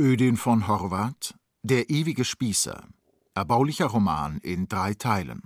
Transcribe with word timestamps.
Ödin 0.00 0.38
von 0.38 0.66
Horvath 0.66 1.34
Der 1.62 1.90
ewige 1.90 2.24
Spießer 2.24 2.84
Erbaulicher 3.34 3.84
Roman 3.84 4.38
in 4.38 4.66
drei 4.66 4.94
Teilen. 4.94 5.42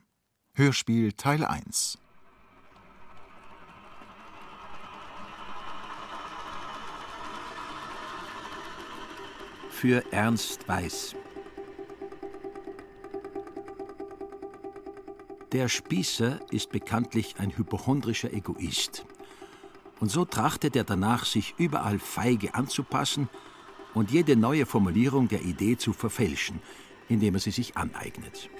Hörspiel 0.52 1.10
Teil 1.14 1.44
1 1.44 1.98
Für 9.70 10.04
Ernst 10.12 10.68
Weiß. 10.68 11.16
Der 15.50 15.68
Spießer 15.68 16.38
ist 16.52 16.70
bekanntlich 16.70 17.34
ein 17.40 17.56
hypochondrischer 17.56 18.32
Egoist. 18.32 19.04
Und 19.98 20.12
so 20.12 20.24
trachtet 20.24 20.76
er 20.76 20.84
danach, 20.84 21.24
sich 21.24 21.56
überall 21.58 21.98
feige 21.98 22.54
anzupassen 22.54 23.28
und 23.94 24.10
jede 24.10 24.36
neue 24.36 24.66
Formulierung 24.66 25.28
der 25.28 25.42
Idee 25.42 25.76
zu 25.76 25.92
verfälschen, 25.92 26.60
indem 27.08 27.34
er 27.34 27.40
sie 27.40 27.52
sich 27.52 27.76
aneignet. 27.76 28.50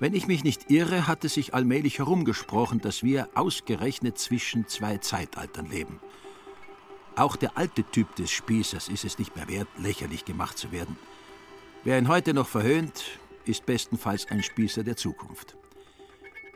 Wenn 0.00 0.14
ich 0.14 0.28
mich 0.28 0.44
nicht 0.44 0.70
irre, 0.70 1.06
hat 1.06 1.24
es 1.24 1.34
sich 1.34 1.54
allmählich 1.54 1.98
herumgesprochen, 1.98 2.80
dass 2.80 3.02
wir 3.02 3.28
ausgerechnet 3.34 4.18
zwischen 4.18 4.68
zwei 4.68 4.98
Zeitaltern 4.98 5.66
leben. 5.66 6.00
Auch 7.16 7.34
der 7.34 7.58
alte 7.58 7.82
Typ 7.82 8.14
des 8.14 8.30
Spießers 8.30 8.88
ist 8.88 9.04
es 9.04 9.18
nicht 9.18 9.34
mehr 9.34 9.48
wert, 9.48 9.68
lächerlich 9.76 10.24
gemacht 10.24 10.56
zu 10.56 10.70
werden. 10.70 10.96
Wer 11.82 11.98
ihn 11.98 12.06
heute 12.06 12.32
noch 12.32 12.46
verhöhnt, 12.46 13.18
ist 13.44 13.66
bestenfalls 13.66 14.30
ein 14.30 14.42
Spießer 14.42 14.84
der 14.84 14.96
Zukunft. 14.96 15.56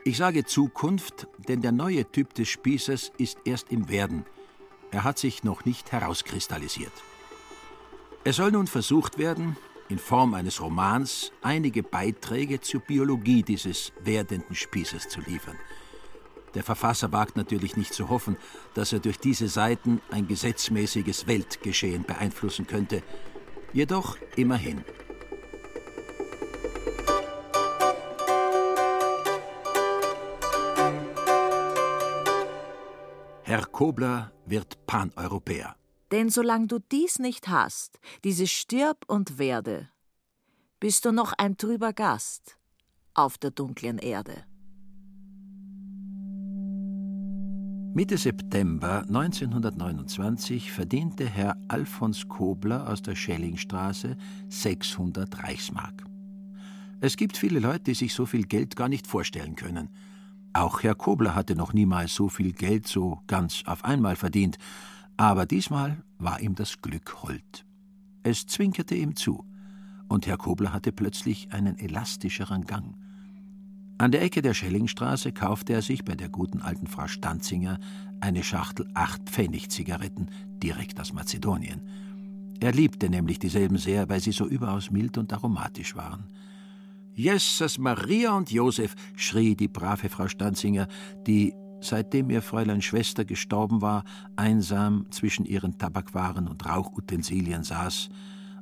Ich 0.05 0.17
sage 0.17 0.45
Zukunft, 0.45 1.27
denn 1.49 1.61
der 1.61 1.71
neue 1.73 2.09
Typ 2.09 2.33
des 2.33 2.47
Spießers 2.47 3.11
ist 3.17 3.39
erst 3.43 3.71
im 3.71 3.89
Werden. 3.89 4.25
Er 4.91 5.03
hat 5.03 5.17
sich 5.17 5.43
noch 5.43 5.65
nicht 5.65 5.91
herauskristallisiert. 5.91 6.93
Es 8.25 8.37
soll 8.37 8.51
nun 8.51 8.67
versucht 8.67 9.17
werden, 9.17 9.57
in 9.89 9.99
Form 9.99 10.33
eines 10.33 10.61
Romans 10.61 11.33
einige 11.41 11.83
Beiträge 11.83 12.61
zur 12.61 12.79
Biologie 12.79 13.43
dieses 13.43 13.91
werdenden 14.01 14.55
Spießers 14.55 15.09
zu 15.09 15.19
liefern. 15.19 15.57
Der 16.53 16.63
Verfasser 16.63 17.11
wagt 17.11 17.35
natürlich 17.35 17.75
nicht 17.75 17.93
zu 17.93 18.07
hoffen, 18.07 18.37
dass 18.75 18.93
er 18.93 18.99
durch 18.99 19.19
diese 19.19 19.49
Seiten 19.49 20.01
ein 20.09 20.25
gesetzmäßiges 20.25 21.27
Weltgeschehen 21.27 22.05
beeinflussen 22.05 22.65
könnte. 22.65 23.03
Jedoch 23.73 24.17
immerhin. 24.37 24.85
Herr 33.43 33.65
Kobler 33.65 34.31
wird 34.45 34.85
Paneuropäer. 34.85 35.75
Denn 36.13 36.29
solange 36.29 36.67
du 36.67 36.77
dies 36.77 37.17
nicht 37.17 37.47
hast, 37.47 37.99
dieses 38.23 38.51
Stirb 38.51 39.03
und 39.07 39.39
werde, 39.39 39.89
bist 40.79 41.05
du 41.05 41.11
noch 41.11 41.33
ein 41.39 41.57
trüber 41.57 41.91
Gast 41.91 42.59
auf 43.15 43.39
der 43.39 43.49
dunklen 43.49 43.97
Erde. 43.97 44.43
Mitte 47.95 48.19
September 48.19 48.99
1929 49.07 50.71
verdiente 50.71 51.27
Herr 51.27 51.57
Alfons 51.67 52.27
Kobler 52.27 52.87
aus 52.87 53.01
der 53.01 53.15
Schellingstraße 53.15 54.15
600 54.49 55.41
Reichsmark. 55.41 56.05
Es 57.01 57.17
gibt 57.17 57.37
viele 57.37 57.59
Leute, 57.59 57.85
die 57.85 57.95
sich 57.95 58.13
so 58.13 58.27
viel 58.27 58.43
Geld 58.43 58.75
gar 58.75 58.87
nicht 58.87 59.07
vorstellen 59.07 59.55
können. 59.55 59.89
Auch 60.53 60.83
Herr 60.83 60.93
Kobler 60.93 61.33
hatte 61.33 61.55
noch 61.55 61.73
niemals 61.73 62.13
so 62.13 62.29
viel 62.29 62.53
Geld 62.53 62.85
so 62.85 63.19
ganz 63.25 63.63
auf 63.65 63.83
einmal 63.83 64.15
verdient, 64.15 64.59
aber 65.17 65.45
diesmal 65.45 66.03
war 66.17 66.39
ihm 66.41 66.55
das 66.55 66.81
Glück 66.81 67.23
hold. 67.23 67.65
Es 68.23 68.47
zwinkerte 68.47 68.95
ihm 68.95 69.15
zu, 69.15 69.45
und 70.07 70.27
Herr 70.27 70.37
Kobler 70.37 70.73
hatte 70.73 70.91
plötzlich 70.91 71.51
einen 71.51 71.77
elastischeren 71.77 72.65
Gang. 72.65 72.95
An 73.97 74.11
der 74.11 74.21
Ecke 74.21 74.41
der 74.41 74.53
Schellingstraße 74.53 75.31
kaufte 75.31 75.73
er 75.73 75.81
sich 75.81 76.03
bei 76.03 76.15
der 76.15 76.29
guten 76.29 76.61
alten 76.61 76.87
Frau 76.87 77.07
Stanzinger 77.07 77.79
eine 78.21 78.43
Schachtel 78.43 78.87
acht 78.93 79.29
Pfennig 79.29 79.69
Zigaretten 79.69 80.29
direkt 80.61 80.99
aus 80.99 81.13
Mazedonien. 81.13 81.81
Er 82.59 82.71
liebte 82.71 83.09
nämlich 83.09 83.39
dieselben 83.39 83.77
sehr, 83.77 84.09
weil 84.09 84.19
sie 84.19 84.31
so 84.31 84.47
überaus 84.47 84.89
mild 84.89 85.17
und 85.17 85.33
aromatisch 85.33 85.95
waren. 85.95 86.27
Jesus, 87.13 87.77
Maria 87.77 88.35
und 88.35 88.51
Josef, 88.51 88.95
schrie 89.15 89.55
die 89.55 89.67
brave 89.67 90.09
Frau 90.09 90.27
Stanzinger, 90.27 90.87
die 91.27 91.53
seitdem 91.83 92.29
ihr 92.29 92.41
Fräulein 92.41 92.81
Schwester 92.81 93.25
gestorben 93.25 93.81
war, 93.81 94.03
einsam 94.35 95.05
zwischen 95.11 95.45
ihren 95.45 95.77
Tabakwaren 95.77 96.47
und 96.47 96.65
Rauchutensilien 96.65 97.63
saß 97.63 98.09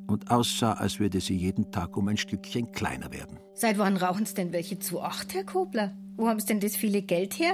und 0.07 0.29
aussah, 0.29 0.73
als 0.73 0.99
würde 0.99 1.21
sie 1.21 1.35
jeden 1.35 1.71
Tag 1.71 1.97
um 1.97 2.07
ein 2.07 2.17
Stückchen 2.17 2.71
kleiner 2.71 3.11
werden. 3.11 3.39
Seit 3.53 3.77
wann 3.77 3.97
rauchen 3.97 4.25
Sie 4.25 4.33
denn 4.33 4.51
welche 4.51 4.79
zu 4.79 5.01
acht, 5.01 5.33
Herr 5.33 5.43
Kobler? 5.43 5.93
Wo 6.17 6.27
haben 6.27 6.39
Sie 6.39 6.47
denn 6.47 6.59
das 6.59 6.75
viele 6.75 7.01
Geld 7.01 7.39
her? 7.39 7.53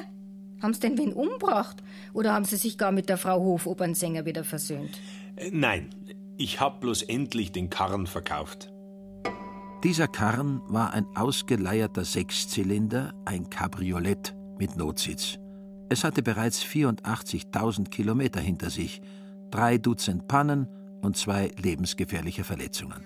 Haben 0.61 0.73
Sie 0.73 0.79
denn 0.79 0.97
wen 0.97 1.13
umgebracht? 1.13 1.83
Oder 2.13 2.33
haben 2.33 2.45
Sie 2.45 2.55
sich 2.55 2.77
gar 2.77 2.91
mit 2.91 3.09
der 3.09 3.17
Frau 3.17 3.39
Hofopernsänger 3.39 4.25
wieder 4.25 4.43
versöhnt? 4.43 4.99
Äh, 5.35 5.51
nein, 5.53 5.89
ich 6.37 6.59
hab 6.59 6.81
bloß 6.81 7.03
endlich 7.03 7.51
den 7.51 7.69
Karren 7.69 8.07
verkauft. 8.07 8.71
Dieser 9.83 10.07
Karren 10.07 10.61
war 10.67 10.93
ein 10.93 11.05
ausgeleierter 11.15 12.03
Sechszylinder, 12.03 13.13
ein 13.25 13.49
Cabriolet 13.49 14.35
mit 14.57 14.75
Notsitz. 14.75 15.37
Es 15.89 16.03
hatte 16.03 16.21
bereits 16.21 16.63
84.000 16.63 17.89
Kilometer 17.89 18.39
hinter 18.39 18.69
sich, 18.69 19.01
drei 19.51 19.77
Dutzend 19.77 20.27
Pannen 20.27 20.67
und 21.01 21.15
zwei 21.15 21.51
lebensgefährliche 21.61 22.43
Verletzungen. 22.43 23.03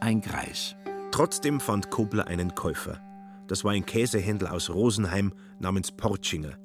Ein 0.00 0.20
Greis. 0.20 0.74
Trotzdem 1.10 1.60
fand 1.60 1.90
Kobler 1.90 2.26
einen 2.26 2.54
Käufer. 2.54 3.00
Das 3.48 3.64
war 3.64 3.72
ein 3.72 3.84
Käsehändler 3.84 4.52
aus 4.52 4.70
Rosenheim 4.70 5.34
namens 5.58 5.92
Portschinger. 5.92 6.56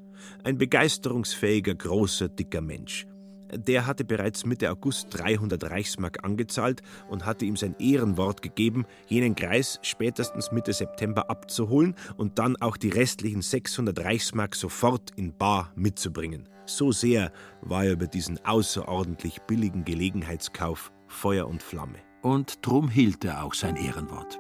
Ein 0.44 0.58
begeisterungsfähiger, 0.58 1.76
großer, 1.76 2.30
dicker 2.30 2.62
Mensch. 2.62 3.06
Der 3.54 3.86
hatte 3.86 4.04
bereits 4.04 4.46
Mitte 4.46 4.72
August 4.72 5.08
300 5.12 5.64
Reichsmark 5.70 6.24
angezahlt 6.24 6.82
und 7.10 7.26
hatte 7.26 7.46
ihm 7.46 7.56
sein 7.56 7.76
Ehrenwort 7.80 8.42
gegeben, 8.42 8.86
jenen 9.08 9.36
Kreis 9.36 9.80
spätestens 9.82 10.52
Mitte 10.52 10.74
September 10.74 11.30
abzuholen 11.30 11.96
und 12.18 12.40
dann 12.40 12.56
auch 12.58 12.78
die 12.78 12.90
restlichen 12.90 13.42
600 13.42 14.00
Reichsmark 14.00 14.56
sofort 14.56 15.12
in 15.16 15.36
Bar 15.38 15.72
mitzubringen. 15.76 16.50
So 16.66 16.92
sehr 16.92 17.32
war 17.62 17.86
er 17.86 17.94
über 17.94 18.08
diesen 18.08 18.44
außerordentlich 18.46 19.42
billigen 19.44 19.86
Gelegenheitskauf 19.86 20.92
Feuer 21.08 21.48
und 21.48 21.64
Flamme. 21.64 22.00
Und 22.22 22.66
drum 22.66 22.90
hielt 22.90 23.24
er 23.24 23.44
auch 23.44 23.54
sein 23.54 23.78
Ehrenwort. 23.78 24.40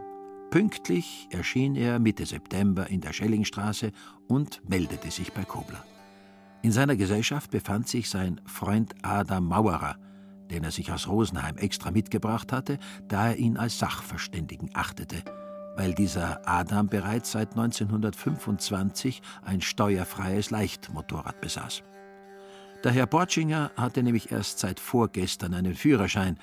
Pünktlich 0.49 1.27
erschien 1.31 1.75
er 1.75 1.99
Mitte 1.99 2.25
September 2.25 2.87
in 2.89 3.01
der 3.01 3.13
Schellingstraße 3.13 3.91
und 4.27 4.61
meldete 4.67 5.11
sich 5.11 5.31
bei 5.31 5.43
Kobler. 5.43 5.83
In 6.63 6.71
seiner 6.71 6.95
Gesellschaft 6.95 7.51
befand 7.51 7.87
sich 7.87 8.09
sein 8.09 8.41
Freund 8.45 8.95
Adam 9.03 9.45
Mauerer, 9.45 9.95
den 10.49 10.63
er 10.63 10.71
sich 10.71 10.91
aus 10.91 11.07
Rosenheim 11.07 11.57
extra 11.57 11.91
mitgebracht 11.91 12.51
hatte, 12.51 12.79
da 13.07 13.29
er 13.29 13.37
ihn 13.37 13.57
als 13.57 13.79
Sachverständigen 13.79 14.71
achtete, 14.73 15.17
weil 15.75 15.93
dieser 15.93 16.47
Adam 16.47 16.87
bereits 16.87 17.31
seit 17.31 17.51
1925 17.51 19.21
ein 19.43 19.61
steuerfreies 19.61 20.49
Leichtmotorrad 20.49 21.39
besaß. 21.41 21.83
Der 22.83 22.91
Herr 22.91 23.07
Bortschinger 23.07 23.71
hatte 23.75 24.03
nämlich 24.03 24.31
erst 24.31 24.59
seit 24.59 24.79
vorgestern 24.79 25.53
einen 25.53 25.75
Führerschein, 25.75 26.37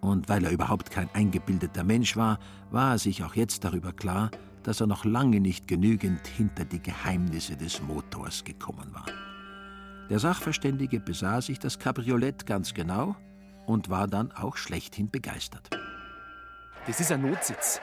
und 0.00 0.28
weil 0.28 0.44
er 0.44 0.52
überhaupt 0.52 0.90
kein 0.90 1.08
eingebildeter 1.12 1.82
Mensch 1.82 2.16
war, 2.16 2.38
war 2.70 2.92
er 2.92 2.98
sich 2.98 3.24
auch 3.24 3.34
jetzt 3.34 3.64
darüber 3.64 3.92
klar, 3.92 4.30
dass 4.62 4.80
er 4.80 4.86
noch 4.86 5.04
lange 5.04 5.40
nicht 5.40 5.66
genügend 5.66 6.26
hinter 6.26 6.64
die 6.64 6.80
Geheimnisse 6.80 7.56
des 7.56 7.82
Motors 7.82 8.44
gekommen 8.44 8.92
war. 8.92 9.06
Der 10.10 10.18
Sachverständige 10.18 11.00
besah 11.00 11.42
sich 11.42 11.58
das 11.58 11.78
Kabriolett 11.78 12.46
ganz 12.46 12.72
genau 12.72 13.14
und 13.66 13.90
war 13.90 14.08
dann 14.08 14.32
auch 14.32 14.56
schlechthin 14.56 15.10
begeistert. 15.10 15.68
Das 16.86 16.98
ist 17.00 17.12
ein 17.12 17.20
Notsitz. 17.20 17.80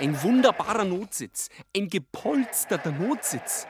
Ein 0.00 0.20
wunderbarer 0.22 0.86
Notsitz. 0.86 1.50
Ein 1.76 1.88
gepolsterter 1.88 2.92
Notsitz. 2.92 3.66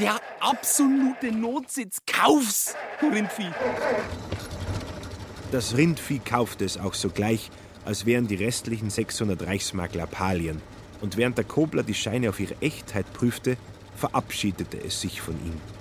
Der 0.00 0.16
absolute 0.40 1.30
Notsitz. 1.30 1.98
Kauf's, 2.06 2.74
du 3.00 3.08
Rindvieh. 3.08 3.50
Das 5.52 5.76
Rindvieh 5.76 6.18
kaufte 6.18 6.64
es 6.64 6.76
auch 6.76 6.94
sogleich, 6.94 7.50
als 7.84 8.04
wären 8.04 8.26
die 8.26 8.34
restlichen 8.34 8.90
600 8.90 9.46
Reichsmark 9.46 9.94
Lappalien. 9.94 10.60
Und 11.00 11.16
während 11.16 11.38
der 11.38 11.44
Kobler 11.44 11.84
die 11.84 11.94
Scheine 11.94 12.30
auf 12.30 12.40
ihre 12.40 12.60
Echtheit 12.60 13.12
prüfte, 13.12 13.56
verabschiedete 13.94 14.78
es 14.84 15.00
sich 15.00 15.20
von 15.20 15.34
ihm. 15.46 15.77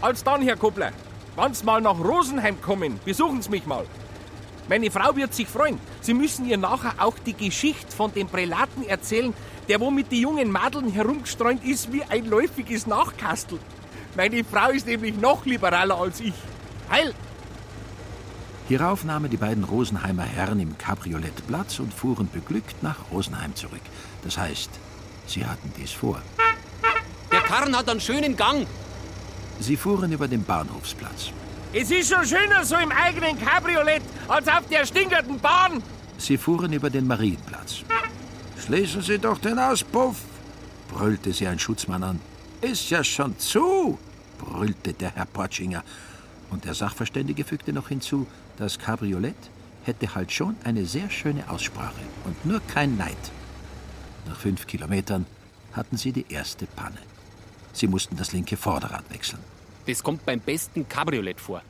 Als 0.00 0.22
dann, 0.22 0.42
Herr 0.42 0.56
Kuppler. 0.56 0.92
Wann's 1.34 1.64
mal 1.64 1.80
nach 1.80 1.98
Rosenheim 1.98 2.60
kommen, 2.60 3.00
besuchen 3.04 3.42
Sie 3.42 3.50
mich 3.50 3.66
mal. 3.66 3.84
Meine 4.68 4.90
Frau 4.90 5.16
wird 5.16 5.34
sich 5.34 5.48
freuen. 5.48 5.80
Sie 6.00 6.14
müssen 6.14 6.46
ihr 6.46 6.58
nachher 6.58 6.94
auch 6.98 7.14
die 7.24 7.32
Geschichte 7.32 7.90
von 7.94 8.12
dem 8.12 8.28
Prälaten 8.28 8.86
erzählen, 8.86 9.32
der 9.68 9.80
wo 9.80 9.90
mit 9.90 10.12
den 10.12 10.20
jungen 10.20 10.50
Madeln 10.50 10.90
herumgestreunt 10.90 11.64
ist 11.64 11.92
wie 11.92 12.02
ein 12.04 12.26
läufiges 12.26 12.86
Nachkastel. 12.86 13.58
Meine 14.16 14.44
Frau 14.44 14.70
ist 14.70 14.86
nämlich 14.86 15.16
noch 15.16 15.46
liberaler 15.46 15.98
als 15.98 16.20
ich. 16.20 16.34
Heil! 16.90 17.14
Hierauf 18.68 19.04
nahmen 19.04 19.30
die 19.30 19.36
beiden 19.38 19.64
Rosenheimer 19.64 20.24
Herren 20.24 20.60
im 20.60 20.76
Cabriolet 20.76 21.46
Platz 21.46 21.78
und 21.78 21.94
fuhren 21.94 22.28
beglückt 22.30 22.82
nach 22.82 23.10
Rosenheim 23.10 23.54
zurück. 23.54 23.80
Das 24.22 24.36
heißt, 24.36 24.70
sie 25.26 25.46
hatten 25.46 25.72
dies 25.78 25.92
vor. 25.92 26.20
Der 27.32 27.40
Karren 27.40 27.76
hat 27.76 27.88
einen 27.88 28.00
schönen 28.00 28.36
Gang. 28.36 28.66
Sie 29.60 29.76
fuhren 29.76 30.12
über 30.12 30.28
den 30.28 30.44
Bahnhofsplatz. 30.44 31.32
Es 31.72 31.90
ist 31.90 32.12
schon 32.12 32.24
schöner 32.24 32.64
so 32.64 32.76
im 32.76 32.92
eigenen 32.92 33.38
Cabriolet 33.38 34.02
als 34.26 34.48
auf 34.48 34.66
der 34.70 34.86
stinkenden 34.86 35.38
Bahn. 35.38 35.82
Sie 36.16 36.36
fuhren 36.36 36.72
über 36.72 36.90
den 36.90 37.06
Marienplatz. 37.06 37.82
Schließen 38.64 39.02
Sie 39.02 39.18
doch 39.18 39.38
den 39.38 39.58
Auspuff, 39.58 40.16
brüllte 40.88 41.32
sie 41.32 41.46
ein 41.46 41.58
Schutzmann 41.58 42.02
an. 42.02 42.20
Ist 42.60 42.90
ja 42.90 43.04
schon 43.04 43.38
zu, 43.38 43.98
brüllte 44.38 44.92
der 44.92 45.14
Herr 45.14 45.26
Portschinger. 45.26 45.84
Und 46.50 46.64
der 46.64 46.74
Sachverständige 46.74 47.44
fügte 47.44 47.72
noch 47.72 47.88
hinzu, 47.88 48.26
das 48.56 48.78
Cabriolet 48.78 49.36
hätte 49.84 50.14
halt 50.14 50.32
schon 50.32 50.56
eine 50.64 50.84
sehr 50.86 51.08
schöne 51.10 51.48
Aussprache 51.48 52.02
und 52.24 52.44
nur 52.44 52.60
kein 52.66 52.96
Neid. 52.96 53.16
Nach 54.26 54.38
fünf 54.38 54.66
Kilometern 54.66 55.26
hatten 55.72 55.96
sie 55.96 56.12
die 56.12 56.26
erste 56.28 56.66
Panne. 56.66 56.98
Sie 57.78 57.86
mussten 57.86 58.16
das 58.16 58.32
linke 58.32 58.56
Vorderrad 58.56 59.08
wechseln. 59.08 59.40
Das 59.86 60.02
kommt 60.02 60.26
beim 60.26 60.40
besten 60.40 60.88
Cabriolet 60.88 61.40
vor. 61.40 61.62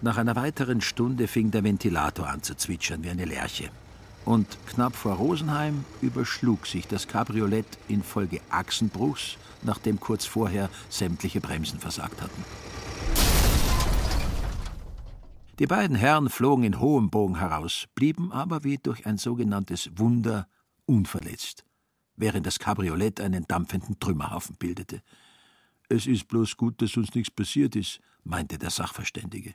Nach 0.00 0.16
einer 0.16 0.34
weiteren 0.34 0.80
Stunde 0.80 1.28
fing 1.28 1.50
der 1.50 1.62
Ventilator 1.62 2.26
an 2.26 2.42
zu 2.42 2.54
zwitschern 2.56 3.04
wie 3.04 3.10
eine 3.10 3.26
Lerche. 3.26 3.68
Und 4.24 4.46
knapp 4.66 4.96
vor 4.96 5.16
Rosenheim 5.16 5.84
überschlug 6.00 6.66
sich 6.66 6.86
das 6.86 7.08
Cabriolet 7.08 7.66
infolge 7.88 8.40
Achsenbruchs, 8.48 9.36
nachdem 9.62 10.00
kurz 10.00 10.24
vorher 10.24 10.70
sämtliche 10.88 11.42
Bremsen 11.42 11.78
versagt 11.78 12.22
hatten. 12.22 12.42
Die 15.58 15.66
beiden 15.66 15.94
Herren 15.94 16.30
flogen 16.30 16.64
in 16.64 16.80
hohem 16.80 17.10
Bogen 17.10 17.38
heraus, 17.38 17.84
blieben 17.94 18.32
aber 18.32 18.64
wie 18.64 18.78
durch 18.78 19.04
ein 19.04 19.18
sogenanntes 19.18 19.90
Wunder 19.98 20.48
unverletzt, 20.86 21.64
während 22.16 22.46
das 22.46 22.58
Cabriolet 22.58 23.20
einen 23.20 23.46
dampfenden 23.46 24.00
Trümmerhaufen 24.00 24.56
bildete. 24.56 25.02
Es 25.92 26.06
ist 26.06 26.28
bloß 26.28 26.56
gut, 26.56 26.80
dass 26.80 26.96
uns 26.96 27.16
nichts 27.16 27.32
passiert 27.32 27.74
ist, 27.74 27.98
meinte 28.22 28.58
der 28.58 28.70
Sachverständige. 28.70 29.54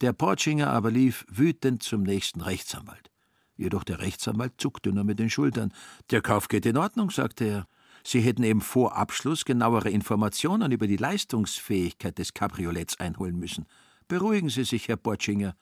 Der 0.00 0.14
Portschinger 0.14 0.70
aber 0.70 0.90
lief 0.90 1.26
wütend 1.28 1.82
zum 1.82 2.02
nächsten 2.02 2.40
Rechtsanwalt. 2.40 3.10
Jedoch 3.56 3.84
der 3.84 4.00
Rechtsanwalt 4.00 4.54
zuckte 4.56 4.90
nur 4.90 5.04
mit 5.04 5.18
den 5.18 5.28
Schultern. 5.28 5.74
Der 6.10 6.22
Kauf 6.22 6.48
geht 6.48 6.64
in 6.64 6.78
Ordnung, 6.78 7.10
sagte 7.10 7.44
er. 7.44 7.68
Sie 8.04 8.20
hätten 8.20 8.42
eben 8.42 8.62
vor 8.62 8.96
Abschluss 8.96 9.44
genauere 9.44 9.90
Informationen 9.90 10.72
über 10.72 10.86
die 10.86 10.96
Leistungsfähigkeit 10.96 12.16
des 12.16 12.32
Cabriolets 12.32 12.98
einholen 12.98 13.38
müssen. 13.38 13.66
Beruhigen 14.08 14.48
Sie 14.48 14.64
sich, 14.64 14.88
Herr 14.88 14.96
Portschinger. 14.96 15.56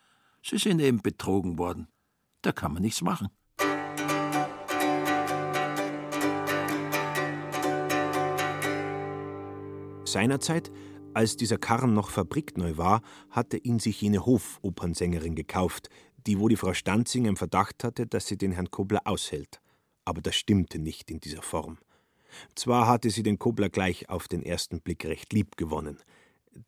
Sie 0.44 0.58
sind 0.58 0.78
eben 0.78 1.02
betrogen 1.02 1.58
worden. 1.58 1.88
Da 2.42 2.52
kann 2.52 2.72
man 2.72 2.82
nichts 2.82 3.02
machen. 3.02 3.30
Seinerzeit, 10.14 10.70
als 11.12 11.36
dieser 11.36 11.58
Karren 11.58 11.92
noch 11.92 12.10
fabrikneu 12.10 12.76
war, 12.76 13.02
hatte 13.30 13.56
ihn 13.56 13.80
sich 13.80 14.00
jene 14.00 14.24
Hofopernsängerin 14.24 15.34
gekauft, 15.34 15.90
die 16.26 16.38
wo 16.38 16.48
die 16.48 16.56
Frau 16.56 16.72
Stanzinger 16.72 17.28
im 17.28 17.36
Verdacht 17.36 17.82
hatte, 17.82 18.06
dass 18.06 18.28
sie 18.28 18.38
den 18.38 18.52
Herrn 18.52 18.70
Kobler 18.70 19.02
aushält. 19.06 19.60
Aber 20.04 20.22
das 20.22 20.36
stimmte 20.36 20.78
nicht 20.78 21.10
in 21.10 21.18
dieser 21.18 21.42
Form. 21.42 21.78
Zwar 22.54 22.86
hatte 22.86 23.10
sie 23.10 23.24
den 23.24 23.40
Kobler 23.40 23.68
gleich 23.68 24.08
auf 24.08 24.28
den 24.28 24.42
ersten 24.42 24.80
Blick 24.80 25.04
recht 25.04 25.32
lieb 25.32 25.56
gewonnen, 25.56 25.98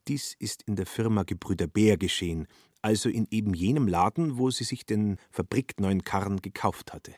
dies 0.09 0.35
ist 0.39 0.63
in 0.63 0.75
der 0.75 0.87
Firma 0.87 1.23
Gebrüder 1.23 1.69
Bär 1.69 1.97
geschehen, 1.97 2.49
also 2.83 3.09
in 3.09 3.29
eben 3.31 3.55
jenem 3.55 3.87
Laden, 3.87 4.39
wo 4.39 4.51
sie 4.51 4.65
sich 4.65 4.85
den 4.85 5.19
fabrikneuen 5.31 6.03
Karren 6.03 6.43
gekauft 6.43 6.93
hatte. 6.93 7.15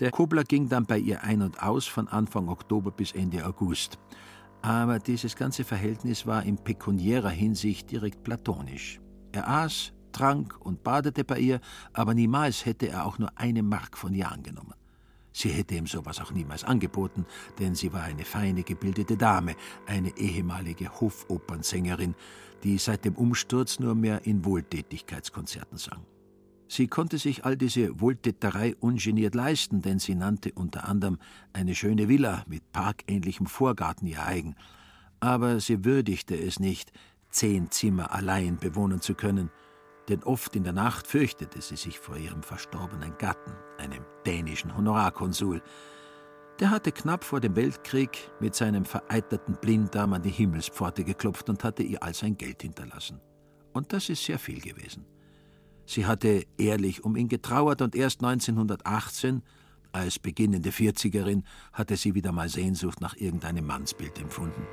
Der 0.00 0.10
Kobler 0.10 0.44
ging 0.44 0.68
dann 0.68 0.86
bei 0.86 0.98
ihr 0.98 1.22
ein 1.22 1.42
und 1.42 1.62
aus 1.62 1.86
von 1.86 2.08
Anfang 2.08 2.48
Oktober 2.48 2.90
bis 2.90 3.12
Ende 3.12 3.46
August. 3.46 3.98
Aber 4.62 4.98
dieses 4.98 5.36
ganze 5.36 5.64
Verhältnis 5.64 6.26
war 6.26 6.42
in 6.42 6.56
pekuniärer 6.56 7.30
Hinsicht 7.30 7.90
direkt 7.90 8.22
platonisch. 8.24 9.00
Er 9.32 9.48
aß, 9.48 9.92
trank 10.12 10.56
und 10.60 10.82
badete 10.82 11.24
bei 11.24 11.38
ihr, 11.38 11.60
aber 11.92 12.14
niemals 12.14 12.64
hätte 12.64 12.88
er 12.88 13.06
auch 13.06 13.18
nur 13.18 13.30
eine 13.36 13.62
Mark 13.62 13.96
von 13.96 14.14
ihr 14.14 14.30
angenommen. 14.30 14.74
Sie 15.32 15.50
hätte 15.50 15.74
ihm 15.74 15.86
sowas 15.86 16.20
auch 16.20 16.32
niemals 16.32 16.64
angeboten, 16.64 17.26
denn 17.58 17.74
sie 17.74 17.92
war 17.92 18.02
eine 18.02 18.24
feine, 18.24 18.62
gebildete 18.62 19.18
Dame, 19.18 19.54
eine 19.86 20.16
ehemalige 20.16 20.88
Hofopernsängerin, 21.00 22.14
die 22.64 22.78
seit 22.78 23.04
dem 23.04 23.16
Umsturz 23.16 23.78
nur 23.78 23.94
mehr 23.94 24.24
in 24.24 24.46
Wohltätigkeitskonzerten 24.46 25.76
sang. 25.76 26.06
Sie 26.68 26.88
konnte 26.88 27.18
sich 27.18 27.44
all 27.44 27.56
diese 27.56 28.00
Wohltäterei 28.00 28.74
ungeniert 28.80 29.34
leisten, 29.34 29.82
denn 29.82 29.98
sie 29.98 30.14
nannte 30.14 30.52
unter 30.52 30.88
anderem 30.88 31.18
eine 31.52 31.74
schöne 31.74 32.08
Villa 32.08 32.44
mit 32.48 32.72
parkähnlichem 32.72 33.46
Vorgarten 33.46 34.06
ihr 34.06 34.24
eigen. 34.24 34.56
Aber 35.20 35.60
sie 35.60 35.84
würdigte 35.84 36.36
es 36.36 36.58
nicht, 36.58 36.92
zehn 37.30 37.70
Zimmer 37.70 38.12
allein 38.12 38.56
bewohnen 38.58 39.00
zu 39.00 39.14
können– 39.14 39.50
denn 40.08 40.22
oft 40.22 40.54
in 40.54 40.64
der 40.64 40.72
Nacht 40.72 41.06
fürchtete 41.06 41.60
sie 41.60 41.76
sich 41.76 41.98
vor 41.98 42.16
ihrem 42.16 42.42
verstorbenen 42.42 43.16
Gatten, 43.18 43.52
einem 43.78 44.04
dänischen 44.24 44.76
Honorarkonsul. 44.76 45.62
Der 46.60 46.70
hatte 46.70 46.92
knapp 46.92 47.24
vor 47.24 47.40
dem 47.40 47.56
Weltkrieg 47.56 48.30
mit 48.40 48.54
seinem 48.54 48.84
vereiterten 48.84 49.56
Blinddarm 49.60 50.12
an 50.12 50.22
die 50.22 50.30
Himmelspforte 50.30 51.04
geklopft 51.04 51.48
und 51.50 51.64
hatte 51.64 51.82
ihr 51.82 52.02
all 52.02 52.14
sein 52.14 52.36
Geld 52.36 52.62
hinterlassen. 52.62 53.20
Und 53.72 53.92
das 53.92 54.08
ist 54.08 54.24
sehr 54.24 54.38
viel 54.38 54.60
gewesen. 54.60 55.04
Sie 55.86 56.04
hatte 56.04 56.44
ehrlich 56.58 57.04
um 57.04 57.16
ihn 57.16 57.28
getrauert 57.28 57.80
und 57.80 57.94
erst 57.94 58.22
1918, 58.22 59.42
als 59.92 60.18
beginnende 60.18 60.72
Vierzigerin, 60.72 61.44
hatte 61.72 61.96
sie 61.96 62.14
wieder 62.14 62.32
mal 62.32 62.48
Sehnsucht 62.48 63.00
nach 63.00 63.16
irgendeinem 63.16 63.66
Mannsbild 63.66 64.18
empfunden. 64.18 64.66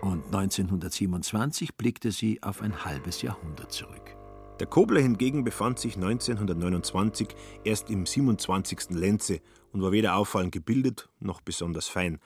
Und 0.00 0.24
1927 0.26 1.76
blickte 1.76 2.12
sie 2.12 2.42
auf 2.42 2.62
ein 2.62 2.84
halbes 2.84 3.22
Jahrhundert 3.22 3.72
zurück. 3.72 4.16
Der 4.60 4.66
Kobler 4.66 5.00
hingegen 5.00 5.44
befand 5.44 5.78
sich 5.78 5.94
1929 5.94 7.28
erst 7.64 7.90
im 7.90 8.06
27. 8.06 8.90
Lenze 8.90 9.40
und 9.72 9.82
war 9.82 9.92
weder 9.92 10.16
auffallend 10.16 10.52
gebildet 10.52 11.08
noch 11.20 11.40
besonders 11.40 11.86
fein. 11.86 12.18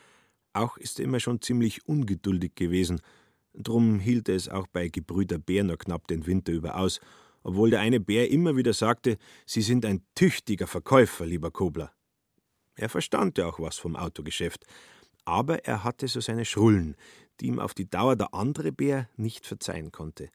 Auch 0.54 0.76
ist 0.78 0.98
er 0.98 1.04
immer 1.04 1.20
schon 1.20 1.42
ziemlich 1.42 1.86
ungeduldig 1.86 2.54
gewesen. 2.54 3.00
Drum 3.54 3.98
hielt 3.98 4.28
er 4.30 4.36
es 4.36 4.48
auch 4.48 4.66
bei 4.66 4.88
Gebrüder 4.88 5.38
Bär 5.38 5.64
nur 5.64 5.76
knapp 5.76 6.06
den 6.08 6.26
Winter 6.26 6.52
über 6.52 6.76
aus, 6.76 7.00
obwohl 7.42 7.70
der 7.70 7.80
eine 7.80 8.00
Bär 8.00 8.30
immer 8.30 8.56
wieder 8.56 8.72
sagte, 8.72 9.18
Sie 9.46 9.62
sind 9.62 9.84
ein 9.84 10.04
tüchtiger 10.14 10.66
Verkäufer, 10.66 11.26
lieber 11.26 11.50
Kobler. 11.50 11.92
Er 12.74 12.88
verstand 12.88 13.38
ja 13.38 13.46
auch 13.46 13.60
was 13.60 13.78
vom 13.78 13.96
Autogeschäft, 13.96 14.64
aber 15.24 15.64
er 15.64 15.84
hatte 15.84 16.08
so 16.08 16.20
seine 16.20 16.44
Schrullen, 16.44 16.96
die 17.40 17.46
ihm 17.46 17.58
auf 17.58 17.74
die 17.74 17.88
Dauer 17.88 18.16
der 18.16 18.34
andere 18.34 18.72
Bär 18.72 19.08
nicht 19.16 19.46
verzeihen 19.46 19.92
konnte. 19.92 20.30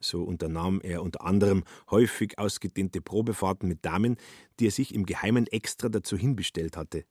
So 0.00 0.22
unternahm 0.22 0.80
er 0.82 1.02
unter 1.02 1.24
anderem 1.24 1.64
häufig 1.90 2.38
ausgedehnte 2.38 3.00
Probefahrten 3.00 3.68
mit 3.68 3.84
Damen, 3.84 4.16
die 4.60 4.66
er 4.66 4.70
sich 4.70 4.94
im 4.94 5.06
Geheimen 5.06 5.46
extra 5.46 5.88
dazu 5.88 6.16
hinbestellt 6.16 6.76
hatte. 6.76 7.04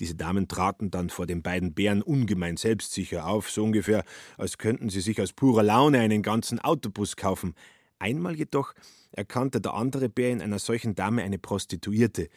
Diese 0.00 0.14
Damen 0.14 0.48
traten 0.48 0.90
dann 0.90 1.10
vor 1.10 1.26
den 1.26 1.42
beiden 1.42 1.74
Bären 1.74 2.02
ungemein 2.02 2.56
selbstsicher 2.56 3.26
auf, 3.26 3.50
so 3.50 3.64
ungefähr, 3.64 4.04
als 4.38 4.58
könnten 4.58 4.88
sie 4.90 5.00
sich 5.00 5.20
aus 5.20 5.32
purer 5.32 5.62
Laune 5.62 5.98
einen 5.98 6.22
ganzen 6.22 6.58
Autobus 6.60 7.16
kaufen. 7.16 7.54
Einmal 7.98 8.36
jedoch 8.36 8.74
erkannte 9.12 9.60
der 9.60 9.74
andere 9.74 10.08
Bär 10.08 10.30
in 10.30 10.42
einer 10.42 10.58
solchen 10.58 10.94
Dame 10.94 11.22
eine 11.22 11.38
Prostituierte, 11.38 12.28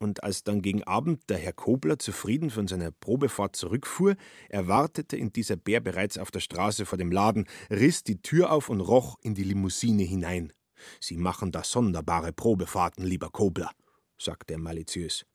und 0.00 0.22
als 0.22 0.44
dann 0.44 0.62
gegen 0.62 0.84
Abend 0.84 1.28
der 1.28 1.38
Herr 1.38 1.52
Kobler 1.52 1.98
zufrieden 1.98 2.50
von 2.50 2.68
seiner 2.68 2.92
Probefahrt 2.92 3.56
zurückfuhr, 3.56 4.14
erwartete 4.48 5.16
ihn 5.16 5.32
dieser 5.32 5.56
Bär 5.56 5.80
bereits 5.80 6.18
auf 6.18 6.30
der 6.30 6.40
Straße 6.40 6.86
vor 6.86 6.98
dem 6.98 7.10
Laden, 7.10 7.46
riss 7.68 8.04
die 8.04 8.22
Tür 8.22 8.52
auf 8.52 8.68
und 8.68 8.80
roch 8.80 9.18
in 9.22 9.34
die 9.34 9.42
Limousine 9.42 10.04
hinein. 10.04 10.52
Sie 11.00 11.16
machen 11.16 11.50
da 11.50 11.64
sonderbare 11.64 12.32
Probefahrten, 12.32 13.04
lieber 13.04 13.30
Kobler, 13.30 13.72
sagte 14.18 14.54
er 14.54 14.60
maliziös. 14.60 15.26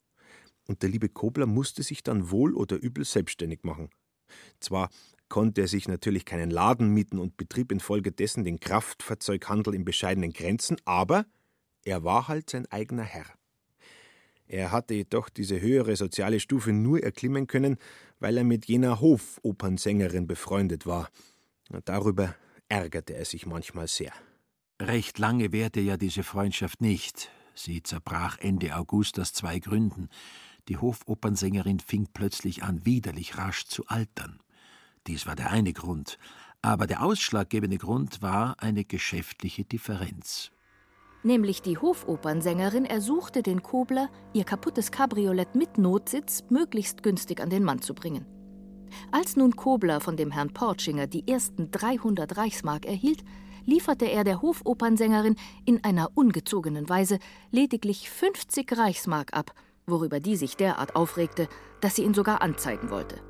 Und 0.65 0.81
der 0.81 0.89
liebe 0.89 1.09
Kobler 1.09 1.45
musste 1.45 1.83
sich 1.83 2.01
dann 2.01 2.31
wohl 2.31 2.55
oder 2.55 2.77
übel 2.77 3.03
selbstständig 3.03 3.63
machen. 3.63 3.89
Zwar 4.61 4.89
konnte 5.33 5.61
er 5.61 5.67
sich 5.67 5.87
natürlich 5.87 6.25
keinen 6.25 6.51
Laden 6.51 6.89
mieten 6.89 7.17
und 7.17 7.37
betrieb 7.37 7.71
infolgedessen 7.71 8.43
den 8.43 8.59
Kraftfahrzeughandel 8.59 9.73
in 9.73 9.83
bescheidenen 9.83 10.31
Grenzen, 10.31 10.77
aber 10.85 11.25
er 11.83 12.03
war 12.03 12.27
halt 12.27 12.51
sein 12.51 12.67
eigener 12.67 13.01
Herr. 13.01 13.25
Er 14.45 14.71
hatte 14.71 14.93
jedoch 14.93 15.29
diese 15.29 15.59
höhere 15.59 15.95
soziale 15.95 16.39
Stufe 16.39 16.71
nur 16.71 17.01
erklimmen 17.01 17.47
können, 17.47 17.77
weil 18.19 18.37
er 18.37 18.43
mit 18.43 18.65
jener 18.67 19.01
Hofopernsängerin 19.01 20.27
befreundet 20.27 20.85
war. 20.85 21.09
Darüber 21.83 22.35
ärgerte 22.69 23.15
er 23.15 23.25
sich 23.25 23.47
manchmal 23.47 23.87
sehr. 23.87 24.13
Recht 24.79 25.17
lange 25.17 25.51
währte 25.51 25.79
ja 25.79 25.97
diese 25.97 26.21
Freundschaft 26.21 26.79
nicht. 26.79 27.31
Sie 27.55 27.81
zerbrach 27.81 28.37
Ende 28.37 28.75
August 28.75 29.19
aus 29.19 29.33
zwei 29.33 29.57
Gründen. 29.57 30.09
Die 30.67 30.77
Hofopernsängerin 30.77 31.79
fing 31.79 32.07
plötzlich 32.13 32.61
an, 32.61 32.85
widerlich 32.85 33.35
rasch 33.35 33.65
zu 33.65 33.87
altern. 33.87 34.39
Dies 35.07 35.27
war 35.27 35.35
der 35.35 35.51
eine 35.51 35.73
Grund. 35.73 36.17
Aber 36.61 36.87
der 36.87 37.03
ausschlaggebende 37.03 37.77
Grund 37.77 38.21
war 38.21 38.55
eine 38.59 38.85
geschäftliche 38.85 39.65
Differenz. 39.65 40.51
Nämlich 41.23 41.61
die 41.61 41.77
Hofopernsängerin 41.77 42.85
ersuchte 42.85 43.43
den 43.43 43.63
Kobler, 43.63 44.09
ihr 44.33 44.43
kaputtes 44.43 44.91
Cabriolet 44.91 45.55
mit 45.55 45.77
Notsitz 45.77 46.43
möglichst 46.49 47.01
günstig 47.01 47.39
an 47.39 47.49
den 47.49 47.63
Mann 47.63 47.81
zu 47.81 47.93
bringen. 47.93 48.25
Als 49.11 49.35
nun 49.35 49.55
Kobler 49.55 50.01
von 50.01 50.17
dem 50.17 50.31
Herrn 50.31 50.53
Portschinger 50.53 51.07
die 51.07 51.27
ersten 51.27 51.71
300 51.71 52.37
Reichsmark 52.37 52.85
erhielt, 52.85 53.23
lieferte 53.65 54.05
er 54.05 54.23
der 54.23 54.41
Hofopernsängerin 54.41 55.35
in 55.65 55.83
einer 55.83 56.11
ungezogenen 56.15 56.89
Weise 56.89 57.19
lediglich 57.51 58.09
50 58.09 58.77
Reichsmark 58.77 59.33
ab, 59.33 59.53
worüber 59.85 60.19
die 60.19 60.35
sich 60.35 60.57
derart 60.57 60.95
aufregte, 60.95 61.47
dass 61.81 61.95
sie 61.95 62.03
ihn 62.03 62.13
sogar 62.13 62.41
anzeigen 62.41 62.89
wollte. 62.89 63.21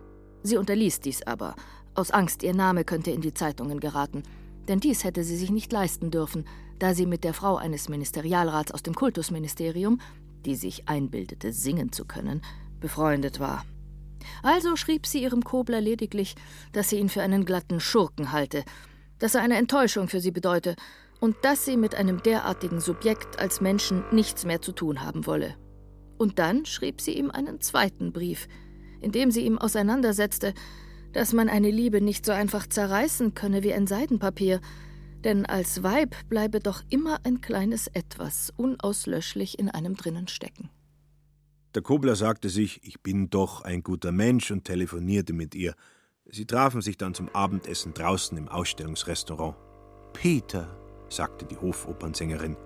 Sie 0.44 0.58
unterließ 0.58 1.00
dies 1.00 1.24
aber, 1.24 1.56
aus 1.96 2.12
Angst, 2.12 2.44
ihr 2.44 2.54
Name 2.54 2.84
könnte 2.84 3.12
in 3.12 3.22
die 3.22 3.34
Zeitungen 3.34 3.80
geraten, 3.80 4.24
denn 4.68 4.80
dies 4.80 5.04
hätte 5.04 5.24
sie 5.24 5.38
sich 5.38 5.52
nicht 5.52 5.72
leisten 5.72 6.12
dürfen, 6.12 6.46
da 6.80 6.94
sie 6.94 7.06
mit 7.06 7.24
der 7.24 7.34
Frau 7.34 7.56
eines 7.56 7.90
Ministerialrats 7.90 8.72
aus 8.72 8.84
dem 8.84 8.94
Kultusministerium, 8.94 10.00
die 10.46 10.56
sich 10.56 10.90
einbildete, 10.90 11.54
singen 11.54 11.92
zu 11.92 12.06
können, 12.06 12.42
befreundet 12.80 13.40
war. 13.40 13.66
Also 14.42 14.76
schrieb 14.76 15.06
sie 15.06 15.22
ihrem 15.22 15.44
Kobler 15.44 15.82
lediglich, 15.82 16.36
dass 16.72 16.90
sie 16.90 16.98
ihn 16.98 17.10
für 17.10 17.22
einen 17.22 17.46
glatten 17.46 17.80
Schurken 17.80 18.32
halte, 18.32 18.64
dass 19.20 19.36
er 19.36 19.42
eine 19.42 19.58
Enttäuschung 19.58 20.08
für 20.08 20.20
sie 20.20 20.32
bedeute 20.32 20.76
und 21.20 21.36
dass 21.44 21.66
sie 21.66 21.78
mit 21.78 21.96
einem 21.96 22.22
derartigen 22.22 22.82
Subjekt 22.82 23.40
als 23.40 23.62
Menschen 23.62 24.04
nichts 24.12 24.46
mehr 24.46 24.62
zu 24.62 24.72
tun 24.72 25.02
haben 25.02 25.26
wolle. 25.26 25.56
Und 26.18 26.40
dann 26.40 26.66
schrieb 26.66 27.02
sie 27.02 27.14
ihm 27.14 27.32
einen 27.32 27.62
zweiten 27.62 28.12
Brief, 28.12 28.48
in 29.04 29.12
dem 29.12 29.32
sie 29.32 29.46
ihm 29.46 29.58
auseinandersetzte, 29.58 30.54
dass 31.12 31.34
man 31.34 31.50
eine 31.50 31.70
Liebe 31.70 32.02
nicht 32.02 32.26
so 32.26 32.32
einfach 32.32 32.68
zerreißen 32.68 33.34
könne 33.34 33.64
wie 33.64 33.74
ein 33.74 33.88
Seidenpapier, 33.88 34.62
denn 35.24 35.46
als 35.46 35.84
Weib 35.84 36.16
bleibe 36.28 36.60
doch 36.60 36.84
immer 36.90 37.20
ein 37.24 37.42
kleines 37.42 37.88
Etwas 37.88 38.52
unauslöschlich 38.58 39.60
in 39.60 39.70
einem 39.70 39.96
drinnen 39.96 40.28
stecken. 40.28 40.70
Der 41.76 41.82
Kobler 41.82 42.16
sagte 42.16 42.50
sich, 42.50 42.82
ich 42.84 43.02
bin 43.02 43.30
doch 43.30 43.62
ein 43.62 43.84
guter 43.84 44.12
Mensch 44.12 44.52
und 44.52 44.66
telefonierte 44.66 45.34
mit 45.34 45.56
ihr. 45.56 45.76
Sie 46.26 46.46
trafen 46.46 46.82
sich 46.82 46.98
dann 46.98 47.14
zum 47.14 47.30
Abendessen 47.30 47.94
draußen 47.94 48.38
im 48.38 48.48
Ausstellungsrestaurant. 48.48 49.56
Peter, 50.14 50.78
sagte 51.10 51.46
die 51.46 51.58
Hofopernsängerin. 51.58 52.58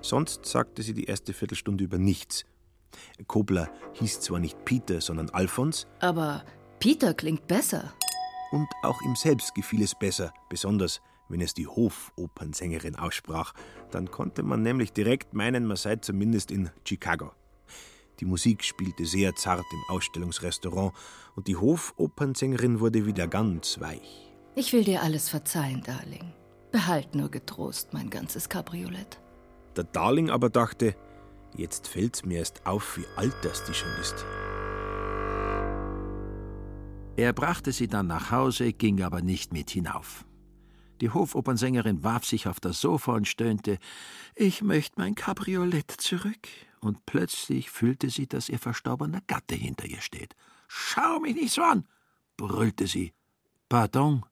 Sonst 0.00 0.46
sagte 0.46 0.82
sie 0.82 0.94
die 0.94 1.04
erste 1.04 1.32
Viertelstunde 1.32 1.84
über 1.84 1.98
nichts. 1.98 2.44
Kobler 3.26 3.70
hieß 3.94 4.20
zwar 4.20 4.38
nicht 4.38 4.64
Peter, 4.64 5.00
sondern 5.00 5.30
Alfons. 5.30 5.86
Aber 6.00 6.44
Peter 6.78 7.14
klingt 7.14 7.46
besser. 7.46 7.92
Und 8.52 8.68
auch 8.82 9.00
ihm 9.02 9.16
selbst 9.16 9.54
gefiel 9.54 9.82
es 9.82 9.94
besser, 9.94 10.32
besonders 10.48 11.00
wenn 11.28 11.40
es 11.40 11.54
die 11.54 11.66
Hofopernsängerin 11.66 12.96
aussprach. 12.96 13.52
Dann 13.90 14.10
konnte 14.10 14.42
man 14.42 14.62
nämlich 14.62 14.92
direkt 14.92 15.34
meinen, 15.34 15.66
man 15.66 15.76
sei 15.76 15.96
zumindest 15.96 16.50
in 16.50 16.70
Chicago. 16.84 17.32
Die 18.20 18.24
Musik 18.24 18.64
spielte 18.64 19.04
sehr 19.04 19.34
zart 19.34 19.64
im 19.72 19.94
Ausstellungsrestaurant 19.94 20.94
und 21.34 21.48
die 21.48 21.56
Hofopernsängerin 21.56 22.80
wurde 22.80 23.04
wieder 23.04 23.28
ganz 23.28 23.80
weich. 23.80 24.32
Ich 24.54 24.72
will 24.72 24.84
dir 24.84 25.02
alles 25.02 25.28
verzeihen, 25.28 25.82
Darling. 25.82 26.32
Behalt 26.72 27.14
nur 27.14 27.30
getrost 27.30 27.92
mein 27.92 28.08
ganzes 28.08 28.48
Cabriolet. 28.48 29.20
Der 29.76 29.84
Darling 29.84 30.30
aber 30.30 30.48
dachte, 30.48 30.94
jetzt 31.56 31.88
fällt's 31.88 32.24
mir 32.24 32.38
erst 32.38 32.66
auf, 32.66 32.96
wie 32.96 33.06
alt 33.16 33.36
das 33.42 33.64
die 33.64 33.74
schon 33.74 33.92
ist. 34.00 34.24
Er 37.16 37.32
brachte 37.32 37.72
sie 37.72 37.88
dann 37.88 38.06
nach 38.06 38.30
Hause, 38.30 38.72
ging 38.72 39.02
aber 39.02 39.22
nicht 39.22 39.52
mit 39.52 39.70
hinauf. 39.70 40.26
Die 41.00 41.10
Hofopernsängerin 41.10 42.02
warf 42.02 42.24
sich 42.24 42.46
auf 42.46 42.60
das 42.60 42.80
Sofa 42.80 43.12
und 43.12 43.28
stöhnte: 43.28 43.78
Ich 44.34 44.62
möchte 44.62 44.98
mein 44.98 45.14
Cabriolet 45.14 45.90
zurück. 45.90 46.48
Und 46.80 47.04
plötzlich 47.06 47.70
fühlte 47.70 48.10
sie, 48.10 48.26
dass 48.26 48.48
ihr 48.48 48.58
verstorbener 48.58 49.20
Gatte 49.26 49.54
hinter 49.54 49.86
ihr 49.86 50.00
steht. 50.00 50.36
Schau 50.68 51.18
mich 51.20 51.34
nicht 51.34 51.52
so 51.52 51.62
an! 51.62 51.88
brüllte 52.36 52.86
sie. 52.86 53.12
Pardon, 53.68 54.24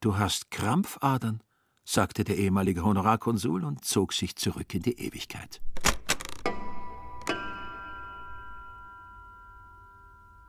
du 0.00 0.16
hast 0.16 0.50
Krampfadern, 0.50 1.42
sagte 1.84 2.24
der 2.24 2.36
ehemalige 2.36 2.84
Honorarkonsul 2.84 3.64
und 3.64 3.84
zog 3.84 4.12
sich 4.12 4.36
zurück 4.36 4.74
in 4.74 4.82
die 4.82 4.98
Ewigkeit. 4.98 5.60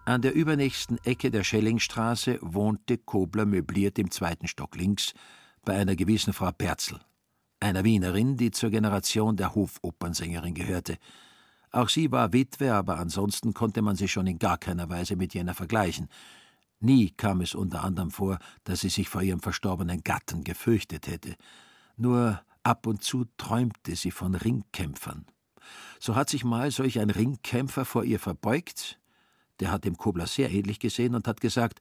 An 0.06 0.22
der 0.22 0.34
übernächsten 0.34 0.98
Ecke 1.06 1.32
der 1.32 1.46
Schellingstraße 1.46 2.38
wohnte 2.42 2.98
Kobler 2.98 3.46
möbliert 3.46 3.98
im 3.98 4.12
zweiten 4.12 4.50
Stock 4.50 4.76
links 4.76 5.14
bei 5.64 5.78
einer 5.78 5.96
gewissen 5.96 6.34
Frau 6.34 6.52
Perzel, 6.52 7.00
einer 7.62 7.86
Wienerin, 7.86 8.36
die 8.36 8.52
zur 8.52 8.70
Generation 8.70 9.38
der 9.38 9.56
Hofopernsängerin 9.56 10.56
gehörte. 10.56 10.98
Auch 11.72 11.88
sie 11.88 12.12
war 12.12 12.34
Witwe, 12.34 12.74
aber 12.74 13.00
ansonsten 13.00 13.54
konnte 13.54 13.82
man 13.82 13.96
sie 13.96 14.10
schon 14.10 14.28
in 14.28 14.40
gar 14.40 14.58
keiner 14.58 14.90
Weise 14.90 15.16
mit 15.16 15.34
jener 15.34 15.54
vergleichen. 15.54 16.10
Nie 16.82 17.12
kam 17.12 17.40
es 17.40 17.56
unter 17.56 17.86
anderem 17.86 18.12
vor, 18.12 18.40
dass 18.66 18.82
sie 18.82 18.90
sich 18.90 19.08
vor 19.08 19.22
ihrem 19.22 19.40
verstorbenen 19.40 20.04
Gatten 20.04 20.44
gefürchtet 20.44 21.08
hätte. 21.08 21.38
Nur 21.96 22.42
ab 22.62 22.88
und 22.88 23.04
zu 23.04 23.24
träumte 23.38 23.96
sie 23.96 24.12
von 24.12 24.36
Ringkämpfern. 24.36 25.26
So 26.02 26.18
hat 26.18 26.30
sich 26.30 26.44
mal 26.44 26.72
solch 26.72 27.00
ein 27.00 27.10
Ringkämpfer 27.10 27.86
vor 27.86 28.04
ihr 28.04 28.20
verbeugt, 28.20 29.00
der 29.60 29.72
hat 29.72 29.86
dem 29.86 29.98
Kobler 29.98 30.28
sehr 30.28 30.52
ähnlich 30.52 30.80
gesehen 30.80 31.16
und 31.16 31.28
hat 31.28 31.42
gesagt, 31.42 31.80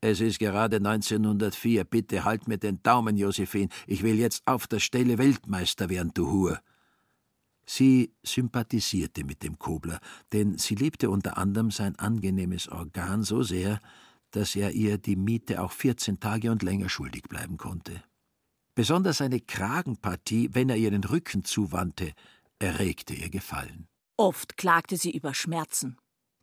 es 0.00 0.20
ist 0.20 0.38
gerade 0.38 0.76
1904, 0.76 1.84
bitte 1.84 2.24
halt 2.24 2.46
mir 2.46 2.58
den 2.58 2.82
Daumen, 2.82 3.16
Josephine, 3.16 3.70
ich 3.86 4.02
will 4.02 4.16
jetzt 4.16 4.42
auf 4.46 4.66
der 4.66 4.80
Stelle 4.80 5.16
Weltmeister 5.18 5.88
werden, 5.88 6.10
du 6.12 6.30
Hure. 6.30 6.60
Sie 7.66 8.12
sympathisierte 8.22 9.24
mit 9.24 9.42
dem 9.42 9.58
Kobler, 9.58 10.00
denn 10.32 10.58
sie 10.58 10.74
liebte 10.74 11.08
unter 11.08 11.38
anderem 11.38 11.70
sein 11.70 11.98
angenehmes 11.98 12.68
Organ 12.68 13.22
so 13.22 13.42
sehr, 13.42 13.80
dass 14.32 14.56
er 14.56 14.72
ihr 14.72 14.98
die 14.98 15.16
Miete 15.16 15.62
auch 15.62 15.72
14 15.72 16.20
Tage 16.20 16.50
und 16.50 16.62
länger 16.62 16.88
schuldig 16.88 17.22
bleiben 17.22 17.56
konnte. 17.56 18.02
Besonders 18.74 19.20
eine 19.20 19.40
Kragenpartie, 19.40 20.50
wenn 20.52 20.68
er 20.68 20.76
ihr 20.76 20.90
den 20.90 21.04
Rücken 21.04 21.44
zuwandte, 21.44 22.12
erregte 22.58 23.14
ihr 23.14 23.30
Gefallen. 23.30 23.86
Oft 24.16 24.56
klagte 24.56 24.96
sie 24.96 25.12
über 25.12 25.32
Schmerzen. 25.32 25.96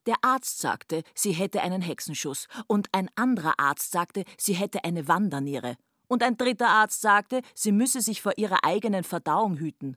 Der 0.07 0.15
Arzt 0.21 0.59
sagte, 0.59 1.03
sie 1.13 1.31
hätte 1.31 1.61
einen 1.61 1.81
Hexenschuss, 1.81 2.47
und 2.67 2.89
ein 2.91 3.09
anderer 3.15 3.59
Arzt 3.59 3.91
sagte, 3.91 4.25
sie 4.37 4.53
hätte 4.53 4.83
eine 4.83 5.07
Wanderniere, 5.07 5.77
und 6.07 6.23
ein 6.23 6.37
dritter 6.37 6.69
Arzt 6.69 7.01
sagte, 7.01 7.41
sie 7.53 7.71
müsse 7.71 8.01
sich 8.01 8.21
vor 8.21 8.37
ihrer 8.37 8.65
eigenen 8.65 9.03
Verdauung 9.03 9.57
hüten. 9.57 9.95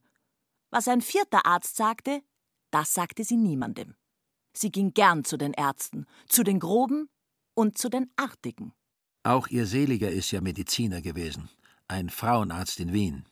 Was 0.71 0.89
ein 0.89 1.01
vierter 1.01 1.47
Arzt 1.47 1.77
sagte, 1.77 2.23
das 2.71 2.95
sagte 2.95 3.25
sie 3.25 3.37
niemandem. 3.37 3.95
Sie 4.53 4.71
ging 4.71 4.95
gern 4.95 5.25
zu 5.25 5.37
den 5.37 5.53
Ärzten, 5.53 6.07
zu 6.29 6.43
den 6.45 6.61
Groben 6.61 7.09
und 7.55 7.79
zu 7.79 7.89
den 7.89 8.11
Artigen. 8.17 8.73
Auch 9.23 9.49
ihr 9.49 9.67
Seliger 9.67 10.11
ist 10.11 10.31
ja 10.31 10.41
Mediziner 10.41 11.01
gewesen, 11.01 11.49
ein 11.89 12.11
Frauenarzt 12.11 12.79
in 12.79 12.93
Wien. 12.93 13.25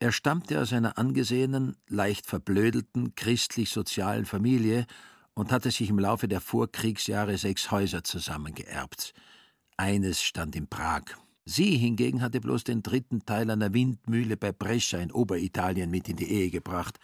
Er 0.00 0.10
stammte 0.10 0.60
aus 0.60 0.72
einer 0.72 0.98
angesehenen, 0.98 1.76
leicht 1.86 2.26
verblödelten, 2.26 3.14
christlich-sozialen 3.14 4.24
Familie 4.24 4.86
und 5.34 5.52
hatte 5.52 5.70
sich 5.70 5.88
im 5.88 5.98
Laufe 5.98 6.28
der 6.28 6.40
Vorkriegsjahre 6.40 7.38
sechs 7.38 7.70
Häuser 7.70 8.04
zusammengeerbt. 8.04 9.14
Eines 9.76 10.22
stand 10.22 10.54
in 10.56 10.66
Prag. 10.68 11.02
Sie 11.44 11.76
hingegen 11.76 12.22
hatte 12.22 12.40
bloß 12.40 12.64
den 12.64 12.82
dritten 12.82 13.24
Teil 13.24 13.50
einer 13.50 13.74
Windmühle 13.74 14.36
bei 14.36 14.52
Brescia 14.52 15.00
in 15.00 15.10
Oberitalien 15.10 15.90
mit 15.90 16.08
in 16.08 16.16
die 16.16 16.30
Ehe 16.30 16.50
gebracht, 16.50 16.98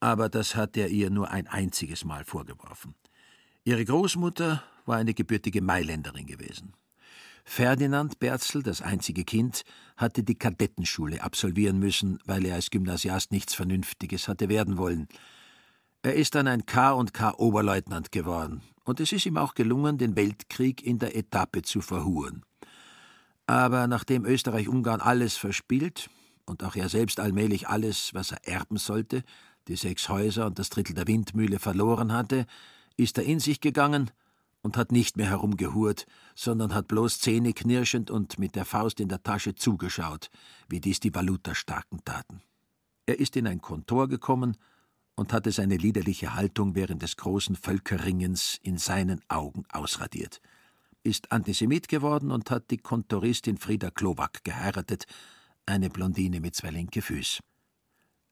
aber 0.00 0.28
das 0.28 0.56
hat 0.56 0.76
er 0.76 0.88
ihr 0.88 1.10
nur 1.10 1.30
ein 1.30 1.46
einziges 1.46 2.04
Mal 2.04 2.24
vorgeworfen. 2.24 2.94
Ihre 3.64 3.84
Großmutter 3.84 4.62
war 4.86 4.96
eine 4.96 5.14
gebürtige 5.14 5.60
Mailänderin 5.60 6.26
gewesen. 6.26 6.72
Ferdinand 7.44 8.18
Berzel, 8.18 8.62
das 8.62 8.82
einzige 8.82 9.24
Kind, 9.24 9.64
hatte 9.96 10.22
die 10.22 10.34
Kadettenschule 10.34 11.22
absolvieren 11.22 11.78
müssen, 11.78 12.18
weil 12.26 12.44
er 12.44 12.56
als 12.56 12.70
Gymnasiast 12.70 13.32
nichts 13.32 13.54
Vernünftiges 13.54 14.28
hatte 14.28 14.48
werden 14.48 14.76
wollen. 14.76 15.08
Er 16.02 16.14
ist 16.14 16.36
dann 16.36 16.46
ein 16.46 16.64
K 16.64 16.92
und 16.92 17.12
K 17.12 17.34
Oberleutnant 17.36 18.12
geworden, 18.12 18.62
und 18.84 19.00
es 19.00 19.10
ist 19.10 19.26
ihm 19.26 19.36
auch 19.36 19.54
gelungen, 19.54 19.98
den 19.98 20.14
Weltkrieg 20.14 20.82
in 20.82 21.00
der 21.00 21.16
Etappe 21.16 21.62
zu 21.62 21.80
verhuren. 21.80 22.44
Aber 23.46 23.88
nachdem 23.88 24.24
Österreich-Ungarn 24.24 25.00
alles 25.00 25.36
verspielt 25.36 26.08
und 26.46 26.62
auch 26.62 26.76
er 26.76 26.88
selbst 26.88 27.18
allmählich 27.18 27.68
alles, 27.68 28.14
was 28.14 28.30
er 28.30 28.46
erben 28.46 28.76
sollte, 28.76 29.24
die 29.66 29.74
sechs 29.74 30.08
Häuser 30.08 30.46
und 30.46 30.60
das 30.60 30.70
Drittel 30.70 30.94
der 30.94 31.08
Windmühle 31.08 31.58
verloren 31.58 32.12
hatte, 32.12 32.46
ist 32.96 33.18
er 33.18 33.24
in 33.24 33.40
sich 33.40 33.60
gegangen 33.60 34.12
und 34.62 34.76
hat 34.76 34.92
nicht 34.92 35.16
mehr 35.16 35.28
herumgehurt, 35.28 36.06
sondern 36.36 36.74
hat 36.74 36.86
bloß 36.86 37.18
zähneknirschend 37.18 38.10
und 38.10 38.38
mit 38.38 38.54
der 38.54 38.64
Faust 38.64 39.00
in 39.00 39.08
der 39.08 39.22
Tasche 39.24 39.56
zugeschaut, 39.56 40.30
wie 40.68 40.80
dies 40.80 41.00
die 41.00 41.14
Valuta-Starken 41.14 42.04
taten. 42.04 42.40
Er 43.06 43.18
ist 43.18 43.36
in 43.36 43.48
ein 43.48 43.60
Kontor 43.60 44.08
gekommen 44.08 44.56
und 45.18 45.32
hatte 45.32 45.50
seine 45.50 45.76
liederliche 45.76 46.36
Haltung 46.36 46.76
während 46.76 47.02
des 47.02 47.16
großen 47.16 47.56
Völkerringens 47.56 48.58
in 48.62 48.78
seinen 48.78 49.20
Augen 49.28 49.64
ausradiert, 49.72 50.40
ist 51.02 51.32
Antisemit 51.32 51.88
geworden 51.88 52.30
und 52.30 52.52
hat 52.52 52.70
die 52.70 52.76
Kontoristin 52.76 53.58
Frieda 53.58 53.90
Klowak 53.90 54.44
geheiratet, 54.44 55.06
eine 55.66 55.90
Blondine 55.90 56.40
mit 56.40 56.54
zwei 56.54 56.70
linke 56.70 57.02
Füß. 57.02 57.40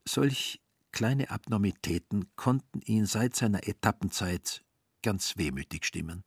Solch 0.08 0.60
kleine 0.92 1.28
Abnormitäten 1.30 2.30
konnten 2.36 2.80
ihn 2.82 3.06
seit 3.06 3.34
seiner 3.34 3.66
Etappenzeit 3.66 4.62
ganz 5.02 5.36
wehmütig 5.36 5.84
stimmen. 5.86 6.22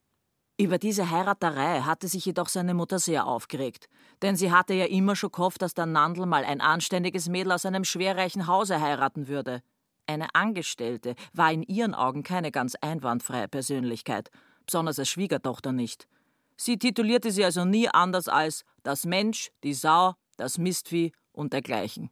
Über 0.60 0.78
diese 0.78 1.10
Heiraterei 1.10 1.82
hatte 1.84 2.10
sich 2.10 2.26
jedoch 2.26 2.50
seine 2.50 2.74
Mutter 2.74 3.00
sehr 3.00 3.26
aufgeregt, 3.26 3.88
denn 4.22 4.36
sie 4.36 4.52
hatte 4.52 4.74
ja 4.74 4.88
immer 4.88 5.16
schon 5.16 5.32
gehofft, 5.32 5.62
dass 5.62 5.74
der 5.74 5.86
Nandl 5.86 6.26
mal 6.26 6.44
ein 6.44 6.60
anständiges 6.60 7.30
Mädel 7.30 7.54
aus 7.54 7.66
einem 7.66 7.86
schwerreichen 7.86 8.46
Hause 8.46 8.82
heiraten 8.82 9.30
würde. 9.30 9.64
Eine 10.10 10.34
Angestellte 10.34 11.14
war 11.34 11.54
in 11.54 11.62
ihren 11.62 11.94
Augen 11.94 12.24
keine 12.24 12.52
ganz 12.52 12.74
einwandfreie 12.74 13.48
Persönlichkeit, 13.48 14.32
besonders 14.66 14.98
als 14.98 15.10
Schwiegertochter 15.10 15.72
nicht. 15.72 16.08
Sie 16.58 16.80
titulierte 16.80 17.30
sie 17.30 17.46
also 17.46 17.64
nie 17.64 17.88
anders 17.88 18.28
als 18.28 18.66
das 18.82 19.06
Mensch, 19.06 19.52
die 19.64 19.76
Sau, 19.76 20.16
das 20.36 20.58
Mistvieh 20.58 21.12
und 21.32 21.54
dergleichen. 21.54 22.10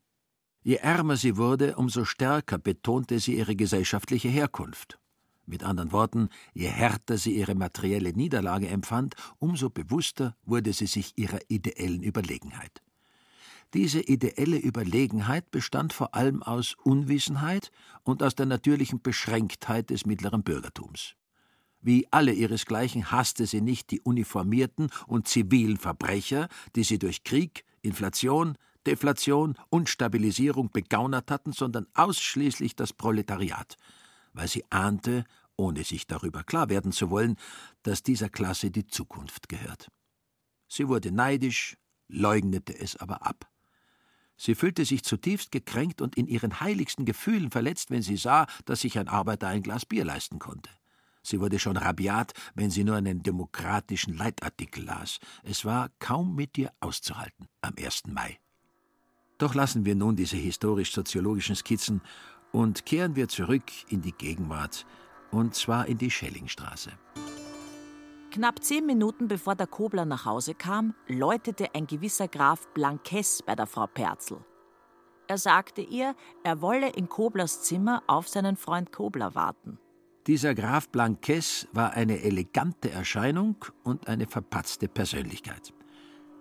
Je 0.61 0.75
ärmer 0.75 1.17
sie 1.17 1.37
wurde, 1.37 1.75
umso 1.75 2.05
stärker 2.05 2.59
betonte 2.59 3.17
sie 3.17 3.35
ihre 3.35 3.55
gesellschaftliche 3.55 4.29
Herkunft. 4.29 4.99
Mit 5.47 5.63
anderen 5.63 5.91
Worten, 5.91 6.29
je 6.53 6.67
härter 6.67 7.17
sie 7.17 7.35
ihre 7.35 7.55
materielle 7.55 8.13
Niederlage 8.13 8.67
empfand, 8.67 9.15
umso 9.39 9.71
bewusster 9.71 10.35
wurde 10.45 10.71
sie 10.71 10.85
sich 10.85 11.13
ihrer 11.17 11.39
ideellen 11.47 12.03
Überlegenheit. 12.03 12.83
Diese 13.73 13.99
ideelle 13.99 14.57
Überlegenheit 14.57 15.51
bestand 15.51 15.91
vor 15.91 16.15
allem 16.15 16.41
aus 16.41 16.75
Unwissenheit 16.83 17.71
und 18.03 18.23
aus 18.23 18.35
der 18.35 18.45
natürlichen 18.45 19.01
Beschränktheit 19.01 19.89
des 19.89 20.05
mittleren 20.05 20.43
Bürgertums. 20.43 21.15
Wie 21.81 22.07
alle 22.11 22.33
ihresgleichen 22.33 23.11
hasste 23.11 23.45
sie 23.45 23.61
nicht 23.61 23.91
die 23.91 24.01
uniformierten 24.01 24.89
und 25.05 25.27
zivilen 25.27 25.77
Verbrecher, 25.77 26.47
die 26.75 26.83
sie 26.83 26.97
durch 26.97 27.23
Krieg, 27.23 27.65
Inflation, 27.81 28.57
Deflation 28.85 29.55
und 29.69 29.89
Stabilisierung 29.89 30.71
begaunert 30.71 31.29
hatten, 31.29 31.51
sondern 31.51 31.87
ausschließlich 31.93 32.75
das 32.75 32.93
Proletariat, 32.93 33.75
weil 34.33 34.47
sie 34.47 34.63
ahnte, 34.69 35.25
ohne 35.57 35.83
sich 35.83 36.07
darüber 36.07 36.43
klar 36.43 36.69
werden 36.69 36.91
zu 36.91 37.09
wollen, 37.09 37.35
dass 37.83 38.01
dieser 38.01 38.29
Klasse 38.29 38.71
die 38.71 38.87
Zukunft 38.87 39.49
gehört. 39.49 39.89
Sie 40.69 40.87
wurde 40.87 41.11
neidisch, 41.11 41.77
leugnete 42.07 42.77
es 42.77 42.95
aber 42.95 43.25
ab. 43.25 43.49
Sie 44.37 44.55
fühlte 44.55 44.85
sich 44.85 45.03
zutiefst 45.03 45.51
gekränkt 45.51 46.01
und 46.01 46.15
in 46.15 46.27
ihren 46.27 46.59
heiligsten 46.59 47.05
Gefühlen 47.05 47.51
verletzt, 47.51 47.89
wenn 47.91 48.03
sie 48.03 48.17
sah, 48.17 48.45
dass 48.65 48.81
sich 48.81 48.97
ein 48.99 49.07
Arbeiter 49.07 49.47
ein 49.47 49.63
Glas 49.63 49.85
Bier 49.85 50.05
leisten 50.05 50.39
konnte. 50.39 50.69
Sie 51.23 51.41
wurde 51.41 51.59
schon 51.59 51.75
rabiat, 51.75 52.33
wenn 52.55 52.69
sie 52.69 52.85
nur 52.85 52.95
einen 52.95 53.21
demokratischen 53.21 54.15
Leitartikel 54.15 54.85
las. 54.85 55.19
Es 55.43 55.65
war 55.65 55.89
kaum 55.99 56.35
mit 56.35 56.57
ihr 56.57 56.71
auszuhalten 56.79 57.47
am 57.61 57.73
1. 57.77 58.03
Mai. 58.07 58.39
Doch 59.37 59.53
lassen 59.53 59.85
wir 59.85 59.95
nun 59.95 60.15
diese 60.15 60.37
historisch-soziologischen 60.37 61.55
Skizzen 61.55 62.01
und 62.51 62.85
kehren 62.85 63.15
wir 63.15 63.27
zurück 63.27 63.65
in 63.89 64.01
die 64.01 64.13
Gegenwart, 64.13 64.85
und 65.31 65.53
zwar 65.53 65.87
in 65.87 65.97
die 65.97 66.09
Schellingstraße. 66.09 66.91
Knapp 68.37 68.63
zehn 68.63 68.85
Minuten 68.85 69.27
bevor 69.27 69.55
der 69.55 69.65
Kobler 69.65 70.05
nach 70.05 70.25
Hause 70.25 70.53
kam, 70.53 70.93
läutete 71.07 71.73
ein 71.73 71.87
gewisser 71.87 72.27
Graf 72.27 72.67
Blankes 72.75 73.41
bei 73.43 73.55
der 73.55 73.65
Frau 73.65 73.87
Perzel. 73.87 74.45
Er 75.27 75.39
sagte 75.39 75.81
ihr, 75.81 76.15
er 76.43 76.61
wolle 76.61 76.89
in 76.89 77.09
Koblers 77.09 77.63
Zimmer 77.63 78.03
auf 78.05 78.27
seinen 78.27 78.55
Freund 78.55 78.91
Kobler 78.91 79.33
warten. 79.33 79.79
Dieser 80.27 80.53
Graf 80.53 80.87
Blankes 80.89 81.67
war 81.73 81.93
eine 81.93 82.21
elegante 82.21 82.91
Erscheinung 82.91 83.55
und 83.83 84.07
eine 84.07 84.27
verpatzte 84.27 84.87
Persönlichkeit. 84.87 85.73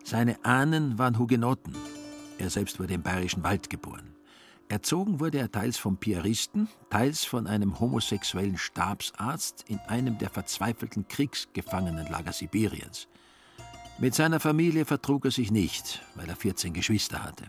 Seine 0.04 0.44
Ahnen 0.44 0.98
waren 0.98 1.18
Hugenotten. 1.18 1.74
Er 2.36 2.50
selbst 2.50 2.78
wurde 2.78 2.92
im 2.92 3.02
Bayerischen 3.02 3.42
Wald 3.42 3.70
geboren. 3.70 4.15
Erzogen 4.68 5.20
wurde 5.20 5.38
er 5.38 5.50
teils 5.50 5.78
vom 5.78 5.96
Piaristen, 5.96 6.68
teils 6.90 7.24
von 7.24 7.46
einem 7.46 7.78
homosexuellen 7.78 8.58
Stabsarzt 8.58 9.64
in 9.68 9.78
einem 9.86 10.18
der 10.18 10.28
verzweifelten 10.28 11.06
Kriegsgefangenenlager 11.06 12.32
Sibiriens. 12.32 13.06
Mit 13.98 14.14
seiner 14.14 14.40
Familie 14.40 14.84
vertrug 14.84 15.24
er 15.26 15.30
sich 15.30 15.52
nicht, 15.52 16.02
weil 16.16 16.28
er 16.28 16.36
14 16.36 16.72
Geschwister 16.72 17.22
hatte. 17.22 17.44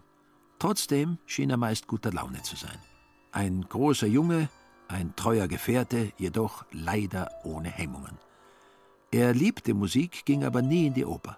Trotzdem 0.59 1.17
schien 1.25 1.49
er 1.49 1.57
meist 1.57 1.87
guter 1.87 2.11
Laune 2.11 2.43
zu 2.43 2.55
sein. 2.55 2.77
Ein 3.31 3.65
großer 3.67 4.07
Junge, 4.07 4.49
ein 4.87 5.15
treuer 5.15 5.47
Gefährte, 5.47 6.11
jedoch 6.17 6.65
leider 6.71 7.31
ohne 7.43 7.69
Hemmungen. 7.69 8.17
Er 9.11 9.33
liebte 9.33 9.73
Musik, 9.73 10.23
ging 10.25 10.43
aber 10.43 10.61
nie 10.61 10.87
in 10.87 10.93
die 10.93 11.05
Oper 11.05 11.37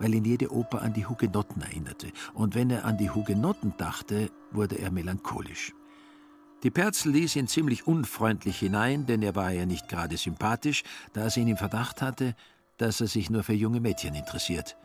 weil 0.00 0.14
ihn 0.14 0.24
jede 0.24 0.50
Oper 0.50 0.82
an 0.82 0.92
die 0.92 1.06
Hugenotten 1.06 1.62
erinnerte, 1.62 2.10
und 2.34 2.56
wenn 2.56 2.70
er 2.70 2.84
an 2.84 2.98
die 2.98 3.10
Hugenotten 3.10 3.74
dachte, 3.76 4.30
wurde 4.50 4.76
er 4.76 4.90
melancholisch. 4.90 5.72
Die 6.64 6.70
Perzel 6.70 7.12
ließ 7.12 7.36
ihn 7.36 7.46
ziemlich 7.46 7.86
unfreundlich 7.86 8.58
hinein, 8.58 9.06
denn 9.06 9.22
er 9.22 9.34
war 9.34 9.50
ja 9.50 9.64
nicht 9.64 9.88
gerade 9.88 10.16
sympathisch, 10.16 10.82
da 11.12 11.30
sie 11.30 11.40
ihn 11.40 11.48
im 11.48 11.56
Verdacht 11.56 12.02
hatte, 12.02 12.34
dass 12.76 13.00
er 13.00 13.06
sich 13.06 13.30
nur 13.30 13.44
für 13.44 13.52
junge 13.52 13.80
Mädchen 13.80 14.14
interessiert. 14.14 14.76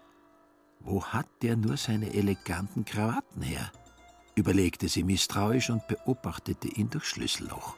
Wo 0.79 1.03
hat 1.03 1.27
der 1.41 1.57
nur 1.57 1.77
seine 1.77 2.13
eleganten 2.13 2.85
Krawatten 2.85 3.41
her? 3.41 3.71
überlegte 4.35 4.89
sie 4.89 5.03
misstrauisch 5.03 5.69
und 5.69 5.87
beobachtete 5.87 6.67
ihn 6.67 6.89
durchs 6.89 7.07
Schlüsselloch. 7.07 7.77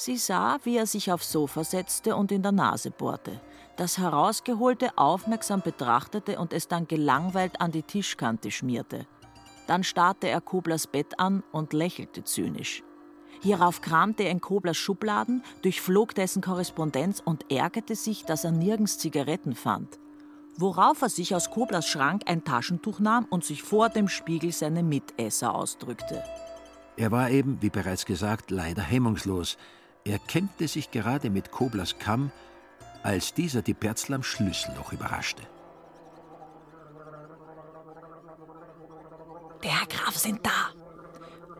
Sie 0.00 0.16
sah, 0.16 0.58
wie 0.62 0.76
er 0.76 0.86
sich 0.86 1.10
aufs 1.10 1.32
Sofa 1.32 1.64
setzte 1.64 2.14
und 2.14 2.30
in 2.30 2.40
der 2.40 2.52
Nase 2.52 2.92
bohrte, 2.92 3.40
das 3.76 3.98
Herausgeholte 3.98 4.96
aufmerksam 4.96 5.60
betrachtete 5.60 6.38
und 6.38 6.52
es 6.52 6.68
dann 6.68 6.86
gelangweilt 6.86 7.60
an 7.60 7.72
die 7.72 7.82
Tischkante 7.82 8.52
schmierte. 8.52 9.08
Dann 9.66 9.82
starrte 9.82 10.28
er 10.28 10.40
Koblers 10.40 10.86
Bett 10.86 11.18
an 11.18 11.42
und 11.50 11.72
lächelte 11.72 12.22
zynisch. 12.22 12.84
Hierauf 13.42 13.80
kramte 13.80 14.22
er 14.22 14.30
in 14.30 14.40
Koblers 14.40 14.76
Schubladen, 14.76 15.42
durchflog 15.62 16.14
dessen 16.14 16.42
Korrespondenz 16.42 17.20
und 17.24 17.50
ärgerte 17.50 17.96
sich, 17.96 18.24
dass 18.24 18.44
er 18.44 18.52
nirgends 18.52 18.98
Zigaretten 18.98 19.56
fand. 19.56 19.98
Worauf 20.56 21.02
er 21.02 21.08
sich 21.08 21.34
aus 21.34 21.50
Koblers 21.50 21.88
Schrank 21.88 22.22
ein 22.26 22.44
Taschentuch 22.44 23.00
nahm 23.00 23.24
und 23.30 23.44
sich 23.44 23.64
vor 23.64 23.88
dem 23.88 24.06
Spiegel 24.06 24.52
seine 24.52 24.84
Mitesser 24.84 25.52
ausdrückte. 25.52 26.22
Er 26.96 27.10
war 27.10 27.30
eben, 27.30 27.60
wie 27.62 27.70
bereits 27.70 28.06
gesagt, 28.06 28.52
leider 28.52 28.82
hemmungslos. 28.82 29.56
Er 30.04 30.18
kämpfte 30.18 30.68
sich 30.68 30.90
gerade 30.90 31.30
mit 31.30 31.50
Koblers 31.50 31.98
Kamm, 31.98 32.30
als 33.02 33.34
dieser 33.34 33.62
die 33.62 33.74
Perzel 33.74 34.14
am 34.14 34.22
Schlüsselloch 34.22 34.92
überraschte. 34.92 35.42
Der 39.62 39.80
Herr 39.80 39.86
Graf 39.86 40.16
sind 40.16 40.44
da. 40.44 40.72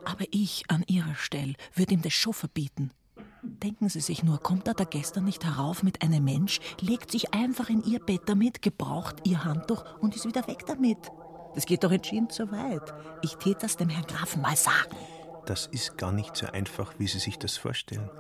Aber 0.05 0.25
ich 0.31 0.65
an 0.69 0.85
Ihrer 0.87 1.15
Stelle 1.15 1.55
würde 1.75 1.95
ihm 1.95 2.03
das 2.03 2.13
schon 2.13 2.33
verbieten. 2.33 2.91
Denken 3.43 3.89
Sie 3.89 4.01
sich 4.01 4.23
nur, 4.23 4.39
kommt 4.39 4.67
er 4.69 4.75
da 4.75 4.85
gestern 4.85 5.25
nicht 5.25 5.45
herauf 5.45 5.83
mit 5.83 6.03
einem 6.03 6.25
Mensch, 6.25 6.61
legt 6.81 7.11
sich 7.11 7.35
einfach 7.35 7.69
in 7.69 7.85
Ihr 7.85 8.01
Bett 8.01 8.23
damit, 8.27 8.63
gebraucht 8.63 9.17
Ihr 9.25 9.45
Handtuch 9.45 9.85
und 10.01 10.15
ist 10.15 10.27
wieder 10.27 10.47
weg 10.49 10.65
damit. 10.67 10.99
Das 11.55 11.67
geht 11.67 11.83
doch 11.85 11.91
entschieden 11.91 12.31
zu 12.31 12.51
weit. 12.53 12.95
Ich 13.23 13.37
tät 13.37 13.63
das 13.63 13.77
dem 13.77 13.89
Herrn 13.89 14.07
Grafen 14.07 14.43
mal 14.43 14.57
sagen. 14.57 14.97
Das 15.49 15.65
ist 15.65 15.97
gar 15.97 16.13
nicht 16.13 16.37
so 16.37 16.47
einfach, 16.49 16.93
wie 16.99 17.07
Sie 17.07 17.19
sich 17.19 17.39
das 17.39 17.57
vorstellen. 17.57 18.11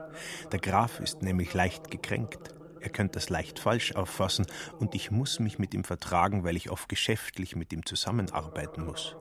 Der 0.51 0.61
Graf 0.61 0.99
ist 0.99 1.21
nämlich 1.21 1.53
leicht 1.53 1.91
gekränkt. 1.91 2.55
Er 2.81 2.89
könnte 2.89 3.19
das 3.19 3.29
leicht 3.29 3.59
falsch 3.59 3.95
auffassen 3.95 4.47
und 4.79 4.95
ich 4.95 5.11
muss 5.11 5.39
mich 5.39 5.59
mit 5.59 5.75
ihm 5.75 5.85
vertragen, 5.85 6.43
weil 6.43 6.57
ich 6.57 6.71
oft 6.71 6.89
geschäftlich 6.89 7.55
mit 7.55 7.71
ihm 7.75 7.85
zusammenarbeiten 7.85 8.87
muss. 8.87 9.15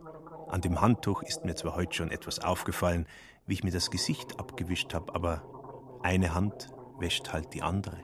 An 0.47 0.61
dem 0.61 0.79
Handtuch 0.79 1.21
ist 1.21 1.43
mir 1.43 1.55
zwar 1.55 1.75
heute 1.75 1.93
schon 1.93 2.09
etwas 2.09 2.39
aufgefallen, 2.39 3.07
wie 3.45 3.55
ich 3.55 3.65
mir 3.65 3.71
das 3.71 3.91
Gesicht 3.91 4.39
abgewischt 4.39 4.93
habe, 4.93 5.13
aber 5.13 5.99
eine 6.01 6.33
Hand 6.33 6.69
wäscht 6.99 7.33
halt 7.33 7.53
die 7.53 7.61
andere. 7.61 7.97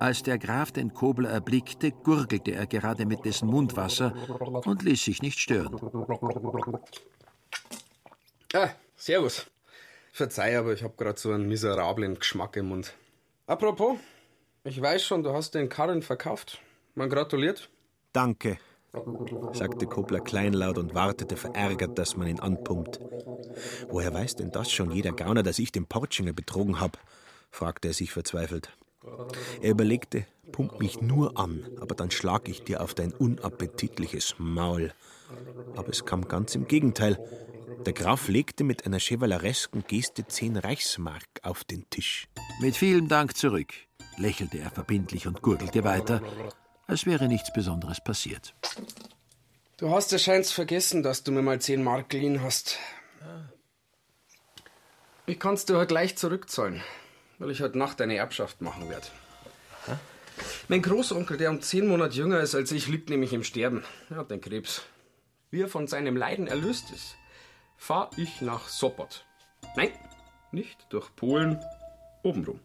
Als 0.00 0.22
der 0.22 0.38
Graf 0.38 0.70
den 0.70 0.92
Kobler 0.92 1.30
erblickte, 1.30 1.92
gurgelte 1.92 2.50
er 2.50 2.66
gerade 2.66 3.06
mit 3.06 3.24
dessen 3.24 3.48
Mundwasser 3.48 4.12
und 4.66 4.82
ließ 4.82 5.02
sich 5.02 5.22
nicht 5.22 5.38
stören. 5.38 5.80
Ah, 8.52 8.68
Servus. 9.00 9.46
Verzeih, 10.12 10.58
aber 10.58 10.74
ich 10.74 10.82
hab 10.82 10.98
grad 10.98 11.18
so 11.18 11.32
einen 11.32 11.48
miserablen 11.48 12.18
Geschmack 12.18 12.54
im 12.56 12.68
Mund. 12.68 12.92
Apropos, 13.46 13.96
ich 14.62 14.78
weiß 14.78 15.02
schon, 15.02 15.22
du 15.22 15.32
hast 15.32 15.54
den 15.54 15.70
Karren 15.70 16.02
verkauft. 16.02 16.60
Man 16.94 17.08
gratuliert. 17.08 17.70
Danke, 18.12 18.58
sagte 19.54 19.86
Kobler 19.86 20.20
kleinlaut 20.20 20.76
und 20.76 20.94
wartete 20.94 21.38
verärgert, 21.38 21.98
dass 21.98 22.18
man 22.18 22.28
ihn 22.28 22.40
anpumpt. 22.40 23.00
Woher 23.88 24.12
weiß 24.12 24.36
denn 24.36 24.50
das 24.50 24.70
schon 24.70 24.90
jeder 24.90 25.12
Gauner, 25.12 25.42
dass 25.42 25.58
ich 25.58 25.72
den 25.72 25.86
Portschinger 25.86 26.34
betrogen 26.34 26.78
hab? 26.78 26.98
fragte 27.50 27.88
er 27.88 27.94
sich 27.94 28.12
verzweifelt. 28.12 28.68
Er 29.62 29.70
überlegte, 29.70 30.26
pump 30.52 30.78
mich 30.78 31.00
nur 31.00 31.38
an, 31.38 31.66
aber 31.80 31.94
dann 31.94 32.10
schlag 32.10 32.50
ich 32.50 32.64
dir 32.64 32.82
auf 32.82 32.92
dein 32.92 33.14
unappetitliches 33.14 34.34
Maul. 34.36 34.92
Aber 35.74 35.88
es 35.88 36.04
kam 36.04 36.28
ganz 36.28 36.54
im 36.54 36.66
Gegenteil. 36.66 37.18
Der 37.86 37.94
Graf 37.94 38.28
legte 38.28 38.62
mit 38.62 38.84
einer 38.84 38.98
chevaleresken 38.98 39.84
Geste 39.86 40.26
zehn 40.26 40.56
Reichsmark 40.56 41.24
auf 41.42 41.64
den 41.64 41.88
Tisch. 41.88 42.28
Mit 42.60 42.76
vielem 42.76 43.08
Dank 43.08 43.36
zurück, 43.36 43.72
lächelte 44.18 44.58
er 44.58 44.70
verbindlich 44.70 45.26
und 45.26 45.40
gurgelte 45.40 45.82
weiter, 45.82 46.22
als 46.86 47.06
wäre 47.06 47.26
nichts 47.26 47.52
Besonderes 47.52 48.02
passiert. 48.04 48.54
Du 49.78 49.90
hast 49.90 50.12
ja 50.12 50.18
scheint's 50.18 50.52
vergessen, 50.52 51.02
dass 51.02 51.22
du 51.22 51.32
mir 51.32 51.40
mal 51.40 51.60
zehn 51.60 51.82
Mark 51.82 52.10
geliehen 52.10 52.42
hast. 52.42 52.78
Ich 55.24 55.38
kann's 55.40 55.64
dir 55.64 55.76
heute 55.76 55.86
gleich 55.86 56.18
zurückzahlen, 56.18 56.82
weil 57.38 57.50
ich 57.50 57.62
heute 57.62 57.78
Nacht 57.78 58.00
eine 58.02 58.16
Erbschaft 58.16 58.60
machen 58.60 58.90
werde. 58.90 59.06
Mein 60.68 60.82
Großonkel, 60.82 61.38
der 61.38 61.50
um 61.50 61.62
zehn 61.62 61.86
Monate 61.86 62.14
jünger 62.14 62.40
ist 62.40 62.54
als 62.54 62.72
ich, 62.72 62.88
liegt 62.88 63.08
nämlich 63.08 63.32
im 63.32 63.42
Sterben. 63.42 63.84
Er 64.10 64.16
hat 64.16 64.30
den 64.30 64.40
Krebs. 64.40 64.82
Wie 65.50 65.62
er 65.62 65.68
von 65.68 65.86
seinem 65.86 66.16
Leiden 66.16 66.46
erlöst 66.46 66.90
ist, 66.90 67.16
fahr 67.80 68.10
ich 68.18 68.42
nach 68.42 68.68
Sopot. 68.68 69.24
Nein, 69.74 69.90
nicht 70.52 70.78
durch 70.90 71.16
Polen, 71.16 71.58
obenrum. 72.22 72.60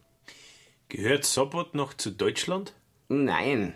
Gehört 0.89 1.23
Sopot 1.23 1.73
noch 1.73 1.93
zu 1.93 2.11
Deutschland? 2.11 2.73
Nein. 3.07 3.75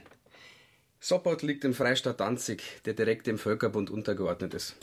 Sopot 0.99 1.41
liegt 1.41 1.63
im 1.63 1.73
Freistaat 1.73 2.19
Danzig, 2.19 2.61
der 2.83 2.93
direkt 2.93 3.25
dem 3.25 3.37
Völkerbund 3.37 3.89
untergeordnet 3.89 4.53
ist. 4.53 4.75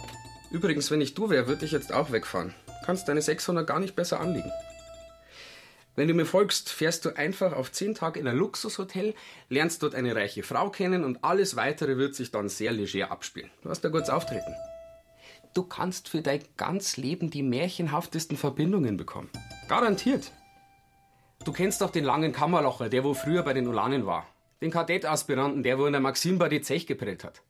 Übrigens, 0.50 0.90
wenn 0.90 1.02
ich 1.02 1.14
du 1.14 1.28
wäre, 1.28 1.46
würde 1.46 1.66
ich 1.66 1.72
jetzt 1.72 1.92
auch 1.92 2.10
wegfahren. 2.10 2.54
Kannst 2.86 3.06
deine 3.06 3.20
600 3.20 3.66
gar 3.66 3.78
nicht 3.78 3.94
besser 3.94 4.18
anlegen. 4.18 4.50
Wenn 5.94 6.08
du 6.08 6.14
mir 6.14 6.26
folgst, 6.26 6.70
fährst 6.70 7.04
du 7.04 7.16
einfach 7.16 7.52
auf 7.52 7.70
10 7.70 7.94
Tage 7.94 8.18
in 8.18 8.26
ein 8.26 8.36
Luxushotel, 8.36 9.14
lernst 9.50 9.82
dort 9.82 9.94
eine 9.94 10.14
reiche 10.16 10.42
Frau 10.42 10.70
kennen 10.70 11.04
und 11.04 11.22
alles 11.22 11.54
weitere 11.56 11.98
wird 11.98 12.14
sich 12.14 12.30
dann 12.30 12.48
sehr 12.48 12.72
leger 12.72 13.10
abspielen. 13.10 13.50
Du 13.62 13.68
hast 13.68 13.84
ein 13.84 13.92
gutes 13.92 14.10
Auftreten. 14.10 14.54
Du 15.56 15.62
kannst 15.62 16.10
für 16.10 16.20
dein 16.20 16.44
ganz 16.58 16.98
Leben 16.98 17.30
die 17.30 17.42
märchenhaftesten 17.42 18.36
Verbindungen 18.36 18.98
bekommen. 18.98 19.30
Garantiert. 19.68 20.30
Du 21.46 21.52
kennst 21.52 21.80
doch 21.80 21.88
den 21.88 22.04
langen 22.04 22.32
Kammerlocher, 22.32 22.90
der 22.90 23.04
wo 23.04 23.14
früher 23.14 23.42
bei 23.42 23.54
den 23.54 23.66
Ulanen 23.66 24.04
war. 24.04 24.26
Den 24.60 24.70
Kadettaspiranten, 24.70 25.62
der 25.62 25.78
wo 25.78 25.86
in 25.86 25.92
der 25.92 26.02
Maximbar 26.02 26.50
die 26.50 26.60
Zech 26.60 26.86
geprellt 26.86 27.24
hat. 27.24 27.40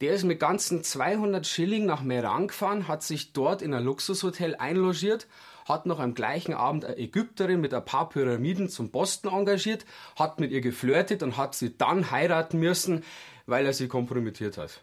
Der 0.00 0.14
ist 0.14 0.24
mit 0.24 0.40
ganzen 0.40 0.82
200 0.82 1.46
Schilling 1.46 1.86
nach 1.86 2.02
Meran 2.02 2.48
gefahren, 2.48 2.88
hat 2.88 3.04
sich 3.04 3.32
dort 3.32 3.62
in 3.62 3.72
ein 3.72 3.84
Luxushotel 3.84 4.56
einlogiert, 4.56 5.28
hat 5.64 5.86
noch 5.86 6.00
am 6.00 6.14
gleichen 6.14 6.54
Abend 6.54 6.84
eine 6.84 6.98
Ägypterin 6.98 7.60
mit 7.60 7.72
ein 7.72 7.84
paar 7.84 8.08
Pyramiden 8.08 8.68
zum 8.68 8.90
Posten 8.90 9.28
engagiert, 9.28 9.86
hat 10.16 10.40
mit 10.40 10.50
ihr 10.50 10.60
geflirtet 10.60 11.22
und 11.22 11.36
hat 11.36 11.54
sie 11.54 11.78
dann 11.78 12.10
heiraten 12.10 12.58
müssen, 12.58 13.04
weil 13.46 13.64
er 13.64 13.72
sie 13.72 13.86
kompromittiert 13.86 14.58
hat. 14.58 14.80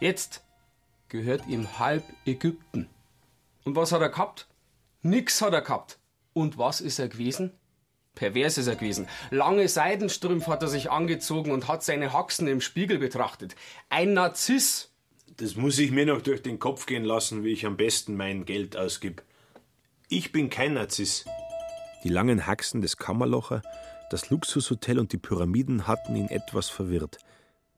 Jetzt 0.00 0.42
gehört 1.10 1.46
ihm 1.46 1.78
halb 1.78 2.04
Ägypten. 2.24 2.88
Und 3.64 3.76
was 3.76 3.92
hat 3.92 4.00
er 4.00 4.08
gehabt? 4.08 4.48
Nix 5.02 5.42
hat 5.42 5.52
er 5.52 5.60
gehabt. 5.60 5.98
Und 6.32 6.56
was 6.56 6.80
ist 6.80 6.98
er 6.98 7.08
gewesen? 7.08 7.52
Pervers 8.14 8.58
ist 8.58 8.66
er 8.66 8.76
gewesen. 8.76 9.08
Lange 9.30 9.68
Seidenstrümpfe 9.68 10.50
hat 10.50 10.62
er 10.62 10.68
sich 10.68 10.90
angezogen 10.90 11.50
und 11.50 11.68
hat 11.68 11.82
seine 11.82 12.12
Haxen 12.12 12.48
im 12.48 12.60
Spiegel 12.60 12.98
betrachtet. 12.98 13.54
Ein 13.88 14.14
Narziss. 14.14 14.92
Das 15.36 15.56
muss 15.56 15.78
ich 15.78 15.90
mir 15.90 16.06
noch 16.06 16.22
durch 16.22 16.42
den 16.42 16.58
Kopf 16.58 16.86
gehen 16.86 17.04
lassen, 17.04 17.44
wie 17.44 17.52
ich 17.52 17.66
am 17.66 17.76
besten 17.76 18.16
mein 18.16 18.44
Geld 18.44 18.76
ausgib. 18.76 19.22
Ich 20.08 20.32
bin 20.32 20.50
kein 20.50 20.74
Narziss. 20.74 21.24
Die 22.04 22.08
langen 22.08 22.46
Haxen 22.46 22.80
des 22.82 22.96
Kammerlocher, 22.96 23.62
das 24.10 24.30
Luxushotel 24.30 24.98
und 24.98 25.12
die 25.12 25.18
Pyramiden 25.18 25.86
hatten 25.86 26.16
ihn 26.16 26.28
etwas 26.28 26.68
verwirrt. 26.68 27.18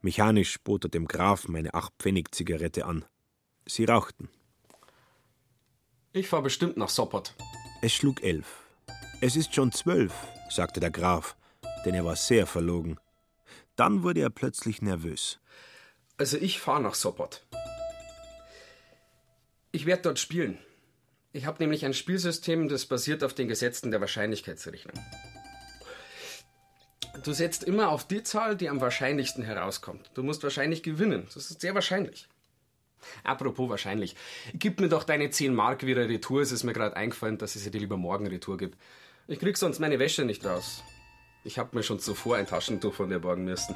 Mechanisch 0.00 0.58
bot 0.64 0.84
er 0.84 0.90
dem 0.90 1.06
Grafen 1.06 1.54
eine 1.54 1.74
Acht-Pfennig-Zigarette 1.74 2.84
an. 2.86 3.04
Sie 3.66 3.84
rauchten. 3.84 4.28
Ich 6.12 6.28
fahr 6.28 6.42
bestimmt 6.42 6.76
nach 6.76 6.88
Sopot. 6.88 7.34
Es 7.80 7.92
schlug 7.92 8.22
elf. 8.22 8.62
Es 9.20 9.36
ist 9.36 9.54
schon 9.54 9.72
zwölf, 9.72 10.12
sagte 10.50 10.80
der 10.80 10.90
Graf, 10.90 11.36
denn 11.84 11.94
er 11.94 12.04
war 12.04 12.16
sehr 12.16 12.46
verlogen. 12.46 12.98
Dann 13.76 14.02
wurde 14.02 14.20
er 14.20 14.30
plötzlich 14.30 14.82
nervös. 14.82 15.40
Also 16.18 16.36
ich 16.36 16.60
fahr 16.60 16.80
nach 16.80 16.94
Sopot. 16.94 17.46
Ich 19.70 19.86
werde 19.86 20.02
dort 20.02 20.18
spielen. 20.18 20.58
Ich 21.32 21.46
habe 21.46 21.62
nämlich 21.62 21.86
ein 21.86 21.94
Spielsystem, 21.94 22.68
das 22.68 22.84
basiert 22.84 23.24
auf 23.24 23.32
den 23.32 23.48
Gesetzen 23.48 23.90
der 23.90 24.00
Wahrscheinlichkeitsrechnung. 24.00 24.94
Du 27.24 27.32
setzt 27.32 27.64
immer 27.64 27.90
auf 27.90 28.06
die 28.06 28.22
Zahl, 28.22 28.56
die 28.56 28.68
am 28.68 28.80
wahrscheinlichsten 28.80 29.42
herauskommt. 29.42 30.10
Du 30.14 30.22
musst 30.22 30.42
wahrscheinlich 30.42 30.82
gewinnen. 30.82 31.26
Das 31.32 31.50
ist 31.50 31.60
sehr 31.60 31.74
wahrscheinlich. 31.74 32.28
Apropos 33.24 33.68
wahrscheinlich. 33.68 34.16
Gib 34.54 34.80
mir 34.80 34.88
doch 34.88 35.04
deine 35.04 35.30
10 35.30 35.54
Mark 35.54 35.84
wieder 35.86 36.08
Retour. 36.08 36.42
Es 36.42 36.52
ist 36.52 36.64
mir 36.64 36.72
gerade 36.72 36.96
eingefallen, 36.96 37.38
dass 37.38 37.56
ich 37.56 37.62
sie 37.62 37.70
dir 37.70 37.80
lieber 37.80 37.96
morgen 37.96 38.26
Retour 38.26 38.56
gebe. 38.56 38.76
Ich 39.28 39.38
krieg 39.38 39.56
sonst 39.56 39.78
meine 39.78 39.98
Wäsche 39.98 40.24
nicht 40.24 40.44
raus. 40.44 40.82
Ich 41.44 41.58
hab 41.58 41.74
mir 41.74 41.82
schon 41.82 41.98
zuvor 41.98 42.36
ein 42.36 42.46
Taschentuch 42.46 42.94
von 42.94 43.08
dir 43.08 43.18
borgen 43.18 43.44
müssen. 43.44 43.74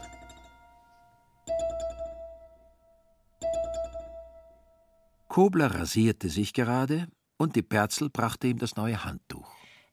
Kobler 5.28 5.74
rasierte 5.74 6.30
sich 6.30 6.54
gerade 6.54 7.08
und 7.36 7.56
die 7.56 7.62
Perzel 7.62 8.08
brachte 8.08 8.46
ihm 8.46 8.58
das 8.58 8.76
neue 8.76 9.04
Handtuch. 9.04 9.50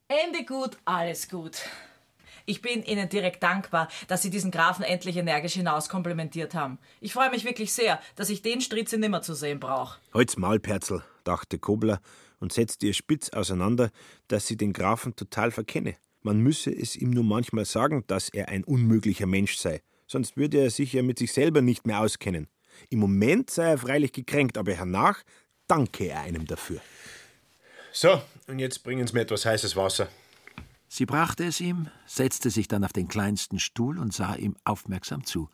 Ende 0.08 0.46
gut, 0.46 0.78
alles 0.86 1.28
gut. 1.28 1.58
Ich 2.46 2.62
bin 2.62 2.84
Ihnen 2.84 3.08
direkt 3.08 3.42
dankbar, 3.42 3.88
dass 4.08 4.22
Sie 4.22 4.30
diesen 4.30 4.52
Grafen 4.52 4.84
endlich 4.84 5.16
energisch 5.16 5.54
hinaus 5.54 5.88
komplimentiert 5.88 6.54
haben. 6.54 6.78
Ich 7.00 7.14
freue 7.14 7.30
mich 7.30 7.46
wirklich 7.46 7.72
sehr, 7.72 8.00
dass 8.16 8.30
ich 8.30 8.42
den 8.42 8.60
Stritze 8.60 8.98
nimmer 8.98 9.22
zu 9.22 9.34
sehen 9.34 9.60
brauche. 9.60 10.00
Halt's 10.14 10.38
Maul, 10.38 10.60
Perzel, 10.60 11.04
dachte 11.24 11.58
Kobler 11.58 12.02
und 12.40 12.52
setzte 12.52 12.88
ihr 12.88 12.94
spitz 12.94 13.30
auseinander, 13.30 13.92
dass 14.28 14.48
sie 14.48 14.58
den 14.58 14.74
Grafen 14.74 15.16
total 15.16 15.52
verkenne. 15.52 15.96
Man 16.22 16.40
müsse 16.40 16.72
es 16.72 16.98
ihm 16.98 17.12
nur 17.12 17.24
manchmal 17.24 17.66
sagen, 17.66 18.04
dass 18.08 18.30
er 18.30 18.50
ein 18.50 18.66
unmöglicher 18.66 19.26
Mensch 19.26 19.56
sei, 19.56 19.82
sonst 20.08 20.36
würde 20.36 20.60
er 20.60 20.70
sich 20.70 20.94
ja 20.94 21.02
mit 21.02 21.20
sich 21.20 21.32
selber 21.32 21.62
nicht 21.62 21.88
mehr 21.88 22.02
auskennen. 22.02 22.48
Im 22.90 23.00
Moment 23.00 23.50
sei 23.50 23.70
er 23.70 23.78
freilich 23.78 24.12
gekränkt, 24.12 24.58
aber 24.58 24.74
hernach 24.74 25.24
danke 25.68 26.08
er 26.08 26.22
einem 26.22 26.46
dafür. 26.46 26.82
So, 27.94 28.22
und 28.48 28.60
jetzt 28.60 28.84
bringen 28.84 29.06
Sie 29.06 29.14
mir 29.14 29.22
etwas 29.22 29.46
heißes 29.46 29.76
Wasser. 29.76 30.10
Sie 30.96 31.08
brachte 31.08 31.44
es 31.44 31.60
ihm, 31.60 31.88
setzte 32.06 32.52
sich 32.52 32.68
dann 32.68 32.84
auf 32.86 32.94
den 32.94 33.08
kleinsten 33.08 33.58
Stuhl 33.58 33.98
und 33.98 34.14
sah 34.14 34.36
ihm 34.36 34.56
aufmerksam 34.64 35.26
zu. 35.26 35.50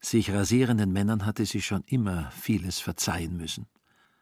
Sich 0.00 0.30
rasierenden 0.30 0.92
Männern 0.92 1.26
hatte 1.26 1.44
sie 1.44 1.60
schon 1.60 1.82
immer 1.86 2.30
vieles 2.30 2.78
verzeihen 2.78 3.36
müssen. 3.36 3.66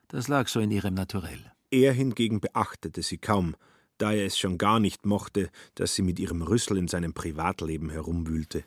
Das 0.09 0.27
lag 0.27 0.49
so 0.49 0.61
in 0.61 0.71
ihrem 0.71 0.95
Naturell. 0.95 1.53
Er 1.71 1.93
hingegen 1.93 2.41
beachtete 2.41 3.03
sie 3.03 3.19
kaum, 3.19 3.57
da 3.99 4.13
er 4.13 4.25
es 4.25 4.39
schon 4.39 4.57
gar 4.57 4.81
nicht 4.81 5.05
mochte, 5.05 5.51
dass 5.75 5.95
sie 5.95 6.01
mit 6.01 6.19
ihrem 6.19 6.41
Rüssel 6.41 6.79
in 6.79 6.89
seinem 6.89 7.13
Privatleben 7.13 7.91
herumwühlte. 7.91 8.65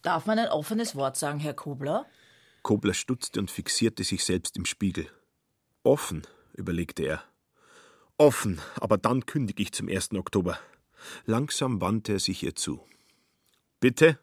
Darf 0.00 0.24
man 0.24 0.38
ein 0.38 0.48
offenes 0.48 0.96
Wort 0.96 1.18
sagen, 1.18 1.40
Herr 1.40 1.52
Kobler? 1.52 2.06
Kobler 2.62 2.94
stutzte 2.94 3.38
und 3.38 3.50
fixierte 3.50 4.02
sich 4.02 4.24
selbst 4.24 4.56
im 4.56 4.64
Spiegel. 4.64 5.08
Offen, 5.82 6.22
überlegte 6.54 7.02
er. 7.02 7.22
Offen, 8.16 8.62
aber 8.80 8.96
dann 8.96 9.26
kündige 9.26 9.62
ich 9.62 9.72
zum 9.72 9.90
1. 9.90 10.12
Oktober. 10.12 10.58
Langsam 11.26 11.80
wandte 11.80 12.14
er 12.14 12.20
sich 12.20 12.42
ihr 12.42 12.54
zu. 12.54 12.80
Bitte? 13.80 14.18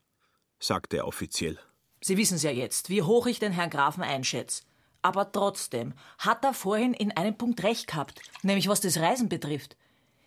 sagte 0.59 0.97
er 0.97 1.07
offiziell. 1.07 1.59
Sie 2.01 2.17
wissen's 2.17 2.43
ja 2.43 2.51
jetzt, 2.51 2.89
wie 2.89 3.01
hoch 3.01 3.27
ich 3.27 3.39
den 3.39 3.51
Herrn 3.51 3.69
Grafen 3.69 4.03
einschätze. 4.03 4.63
Aber 5.01 5.31
trotzdem 5.31 5.93
hat 6.17 6.43
er 6.43 6.53
vorhin 6.53 6.93
in 6.93 7.11
einem 7.11 7.37
Punkt 7.37 7.63
recht 7.63 7.87
gehabt, 7.87 8.21
nämlich 8.43 8.67
was 8.67 8.81
das 8.81 8.97
Reisen 8.97 9.29
betrifft. 9.29 9.77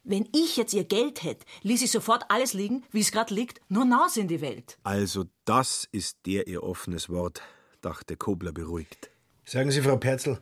Wenn 0.04 0.28
ich 0.34 0.56
jetzt 0.56 0.74
ihr 0.74 0.84
Geld 0.84 1.22
hätte, 1.22 1.46
ließ 1.62 1.82
ich 1.82 1.90
sofort 1.90 2.24
alles 2.28 2.54
liegen, 2.54 2.82
wie 2.90 3.00
es 3.00 3.12
gerade 3.12 3.32
liegt, 3.32 3.60
nur 3.68 3.84
hinaus 3.84 4.16
in 4.16 4.28
die 4.28 4.40
Welt. 4.40 4.78
Also 4.82 5.26
das 5.44 5.86
ist 5.92 6.18
der 6.26 6.48
ihr 6.48 6.62
offenes 6.62 7.08
Wort, 7.08 7.40
dachte 7.82 8.16
Kobler 8.16 8.52
beruhigt. 8.52 9.10
Sagen 9.44 9.70
Sie, 9.70 9.80
Frau 9.80 9.96
Perzel, 9.96 10.40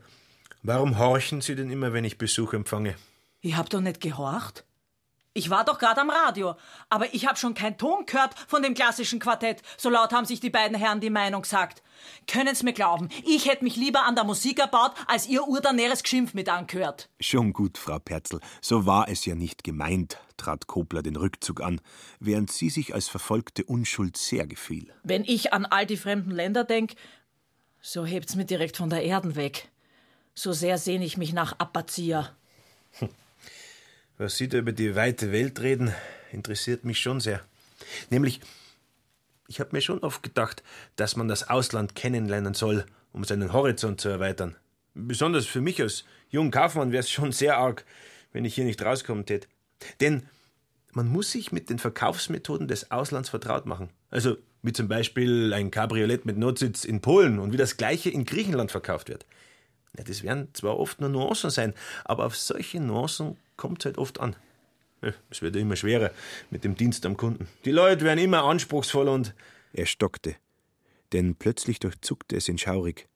warum 0.62 0.99
horchen 0.99 1.42
Sie 1.42 1.57
denn 1.57 1.70
immer, 1.70 1.92
wenn 1.92 2.05
ich 2.05 2.16
Besuch 2.16 2.55
empfange? 2.55 2.96
Ich 3.42 3.57
hab 3.57 3.68
doch 3.68 3.81
nicht 3.81 4.01
gehorcht. 4.01 4.64
Ich 5.33 5.49
war 5.49 5.64
doch 5.64 5.79
gerade 5.79 6.01
am 6.01 6.11
Radio, 6.11 6.57
aber 6.88 7.14
ich 7.14 7.25
hab 7.25 7.38
schon 7.38 7.55
keinen 7.55 7.79
Ton 7.79 8.05
gehört 8.05 8.35
von 8.49 8.62
dem 8.62 8.75
klassischen 8.75 9.21
Quartett. 9.21 9.62
So 9.77 9.88
laut 9.88 10.12
haben 10.12 10.25
sich 10.25 10.40
die 10.40 10.51
beiden 10.51 10.77
Herren 10.77 10.99
die 10.99 11.09
Meinung 11.09 11.43
gesagt. 11.43 11.85
Können's 12.27 12.64
mir 12.64 12.73
glauben, 12.73 13.09
ich 13.25 13.49
hätte 13.49 13.62
mich 13.62 13.77
lieber 13.77 14.05
an 14.07 14.16
der 14.16 14.25
Musik 14.25 14.59
erbaut, 14.59 14.93
als 15.07 15.29
ihr 15.29 15.47
urdaneres 15.47 16.03
Geschimpf 16.03 16.35
mit 16.35 16.49
angehört. 16.49 17.09
Schon 17.21 17.53
gut, 17.53 17.79
Frau 17.79 18.01
Perzel, 18.01 18.40
so 18.61 18.87
war 18.87 19.09
es 19.09 19.25
ja 19.25 19.37
nicht 19.37 19.62
gemeint, 19.62 20.19
trat 20.37 20.66
Kobler 20.66 21.03
den 21.03 21.14
Rückzug 21.14 21.61
an, 21.61 21.81
während 22.19 22.51
sie 22.51 22.69
sich 22.69 22.93
als 22.93 23.09
verfolgte 23.09 23.62
Unschuld 23.62 24.16
sehr 24.16 24.49
gefiel. 24.49 24.93
Wenn 25.05 25.23
ich 25.23 25.53
an 25.53 25.64
all 25.64 25.87
die 25.87 25.97
fremden 25.97 26.33
Länder 26.33 26.64
denk, 26.64 26.95
so 27.81 28.05
hebt's 28.05 28.35
mir 28.35 28.47
direkt 28.47 28.79
von 28.79 28.90
der 28.90 29.05
Erden 29.05 29.37
weg. 29.37 29.69
So 30.35 30.53
sehr 30.53 30.77
sehne 30.77 31.05
ich 31.05 31.16
mich 31.16 31.33
nach 31.33 31.53
Apazia. 31.61 32.31
Was 34.20 34.37
Sie 34.37 34.50
da 34.50 34.59
über 34.59 34.72
die 34.72 34.94
weite 34.96 35.33
Welt 35.33 35.62
reden, 35.62 35.94
interessiert 36.30 36.85
mich 36.85 37.00
schon 37.00 37.20
sehr. 37.20 37.40
Nämlich, 38.11 38.42
ich 39.48 39.61
habe 39.61 39.70
mir 39.72 39.80
schon 39.80 40.00
oft 40.00 40.22
gedacht, 40.22 40.62
dass 40.96 41.16
man 41.16 41.26
das 41.26 41.48
Ausland 41.48 41.94
kennenlernen 41.94 42.52
soll, 42.52 42.85
um 43.14 43.24
seinen 43.24 43.54
Horizont 43.54 43.98
zu 43.98 44.11
erweitern. 44.11 44.56
Besonders 44.92 45.46
für 45.46 45.62
mich 45.62 45.80
als 45.80 46.04
junger 46.28 46.50
Kaufmann 46.50 46.92
wäre 46.92 47.00
es 47.00 47.11
schon 47.11 47.33
sehr 47.33 47.56
arg, 47.56 47.87
wenn 48.35 48.44
ich 48.44 48.54
hier 48.54 48.66
nicht 48.66 48.83
rauskommen 48.83 49.24
tät. 49.24 49.48
Denn 50.02 50.24
man 50.92 51.09
muss 51.09 51.33
sich 51.33 51.50
mit 51.50 51.70
den 51.70 51.78
Verkaufsmethoden 51.78 52.68
des 52.68 52.90
Auslands 52.90 53.30
vertraut 53.30 53.64
machen. 53.64 53.88
Also 54.11 54.37
wie 54.61 54.74
zum 54.74 54.87
Beispiel 54.87 55.54
ein 55.54 55.70
Cabriolet 55.70 56.26
mit 56.26 56.37
Notsitz 56.37 56.85
in 56.85 57.00
Polen 57.00 57.38
und 57.38 57.54
wie 57.54 57.56
das 57.56 57.78
gleiche 57.78 58.11
in 58.11 58.26
Griechenland 58.26 58.70
verkauft 58.70 59.09
wird. 59.09 59.24
Ja, 59.96 60.04
das 60.04 60.22
werden 60.22 60.48
zwar 60.52 60.78
oft 60.78 61.00
nur 61.00 61.09
Nuancen 61.09 61.48
sein, 61.48 61.72
aber 62.04 62.26
auf 62.26 62.37
solche 62.37 62.80
Nuancen 62.80 63.38
kommt's 63.61 63.85
halt 63.85 63.99
oft 63.99 64.18
an. 64.18 64.35
Es 65.31 65.42
wird 65.42 65.55
immer 65.57 65.77
schwerer 65.77 66.11
mit 66.51 66.64
dem 66.64 66.75
Dienst 66.75 67.07
am 67.07 67.16
Kunden. 67.16 67.46
Die 67.64 67.70
Leute 67.70 68.05
werden 68.05 68.18
immer 68.18 68.44
anspruchsvoller 68.44 69.12
und. 69.12 69.35
Er 69.73 69.87
stockte, 69.87 70.35
denn 71.12 71.37
plötzlich 71.37 71.79
durchzuckte 71.79 72.37
es 72.37 72.49
ihn 72.49 72.59
schaurig. 72.59 73.07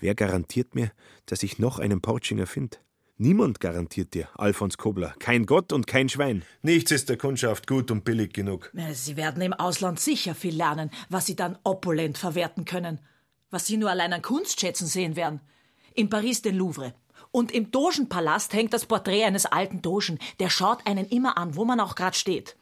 Wer 0.00 0.14
garantiert 0.14 0.74
mir, 0.74 0.90
dass 1.26 1.42
ich 1.42 1.58
noch 1.58 1.78
einen 1.78 2.00
Portschinger 2.00 2.46
finde? 2.46 2.78
Niemand 3.18 3.60
garantiert 3.60 4.14
dir, 4.14 4.28
Alfons 4.36 4.78
Kobler. 4.78 5.14
Kein 5.18 5.46
Gott 5.46 5.72
und 5.72 5.86
kein 5.86 6.08
Schwein. 6.08 6.42
Nichts 6.62 6.92
ist 6.92 7.08
der 7.08 7.16
Kundschaft 7.16 7.66
gut 7.66 7.90
und 7.90 8.04
billig 8.04 8.32
genug. 8.32 8.72
Sie 8.92 9.16
werden 9.16 9.42
im 9.42 9.52
Ausland 9.52 9.98
sicher 9.98 10.34
viel 10.34 10.54
lernen, 10.54 10.90
was 11.08 11.26
Sie 11.26 11.34
dann 11.34 11.58
opulent 11.64 12.18
verwerten 12.18 12.64
können. 12.64 13.00
Was 13.50 13.66
Sie 13.66 13.76
nur 13.76 13.90
allein 13.90 14.12
an 14.12 14.22
Kunstschätzen 14.22 14.86
sehen 14.86 15.16
werden. 15.16 15.40
In 15.94 16.10
Paris 16.10 16.42
den 16.42 16.56
Louvre. 16.56 16.94
Und 17.36 17.52
im 17.52 17.70
Dogenpalast 17.70 18.54
hängt 18.54 18.72
das 18.72 18.86
Porträt 18.86 19.24
eines 19.24 19.44
alten 19.44 19.82
Dogen. 19.82 20.18
Der 20.40 20.48
schaut 20.48 20.86
einen 20.86 21.04
immer 21.04 21.36
an, 21.36 21.54
wo 21.54 21.66
man 21.66 21.80
auch 21.80 21.94
gerade 21.94 22.16
steht. 22.16 22.56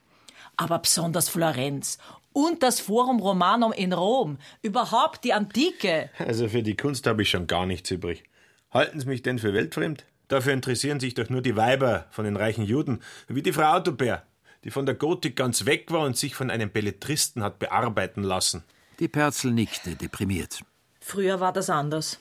Aber 0.56 0.80
besonders 0.80 1.28
Florenz 1.28 1.98
und 2.32 2.64
das 2.64 2.80
Forum 2.80 3.20
Romanum 3.20 3.70
in 3.70 3.92
Rom. 3.92 4.36
Überhaupt 4.62 5.22
die 5.22 5.32
Antike. 5.32 6.10
Also 6.18 6.48
für 6.48 6.64
die 6.64 6.76
Kunst 6.76 7.06
habe 7.06 7.22
ich 7.22 7.30
schon 7.30 7.46
gar 7.46 7.66
nichts 7.66 7.88
übrig. 7.92 8.24
Halten 8.72 8.98
Sie 8.98 9.06
mich 9.06 9.22
denn 9.22 9.38
für 9.38 9.54
weltfremd? 9.54 10.06
Dafür 10.26 10.52
interessieren 10.52 10.98
sich 10.98 11.14
doch 11.14 11.28
nur 11.28 11.40
die 11.40 11.54
Weiber 11.54 12.06
von 12.10 12.24
den 12.24 12.36
reichen 12.36 12.64
Juden, 12.64 13.00
wie 13.28 13.42
die 13.42 13.52
Frau 13.52 13.76
Autobär, 13.76 14.24
die 14.64 14.72
von 14.72 14.86
der 14.86 14.96
Gotik 14.96 15.36
ganz 15.36 15.66
weg 15.66 15.92
war 15.92 16.00
und 16.00 16.16
sich 16.16 16.34
von 16.34 16.50
einem 16.50 16.68
Belletristen 16.68 17.44
hat 17.44 17.60
bearbeiten 17.60 18.24
lassen. 18.24 18.64
Die 18.98 19.06
Perzel 19.06 19.52
nickte, 19.52 19.94
deprimiert. 19.94 20.62
Früher 20.98 21.38
war 21.38 21.52
das 21.52 21.70
anders. 21.70 22.18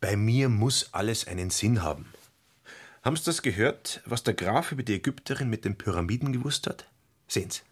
Bei 0.00 0.16
mir 0.16 0.48
muss 0.48 0.92
alles 0.92 1.26
einen 1.26 1.50
Sinn 1.50 1.82
haben. 1.82 2.12
Haben 3.02 3.16
Sie 3.16 3.24
das 3.24 3.42
gehört, 3.42 4.00
was 4.04 4.22
der 4.22 4.34
Graf 4.34 4.72
über 4.72 4.82
die 4.82 4.94
Ägypterin 4.94 5.48
mit 5.48 5.64
den 5.64 5.76
Pyramiden 5.76 6.32
gewusst 6.32 6.66
hat? 6.66 6.86
Sehen 7.26 7.50
Sie, 7.50 7.62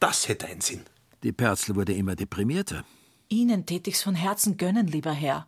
das 0.00 0.28
hätte 0.28 0.46
einen 0.46 0.60
Sinn. 0.60 0.84
Die 1.22 1.32
Perzel 1.32 1.76
wurde 1.76 1.94
immer 1.94 2.14
deprimierter. 2.14 2.84
Ihnen 3.28 3.64
tät 3.64 3.86
ich's 3.88 4.02
von 4.02 4.14
Herzen 4.14 4.56
gönnen, 4.56 4.86
lieber 4.86 5.12
Herr. 5.12 5.46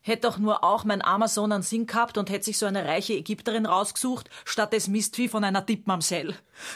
Hätt 0.00 0.24
doch 0.24 0.38
nur 0.38 0.64
auch 0.64 0.84
mein 0.84 1.02
armer 1.02 1.28
Sohn 1.28 1.52
einen 1.52 1.62
Sinn 1.62 1.86
gehabt 1.86 2.16
und 2.16 2.30
hätt 2.30 2.44
sich 2.44 2.58
so 2.58 2.66
eine 2.66 2.84
reiche 2.84 3.14
Ägypterin 3.14 3.66
rausgesucht, 3.66 4.30
statt 4.44 4.72
des 4.72 4.88
Mistvieh 4.88 5.28
von 5.28 5.44
einer 5.44 5.62
Dippmamsell. 5.62 6.34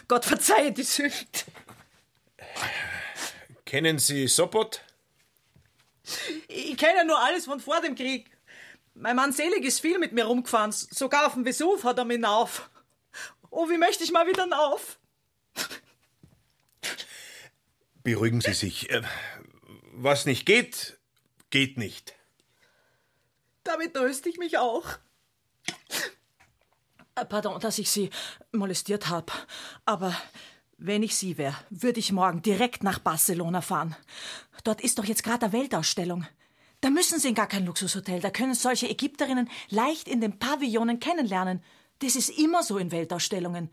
Gott 0.09 0.25
verzeihe 0.25 0.73
die 0.73 0.83
Sünd. 0.83 1.47
Kennen 3.65 3.99
Sie 3.99 4.27
Sopot? 4.27 4.83
Ich 6.49 6.77
kenne 6.77 7.05
nur 7.07 7.21
alles 7.21 7.45
von 7.45 7.61
vor 7.61 7.81
dem 7.81 7.95
Krieg. 7.95 8.31
Mein 9.01 9.17
Mann 9.17 9.33
Selig 9.33 9.65
ist 9.65 9.81
viel 9.81 9.99
mit 9.99 10.13
mir 10.13 10.27
rumgefahren. 10.27 10.73
Sogar 10.73 11.27
auf 11.27 11.33
dem 11.33 11.47
Vesuv 11.47 11.85
hat 11.85 11.97
er 11.97 12.05
mich 12.05 12.23
auf. 12.23 12.69
Oh, 13.51 13.69
wie 13.71 13.79
möchte 13.79 14.05
ich 14.05 14.13
mal 14.13 14.27
wieder 14.27 14.47
auf? 14.53 14.99
Beruhigen 18.03 18.43
Sie 18.43 18.53
sich. 18.53 18.91
Äh, 18.91 19.03
Was 19.95 20.27
nicht 20.27 20.45
geht, 20.45 20.99
geht 21.49 21.79
nicht. 21.79 22.15
Damit 23.65 23.95
tröste 23.95 24.29
ich 24.29 24.37
mich 24.37 24.59
auch. 24.59 24.87
Äh, 27.15 27.25
Pardon, 27.25 27.59
dass 27.59 27.79
ich 27.79 27.91
Sie 27.91 28.11
molestiert 28.53 29.09
habe. 29.09 29.33
Aber 29.87 30.15
wenn 30.77 31.03
ich 31.03 31.17
Sie 31.17 31.39
wäre, 31.39 31.57
würde 31.71 32.01
ich 32.01 32.13
morgen 32.13 32.43
direkt 32.43 32.83
nach 32.83 32.99
Barcelona 32.99 33.63
fahren. 33.63 33.97
Dort 34.63 34.83
ist 34.83 34.99
doch 34.99 35.05
jetzt 35.07 35.23
gerade 35.23 35.47
eine 35.47 35.55
Weltausstellung. 35.55 36.27
Da 36.81 36.89
müssen 36.89 37.19
Sie 37.19 37.29
in 37.29 37.35
gar 37.35 37.47
kein 37.47 37.67
Luxushotel. 37.67 38.21
Da 38.21 38.31
können 38.31 38.55
solche 38.55 38.89
Ägypterinnen 38.89 39.51
leicht 39.69 40.09
in 40.09 40.21
den 40.21 40.39
Pavillonen 40.39 40.99
kennenlernen. 40.99 41.63
Das 41.99 42.17
ist 42.17 42.31
immer 42.31 42.63
so 42.63 42.79
in 42.79 42.91
Weltausstellungen. 42.91 43.71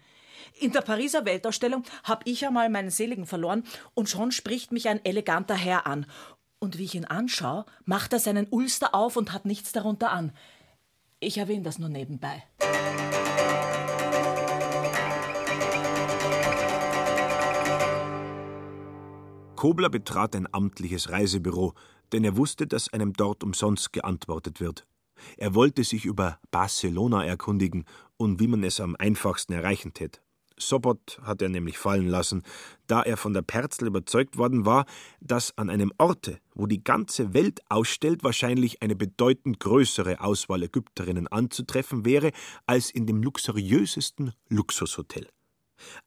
In 0.60 0.74
der 0.74 0.82
Pariser 0.82 1.24
Weltausstellung 1.26 1.84
habe 2.04 2.24
ich 2.26 2.46
einmal 2.46 2.70
meinen 2.70 2.90
Seligen 2.90 3.26
verloren 3.26 3.64
und 3.94 4.10
schon 4.10 4.32
spricht 4.32 4.74
mich 4.74 4.90
ein 4.90 5.04
eleganter 5.06 5.56
Herr 5.56 5.88
an. 5.88 6.06
Und 6.60 6.78
wie 6.78 6.84
ich 6.84 6.96
ihn 6.96 7.06
anschaue, 7.06 7.66
macht 7.86 8.12
er 8.12 8.20
seinen 8.20 8.48
Ulster 8.50 8.94
auf 8.94 9.16
und 9.16 9.32
hat 9.32 9.46
nichts 9.46 9.72
darunter 9.72 10.12
an. 10.12 10.34
Ich 11.20 11.38
erwähne 11.38 11.64
das 11.64 11.80
nur 11.80 11.90
nebenbei. 11.90 12.44
Kobler 19.56 19.90
betrat 19.90 20.36
ein 20.36 20.48
amtliches 20.52 21.10
Reisebüro, 21.10 21.74
denn 22.12 22.24
er 22.24 22.38
wusste, 22.38 22.68
dass 22.68 22.92
einem 22.92 23.14
dort 23.14 23.44
umsonst 23.44 23.94
geantwortet 23.94 24.60
wird. 24.60 24.86
Er 25.38 25.56
wollte 25.56 25.84
sich 25.84 26.06
über 26.06 26.40
Barcelona 26.52 27.26
erkundigen 27.26 27.86
und 28.18 28.40
wie 28.40 28.48
man 28.48 28.64
es 28.64 28.80
am 28.80 28.96
einfachsten 28.98 29.54
erreichen 29.54 29.94
tät. 29.94 30.22
Sobot 30.60 31.20
hat 31.22 31.42
er 31.42 31.50
nämlich 31.50 31.78
fallen 31.78 32.08
lassen, 32.08 32.44
da 32.88 33.04
er 33.04 33.16
von 33.16 33.34
der 33.34 33.44
Perzel 33.44 33.88
überzeugt 33.88 34.38
worden 34.38 34.66
war, 34.66 34.86
dass 35.20 35.56
an 35.58 35.70
einem 35.70 35.94
Orte, 35.98 36.40
wo 36.56 36.66
die 36.66 36.84
ganze 36.84 37.34
Welt 37.34 37.62
ausstellt, 37.70 38.24
wahrscheinlich 38.24 38.82
eine 38.82 38.96
bedeutend 38.96 39.60
größere 39.60 40.20
Auswahl 40.20 40.64
Ägypterinnen 40.64 41.28
anzutreffen 41.28 42.06
wäre 42.06 42.32
als 42.66 42.90
in 42.90 43.06
dem 43.06 43.22
luxuriösesten 43.22 44.34
Luxushotel. 44.50 45.28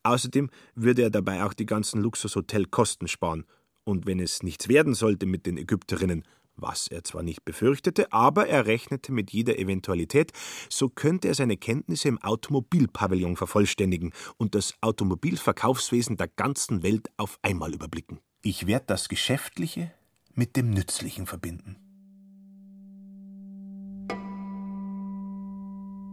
Außerdem 0.02 0.50
würde 0.74 1.02
er 1.02 1.10
dabei 1.10 1.44
auch 1.44 1.54
die 1.54 1.66
ganzen 1.66 2.02
Luxushotelkosten 2.02 3.06
sparen. 3.06 3.44
Und 3.90 4.06
wenn 4.06 4.20
es 4.20 4.44
nichts 4.44 4.68
werden 4.68 4.94
sollte 4.94 5.26
mit 5.26 5.46
den 5.46 5.58
Ägypterinnen, 5.58 6.22
was 6.54 6.86
er 6.86 7.02
zwar 7.02 7.24
nicht 7.24 7.44
befürchtete, 7.44 8.12
aber 8.12 8.46
er 8.46 8.66
rechnete 8.66 9.10
mit 9.10 9.32
jeder 9.32 9.58
Eventualität, 9.58 10.30
so 10.68 10.88
könnte 10.88 11.26
er 11.26 11.34
seine 11.34 11.56
Kenntnisse 11.56 12.06
im 12.06 12.22
Automobilpavillon 12.22 13.36
vervollständigen 13.36 14.12
und 14.36 14.54
das 14.54 14.74
Automobilverkaufswesen 14.80 16.16
der 16.16 16.28
ganzen 16.28 16.84
Welt 16.84 17.08
auf 17.16 17.40
einmal 17.42 17.74
überblicken. 17.74 18.20
Ich 18.42 18.68
werde 18.68 18.84
das 18.86 19.08
Geschäftliche 19.08 19.90
mit 20.34 20.54
dem 20.54 20.70
Nützlichen 20.70 21.26
verbinden. 21.26 21.74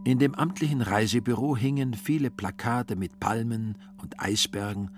In 0.04 0.18
dem 0.18 0.34
amtlichen 0.34 0.80
Reisebüro 0.80 1.56
hingen 1.56 1.94
viele 1.94 2.32
Plakate 2.32 2.96
mit 2.96 3.20
Palmen 3.20 3.78
und 4.02 4.18
Eisbergen, 4.18 4.90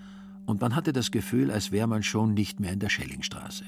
und 0.50 0.60
man 0.60 0.74
hatte 0.74 0.92
das 0.92 1.10
Gefühl, 1.10 1.50
als 1.50 1.70
wäre 1.70 1.86
man 1.86 2.02
schon 2.02 2.34
nicht 2.34 2.60
mehr 2.60 2.72
in 2.72 2.80
der 2.80 2.88
Schellingstraße. 2.88 3.64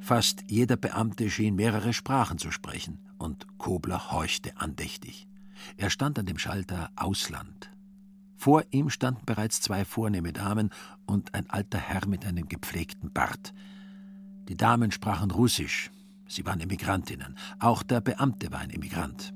Fast 0.00 0.44
jeder 0.48 0.76
Beamte 0.76 1.30
schien 1.30 1.54
mehrere 1.54 1.92
Sprachen 1.92 2.38
zu 2.38 2.50
sprechen, 2.50 2.98
und 3.18 3.46
Kobler 3.58 4.10
horchte 4.10 4.56
andächtig. 4.56 5.28
Er 5.76 5.90
stand 5.90 6.18
an 6.18 6.26
dem 6.26 6.38
Schalter 6.38 6.90
Ausland. 6.96 7.70
Vor 8.36 8.64
ihm 8.70 8.90
standen 8.90 9.24
bereits 9.24 9.60
zwei 9.60 9.84
vornehme 9.84 10.32
Damen 10.32 10.70
und 11.06 11.34
ein 11.34 11.48
alter 11.50 11.78
Herr 11.78 12.06
mit 12.06 12.24
einem 12.24 12.48
gepflegten 12.48 13.12
Bart. 13.12 13.52
Die 14.48 14.56
Damen 14.56 14.92
sprachen 14.92 15.30
Russisch. 15.30 15.90
Sie 16.28 16.44
waren 16.46 16.60
Immigrantinnen. 16.60 17.36
Auch 17.58 17.82
der 17.82 18.00
Beamte 18.00 18.52
war 18.52 18.60
ein 18.60 18.70
Immigrant. 18.70 19.32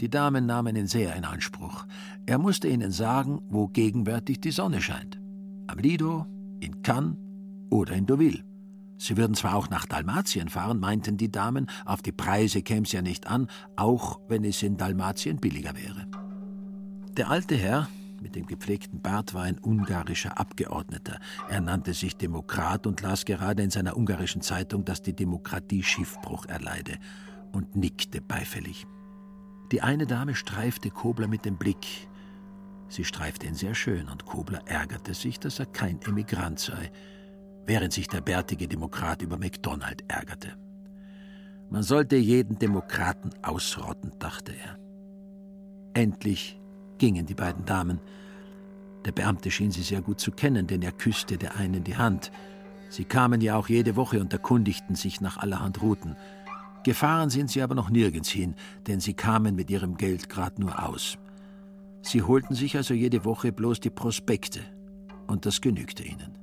Die 0.00 0.10
Damen 0.10 0.46
nahmen 0.46 0.76
ihn 0.76 0.88
sehr 0.88 1.14
in 1.16 1.24
Anspruch. 1.24 1.86
Er 2.26 2.38
musste 2.38 2.68
ihnen 2.68 2.92
sagen, 2.92 3.40
wo 3.48 3.68
gegenwärtig 3.68 4.40
die 4.40 4.50
Sonne 4.50 4.82
scheint. 4.82 5.20
Am 5.66 5.78
Lido, 5.78 6.26
in 6.60 6.82
Cannes 6.82 7.16
oder 7.70 7.94
in 7.94 8.06
Deauville. 8.06 8.44
Sie 8.98 9.16
würden 9.16 9.34
zwar 9.34 9.54
auch 9.54 9.68
nach 9.68 9.86
Dalmatien 9.86 10.48
fahren, 10.48 10.80
meinten 10.80 11.16
die 11.16 11.30
Damen, 11.30 11.66
auf 11.84 12.02
die 12.02 12.12
Preise 12.12 12.62
käm's 12.62 12.92
ja 12.92 13.02
nicht 13.02 13.26
an, 13.26 13.48
auch 13.76 14.20
wenn 14.28 14.44
es 14.44 14.62
in 14.62 14.76
Dalmatien 14.76 15.36
billiger 15.38 15.76
wäre. 15.76 16.06
Der 17.16 17.30
alte 17.30 17.56
Herr 17.56 17.88
mit 18.20 18.34
dem 18.34 18.46
gepflegten 18.46 19.00
Bart 19.00 19.34
war 19.34 19.42
ein 19.42 19.58
ungarischer 19.58 20.38
Abgeordneter. 20.38 21.18
Er 21.48 21.60
nannte 21.60 21.92
sich 21.92 22.16
Demokrat 22.16 22.86
und 22.86 23.02
las 23.02 23.24
gerade 23.24 23.62
in 23.62 23.70
seiner 23.70 23.96
ungarischen 23.96 24.40
Zeitung, 24.40 24.84
dass 24.84 25.02
die 25.02 25.14
Demokratie 25.14 25.82
Schiffbruch 25.82 26.46
erleide 26.46 26.98
und 27.52 27.76
nickte 27.76 28.20
beifällig. 28.20 28.86
Die 29.72 29.82
eine 29.82 30.06
Dame 30.06 30.34
streifte 30.34 30.90
Kobler 30.90 31.28
mit 31.28 31.44
dem 31.44 31.56
Blick. 31.56 32.08
Sie 32.88 33.04
streifte 33.04 33.46
ihn 33.46 33.54
sehr 33.54 33.74
schön, 33.74 34.08
und 34.08 34.26
Kobler 34.26 34.60
ärgerte 34.66 35.14
sich, 35.14 35.40
dass 35.40 35.58
er 35.58 35.66
kein 35.66 36.00
Emigrant 36.02 36.58
sei, 36.58 36.90
während 37.66 37.92
sich 37.92 38.08
der 38.08 38.20
bärtige 38.20 38.68
Demokrat 38.68 39.22
über 39.22 39.38
MacDonald 39.38 40.04
ärgerte. 40.08 40.52
Man 41.68 41.82
sollte 41.82 42.16
jeden 42.16 42.58
Demokraten 42.58 43.30
ausrotten, 43.42 44.12
dachte 44.18 44.52
er. 44.52 44.78
Endlich 45.94 46.60
gingen 46.98 47.26
die 47.26 47.34
beiden 47.34 47.64
Damen. 47.64 48.00
Der 49.04 49.12
Beamte 49.12 49.50
schien 49.50 49.72
sie 49.72 49.82
sehr 49.82 50.00
gut 50.00 50.20
zu 50.20 50.30
kennen, 50.30 50.66
denn 50.66 50.82
er 50.82 50.92
küsste 50.92 51.38
der 51.38 51.56
einen 51.56 51.82
die 51.82 51.96
Hand. 51.96 52.30
Sie 52.88 53.04
kamen 53.04 53.40
ja 53.40 53.56
auch 53.56 53.68
jede 53.68 53.96
Woche 53.96 54.20
und 54.20 54.32
erkundigten 54.32 54.94
sich 54.94 55.20
nach 55.20 55.38
allerhand 55.38 55.82
Routen. 55.82 56.16
Gefahren 56.84 57.30
sind 57.30 57.50
sie 57.50 57.62
aber 57.62 57.74
noch 57.74 57.90
nirgends 57.90 58.28
hin, 58.28 58.54
denn 58.86 59.00
sie 59.00 59.14
kamen 59.14 59.56
mit 59.56 59.70
ihrem 59.70 59.96
Geld 59.96 60.28
grad 60.28 60.60
nur 60.60 60.86
aus. 60.88 61.18
Sie 62.06 62.22
holten 62.22 62.54
sich 62.54 62.76
also 62.76 62.94
jede 62.94 63.24
Woche 63.24 63.50
bloß 63.50 63.80
die 63.80 63.90
Prospekte, 63.90 64.60
und 65.26 65.44
das 65.44 65.60
genügte 65.60 66.04
ihnen. 66.04 66.38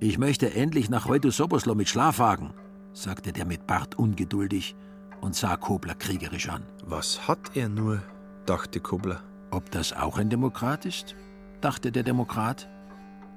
Ich 0.00 0.16
möchte 0.16 0.54
endlich 0.54 0.88
nach 0.88 1.04
heute 1.04 1.30
Soboslo 1.30 1.74
mit 1.74 1.90
Schlafwagen, 1.90 2.54
sagte 2.94 3.34
der 3.34 3.44
mit 3.44 3.66
Bart 3.66 3.96
ungeduldig 3.96 4.74
und 5.20 5.36
sah 5.36 5.58
Kobler 5.58 5.94
kriegerisch 5.94 6.48
an. 6.48 6.62
Was 6.86 7.28
hat 7.28 7.54
er 7.54 7.68
nur? 7.68 8.02
dachte 8.46 8.80
Kobler. 8.80 9.22
Ob 9.50 9.70
das 9.70 9.92
auch 9.92 10.16
ein 10.16 10.30
Demokrat 10.30 10.86
ist? 10.86 11.16
dachte 11.60 11.92
der 11.92 12.02
Demokrat. 12.02 12.66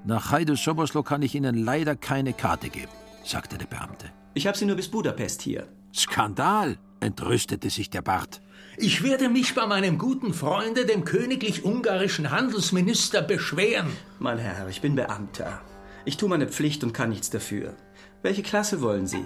Nach 0.05 0.31
Heide 0.31 0.55
Soboslo 0.55 1.03
kann 1.03 1.21
ich 1.21 1.35
Ihnen 1.35 1.55
leider 1.55 1.97
keine 1.97 2.31
Karte 2.31 2.69
geben, 2.69 2.93
sagte 3.25 3.57
der 3.57 3.67
Beamte. 3.67 4.09
Ich 4.35 4.47
habe 4.47 4.57
sie 4.57 4.65
nur 4.65 4.77
bis 4.77 4.89
Budapest 4.89 5.41
hier. 5.41 5.67
Skandal, 5.93 6.77
entrüstete 7.01 7.69
sich 7.69 7.89
der 7.89 8.01
Bart. 8.01 8.41
Ich 8.77 9.03
werde 9.03 9.29
mich 9.29 9.55
bei 9.55 9.65
meinem 9.65 9.97
guten 9.97 10.33
Freunde, 10.33 10.85
dem 10.85 11.05
königlich-ungarischen 11.05 12.31
Handelsminister, 12.31 13.21
beschweren. 13.21 13.91
Mein 14.19 14.37
Herr, 14.37 14.67
ich 14.67 14.81
bin 14.81 14.95
Beamter. 14.95 15.61
Ich 16.03 16.17
tue 16.17 16.27
meine 16.27 16.47
Pflicht 16.47 16.83
und 16.83 16.93
kann 16.93 17.09
nichts 17.09 17.29
dafür. 17.29 17.73
Welche 18.21 18.43
Klasse 18.43 18.81
wollen 18.81 19.07
Sie? 19.07 19.23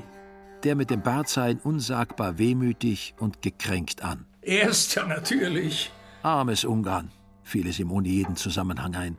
Der 0.63 0.75
mit 0.75 0.89
dem 0.89 1.01
Bart 1.01 1.29
sah 1.29 1.47
ihn 1.47 1.59
unsagbar 1.63 2.37
wehmütig 2.37 3.15
und 3.17 3.41
gekränkt 3.41 4.03
an. 4.03 4.25
Erster 4.41 5.07
natürlich. 5.07 5.91
Armes 6.21 6.63
Ungarn, 6.63 7.11
fiel 7.43 7.67
es 7.67 7.79
ihm 7.79 7.91
ohne 7.91 8.07
jeden 8.07 8.35
Zusammenhang 8.35 8.95
ein. 8.95 9.17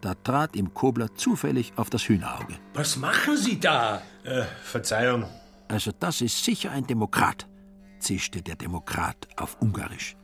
Da 0.00 0.14
trat 0.14 0.56
ihm 0.56 0.72
Kobler 0.72 1.14
zufällig 1.14 1.72
auf 1.76 1.90
das 1.90 2.08
Hühnerauge. 2.08 2.54
Was 2.72 2.96
machen 2.96 3.36
Sie 3.36 3.60
da? 3.60 4.00
Äh, 4.24 4.44
Verzeihung. 4.62 5.26
Also 5.68 5.92
das 5.98 6.20
ist 6.20 6.42
sicher 6.42 6.70
ein 6.70 6.86
Demokrat, 6.86 7.46
zischte 8.00 8.42
der 8.42 8.56
Demokrat 8.56 9.28
auf 9.36 9.60
Ungarisch. 9.60 10.16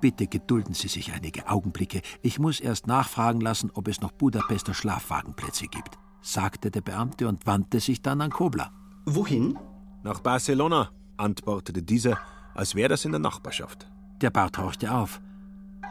Bitte 0.00 0.26
gedulden 0.26 0.74
Sie 0.74 0.88
sich 0.88 1.12
einige 1.12 1.48
Augenblicke. 1.48 2.02
Ich 2.22 2.38
muss 2.38 2.60
erst 2.60 2.86
nachfragen 2.86 3.40
lassen, 3.40 3.70
ob 3.72 3.88
es 3.88 4.00
noch 4.00 4.12
Budapester 4.12 4.74
Schlafwagenplätze 4.74 5.66
gibt, 5.66 5.98
sagte 6.20 6.70
der 6.70 6.82
Beamte 6.82 7.28
und 7.28 7.46
wandte 7.46 7.80
sich 7.80 8.02
dann 8.02 8.20
an 8.20 8.30
Kobler. 8.30 8.70
Wohin? 9.06 9.58
Nach 10.02 10.20
Barcelona, 10.20 10.90
antwortete 11.16 11.82
dieser, 11.82 12.18
als 12.54 12.74
wäre 12.74 12.90
das 12.90 13.04
in 13.04 13.12
der 13.12 13.20
Nachbarschaft. 13.20 13.86
Der 14.20 14.30
Bart 14.30 14.58
horchte 14.58 14.92
auf. 14.92 15.20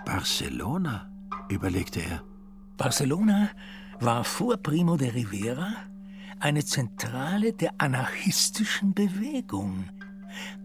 Barcelona, 0.06 1.10
überlegte 1.50 2.02
er. 2.02 2.24
Barcelona 2.78 3.50
war 4.00 4.24
vor 4.24 4.58
Primo 4.58 4.98
de 4.98 5.10
Rivera 5.10 5.74
eine 6.40 6.66
Zentrale 6.66 7.54
der 7.54 7.72
anarchistischen 7.78 8.94
Bewegung. 8.94 9.86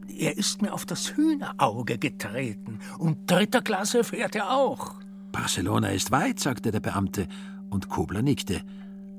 Er 0.08 0.36
ist 0.36 0.62
mir 0.62 0.72
auf 0.72 0.86
das 0.86 1.16
Hühnerauge 1.16 1.98
getreten 1.98 2.80
und 2.98 3.30
dritter 3.30 3.62
Klasse 3.62 4.04
fährt 4.04 4.34
er 4.34 4.50
auch. 4.50 4.94
Barcelona 5.32 5.88
ist 5.90 6.10
weit, 6.10 6.40
sagte 6.40 6.70
der 6.70 6.80
Beamte, 6.80 7.28
und 7.70 7.88
Kobler 7.88 8.22
nickte. 8.22 8.62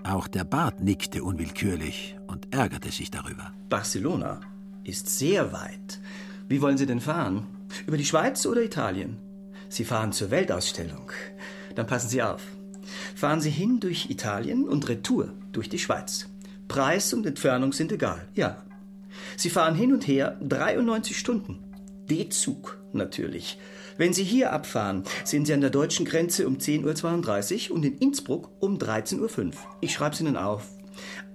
Auch 0.04 0.28
der 0.28 0.43
Bart 0.43 0.82
nickte 0.82 1.23
unwillkürlich 1.23 2.17
und 2.28 2.54
ärgerte 2.54 2.91
sich 2.91 3.12
darüber. 3.12 3.54
Barcelona 3.69 4.39
ist 4.84 5.08
sehr 5.08 5.54
weit. 5.54 5.99
Wie 6.47 6.62
wollen 6.62 6.78
Sie 6.78 6.86
denn 6.86 7.02
fahren? 7.02 7.45
Über 7.86 7.97
die 7.97 8.06
Schweiz 8.06 8.45
oder 8.45 8.63
Italien? 8.63 9.17
Sie 9.69 9.86
fahren 9.86 10.12
zur 10.12 10.32
Weltausstellung. 10.32 11.12
Dann 11.75 11.86
passen 11.86 12.10
Sie 12.10 12.23
auf. 12.23 12.41
Fahren 13.15 13.39
Sie 13.39 13.52
hin 13.52 13.80
durch 13.80 14.10
Italien 14.10 14.67
und 14.67 14.89
Retour 14.89 15.32
durch 15.52 15.69
die 15.69 15.80
Schweiz. 15.80 16.28
Preis 16.67 17.13
und 17.13 17.25
Entfernung 17.25 17.73
sind 17.73 17.91
egal, 17.91 18.28
ja. 18.34 18.58
Sie 19.39 19.49
fahren 19.49 19.73
hin 19.73 19.93
und 19.93 20.06
her 20.06 20.38
93 20.41 21.17
Stunden. 21.17 21.63
D-Zug 22.10 22.78
natürlich. 22.91 23.58
Wenn 23.95 24.12
Sie 24.12 24.25
hier 24.25 24.52
abfahren, 24.52 25.06
sind 25.23 25.47
Sie 25.47 25.54
an 25.54 25.62
der 25.62 25.69
deutschen 25.69 26.06
Grenze 26.06 26.45
um 26.45 26.58
10.32 26.58 27.69
Uhr 27.69 27.75
und 27.78 27.86
in 27.86 27.97
Innsbruck 27.99 28.49
um 28.60 28.78
13.05 28.78 29.45
Uhr. 29.45 29.54
Ich 29.80 29.93
schreibe 29.93 30.13
es 30.13 30.19
Ihnen 30.19 30.36
auf. 30.36 30.67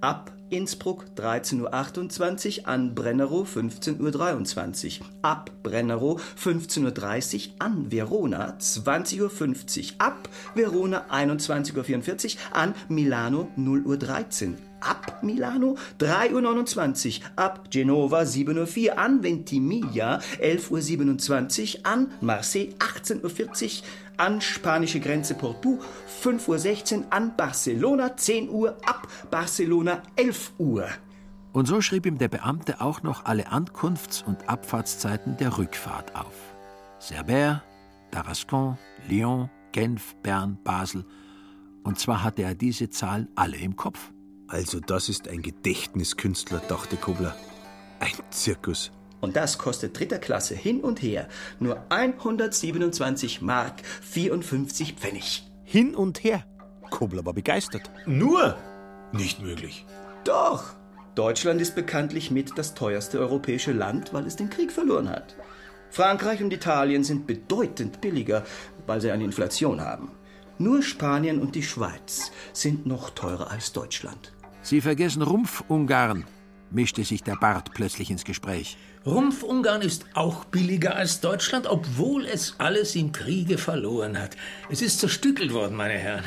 Ab 0.03 0.33
Innsbruck 0.51 1.07
13.28 1.17 2.61
Uhr, 2.61 2.69
an 2.69 2.95
Brennerow 2.95 3.49
15.23 3.49 5.01
Uhr. 5.01 5.07
Ab 5.23 5.51
Brennerow 5.63 6.21
15.30 6.39 7.35
Uhr, 7.37 7.53
an 7.61 7.91
Verona 7.91 8.59
20.50 8.59 9.23
Uhr. 9.23 9.95
Ab 9.97 10.29
Verona 10.55 11.07
21.44 11.11 12.37
Uhr, 12.37 12.55
an 12.55 12.75
Milano 12.91 13.49
0.13 13.57 14.51
Uhr 14.51 14.57
ab 14.85 15.23
Milano 15.23 15.77
3.29 16.01 17.21
Uhr, 17.21 17.27
ab 17.37 17.71
Genova 17.71 18.21
7.04 18.21 18.91
Uhr, 18.91 18.99
an 18.99 19.23
Ventimiglia 19.23 20.19
11.27 20.41 21.79
Uhr, 21.79 21.87
an 21.87 22.11
Marseille 22.21 22.75
18.40 22.79 23.81
Uhr, 23.81 23.85
an 24.17 24.41
spanische 24.41 25.01
Grenze 25.01 25.35
Porto 25.35 25.81
5.16 26.23 26.99
Uhr, 26.99 27.05
an 27.11 27.37
Barcelona 27.37 28.17
10 28.17 28.49
Uhr, 28.49 28.77
ab 28.87 29.09
Barcelona 29.31 30.03
11 30.17 30.53
Uhr. 30.59 30.89
Und 31.53 31.67
so 31.67 31.81
schrieb 31.81 32.05
ihm 32.07 32.19
der 32.19 32.29
Beamte 32.29 32.81
auch 32.81 33.03
noch 33.03 33.27
alle 33.27 33.53
Ankunfts- 33.53 34.25
und 34.25 34.49
Abfahrtszeiten 34.49 35.37
der 35.37 35.57
Rückfahrt 35.57 36.15
auf. 36.17 36.35
Cerbère, 37.01 37.61
Tarascon, 38.11 38.77
Lyon, 39.09 39.51
Genf, 39.71 40.17
Bern, 40.23 40.59
Basel. 40.65 41.05
Und 41.85 41.99
zwar 41.99 42.23
hatte 42.23 42.43
er 42.43 42.55
diese 42.55 42.91
Zahlen 42.91 43.29
alle 43.37 43.57
im 43.57 43.77
Kopf. 43.77 44.14
Also 44.49 44.81
das 44.81 45.09
ist 45.09 45.29
ein 45.29 45.43
Gedächtniskünstler, 45.43 46.61
dachte 46.69 46.97
Kobler. 46.97 47.35
Ein 48.01 48.13
Zirkus. 48.31 48.93
Und 49.21 49.37
das 49.37 49.57
kostet 49.57 49.99
dritter 49.99 50.19
Klasse 50.19 50.55
hin 50.55 50.81
und 50.81 51.01
her 51.01 51.29
nur 51.59 51.83
127 51.89 53.41
Mark 53.41 53.81
54 54.03 54.95
Pfennig. 54.95 55.45
Hin 55.65 55.95
und 55.95 56.23
her. 56.23 56.45
Kobler 56.91 57.25
war 57.25 57.33
begeistert. 57.33 57.91
Nur? 58.07 58.57
Nicht 59.13 59.41
möglich. 59.41 59.87
Doch. 60.25 60.75
Deutschland 61.15 61.61
ist 61.61 61.75
bekanntlich 61.75 62.31
mit 62.31 62.59
das 62.59 62.75
teuerste 62.75 63.21
europäische 63.21 63.73
Land, 63.73 64.13
weil 64.13 64.27
es 64.27 64.37
den 64.37 64.51
Krieg 64.51 64.73
verloren 64.73 65.09
hat. 65.09 65.37
Frankreich 65.91 66.43
und 66.43 66.53
Italien 66.53 67.05
sind 67.05 67.27
bedeutend 67.27 68.01
billiger, 68.01 68.45
weil 68.87 69.01
sie 69.01 69.13
eine 69.13 69.25
Inflation 69.25 69.81
haben. 69.81 70.11
Nur 70.59 70.83
Spanien 70.83 71.41
und 71.41 71.55
die 71.57 71.63
Schweiz 71.63 72.31
sind 72.53 72.87
noch 72.87 73.11
teurer 73.11 73.51
als 73.51 73.73
Deutschland. 73.73 74.33
Sie 74.63 74.81
vergessen 74.81 75.23
Rumpfungarn, 75.23 76.25
mischte 76.71 77.05
sich 77.05 77.23
der 77.23 77.37
Bart 77.37 77.73
plötzlich 77.75 78.11
ins 78.11 78.25
Gespräch. 78.25 78.77
Rumpfungarn 79.05 79.83
ist 79.83 80.07
auch 80.15 80.45
billiger 80.45 80.95
als 80.95 81.21
Deutschland, 81.21 81.67
obwohl 81.67 82.25
es 82.25 82.55
alles 82.59 82.95
im 82.95 83.13
Kriege 83.13 83.59
verloren 83.59 84.19
hat. 84.19 84.37
Es 84.71 84.81
ist 84.81 85.01
zerstückelt 85.01 85.53
worden, 85.53 85.77
meine 85.77 85.99
Herren. 85.99 86.25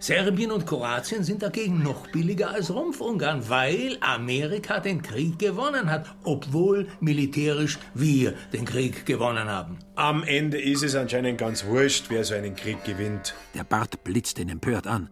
Serbien 0.00 0.50
und 0.50 0.66
Kroatien 0.66 1.24
sind 1.24 1.42
dagegen 1.42 1.82
noch 1.82 2.06
billiger 2.06 2.52
als 2.52 2.72
Rumpfungarn, 2.72 3.50
weil 3.50 3.98
Amerika 4.00 4.80
den 4.80 5.02
Krieg 5.02 5.38
gewonnen 5.38 5.90
hat, 5.90 6.06
obwohl 6.24 6.88
militärisch 7.00 7.78
wir 7.92 8.32
den 8.54 8.64
Krieg 8.64 9.04
gewonnen 9.04 9.46
haben. 9.46 9.78
Am 9.96 10.22
Ende 10.22 10.58
ist 10.58 10.82
es 10.82 10.94
anscheinend 10.94 11.36
ganz 11.36 11.66
wurscht, 11.66 12.06
wer 12.08 12.24
so 12.24 12.34
einen 12.34 12.56
Krieg 12.56 12.82
gewinnt. 12.84 13.34
Der 13.54 13.64
Bart 13.64 14.02
blitzte 14.02 14.40
ihn 14.40 14.48
empört 14.48 14.86
an. 14.86 15.10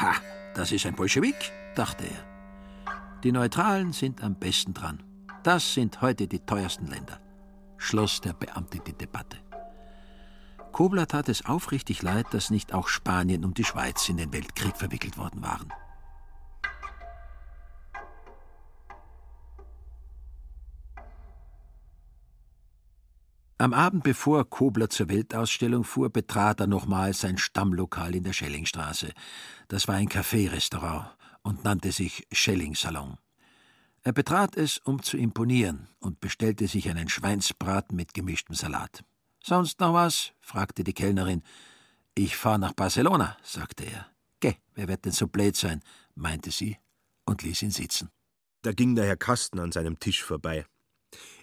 Ha, 0.00 0.14
das 0.54 0.72
ist 0.72 0.86
ein 0.86 0.94
Bolschewik, 0.94 1.52
dachte 1.74 2.04
er. 2.04 3.20
Die 3.22 3.32
Neutralen 3.32 3.92
sind 3.92 4.24
am 4.24 4.36
besten 4.36 4.72
dran. 4.72 5.02
Das 5.42 5.74
sind 5.74 6.00
heute 6.00 6.26
die 6.26 6.40
teuersten 6.40 6.86
Länder, 6.86 7.20
schloss 7.76 8.22
der 8.22 8.32
Beamte 8.32 8.78
die 8.86 8.94
Debatte. 8.94 9.36
Kobler 10.72 11.06
tat 11.06 11.28
es 11.28 11.44
aufrichtig 11.44 12.02
leid, 12.02 12.26
dass 12.32 12.50
nicht 12.50 12.72
auch 12.72 12.88
Spanien 12.88 13.44
und 13.44 13.58
die 13.58 13.64
Schweiz 13.64 14.08
in 14.08 14.16
den 14.16 14.32
Weltkrieg 14.32 14.76
verwickelt 14.76 15.18
worden 15.18 15.42
waren. 15.42 15.72
Am 23.60 23.74
Abend 23.74 24.04
bevor 24.04 24.48
Kobler 24.48 24.88
zur 24.88 25.10
Weltausstellung 25.10 25.84
fuhr, 25.84 26.08
betrat 26.08 26.60
er 26.60 26.66
nochmals 26.66 27.20
sein 27.20 27.36
Stammlokal 27.36 28.14
in 28.14 28.24
der 28.24 28.32
Schellingstraße. 28.32 29.12
Das 29.68 29.86
war 29.86 29.96
ein 29.96 30.08
Café-Restaurant 30.08 31.10
und 31.42 31.62
nannte 31.62 31.92
sich 31.92 32.26
Schelling-Salon. 32.32 33.18
Er 34.02 34.12
betrat 34.14 34.56
es, 34.56 34.78
um 34.78 35.02
zu 35.02 35.18
imponieren, 35.18 35.88
und 35.98 36.20
bestellte 36.20 36.68
sich 36.68 36.88
einen 36.88 37.10
Schweinsbraten 37.10 37.94
mit 37.94 38.14
gemischtem 38.14 38.54
Salat. 38.54 39.04
Sonst 39.42 39.80
noch 39.80 39.94
was? 39.94 40.32
fragte 40.40 40.84
die 40.84 40.92
Kellnerin. 40.92 41.42
Ich 42.14 42.36
fahr 42.36 42.58
nach 42.58 42.74
Barcelona, 42.74 43.36
sagte 43.42 43.84
er. 43.84 44.06
Geh, 44.40 44.54
wer 44.74 44.88
wird 44.88 45.04
denn 45.04 45.12
so 45.12 45.26
blöd 45.26 45.56
sein? 45.56 45.82
meinte 46.14 46.50
sie 46.50 46.76
und 47.24 47.42
ließ 47.42 47.62
ihn 47.62 47.70
sitzen. 47.70 48.10
Da 48.62 48.72
ging 48.72 48.94
der 48.94 49.06
Herr 49.06 49.16
Kasten 49.16 49.58
an 49.58 49.72
seinem 49.72 49.98
Tisch 49.98 50.22
vorbei. 50.22 50.66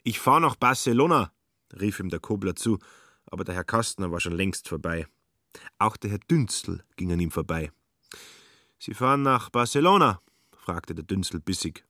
Ich 0.04 0.20
fahr 0.20 0.40
nach 0.40 0.56
Barcelona, 0.56 1.32
rief 1.80 2.00
ihm 2.00 2.10
der 2.10 2.20
Kobler 2.20 2.56
zu, 2.56 2.78
aber 3.26 3.44
der 3.44 3.56
Herr 3.56 3.64
Kastner 3.64 4.12
war 4.12 4.20
schon 4.20 4.38
längst 4.38 4.70
vorbei. 4.70 5.08
Auch 5.80 5.98
der 5.98 6.12
Herr 6.12 6.20
Dünzel 6.20 6.84
ging 6.96 7.12
an 7.12 7.20
ihm 7.20 7.32
vorbei. 7.32 7.72
Sie 8.80 8.94
fahren 8.94 9.24
nach 9.24 9.50
Barcelona? 9.50 10.22
fragte 10.56 10.94
der 10.94 11.06
Dünzel 11.06 11.40
bissig. 11.40 11.86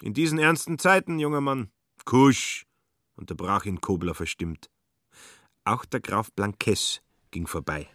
In 0.00 0.14
diesen 0.14 0.38
ernsten 0.38 0.78
Zeiten, 0.78 1.18
junger 1.18 1.42
Mann. 1.42 1.70
Kusch, 2.06 2.64
unterbrach 3.16 3.66
ihn 3.66 3.80
Kobler 3.80 4.14
verstimmt. 4.14 4.70
Auch 5.64 5.84
der 5.84 6.00
Graf 6.00 6.32
Blanques 6.32 7.02
ging 7.30 7.46
vorbei. 7.46 7.86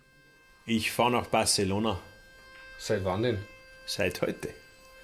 Ich 0.66 0.92
fahr 0.92 1.10
nach 1.10 1.28
Barcelona. 1.28 2.00
Seit 2.78 3.04
wann 3.06 3.24
denn? 3.24 3.40
Seit 3.86 4.22
heute. 4.22 4.50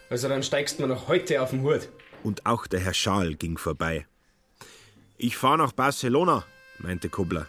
Also 0.10 0.30
dann 0.30 0.44
steigst 0.44 0.78
du 0.78 0.84
mir 0.84 0.90
noch 0.90 1.08
heute 1.08 1.42
auf 1.42 1.52
den 1.52 1.64
Hut. 1.64 1.90
Und 2.24 2.46
auch 2.46 2.68
der 2.68 2.80
Herr 2.80 2.94
Schal 2.94 3.36
ging 3.36 3.58
vorbei. 3.58 4.06
Ich 5.18 5.38
fahr 5.38 5.58
nach 5.58 5.72
Barcelona, 5.72 6.46
meinte 6.80 7.10
Kobler. 7.10 7.48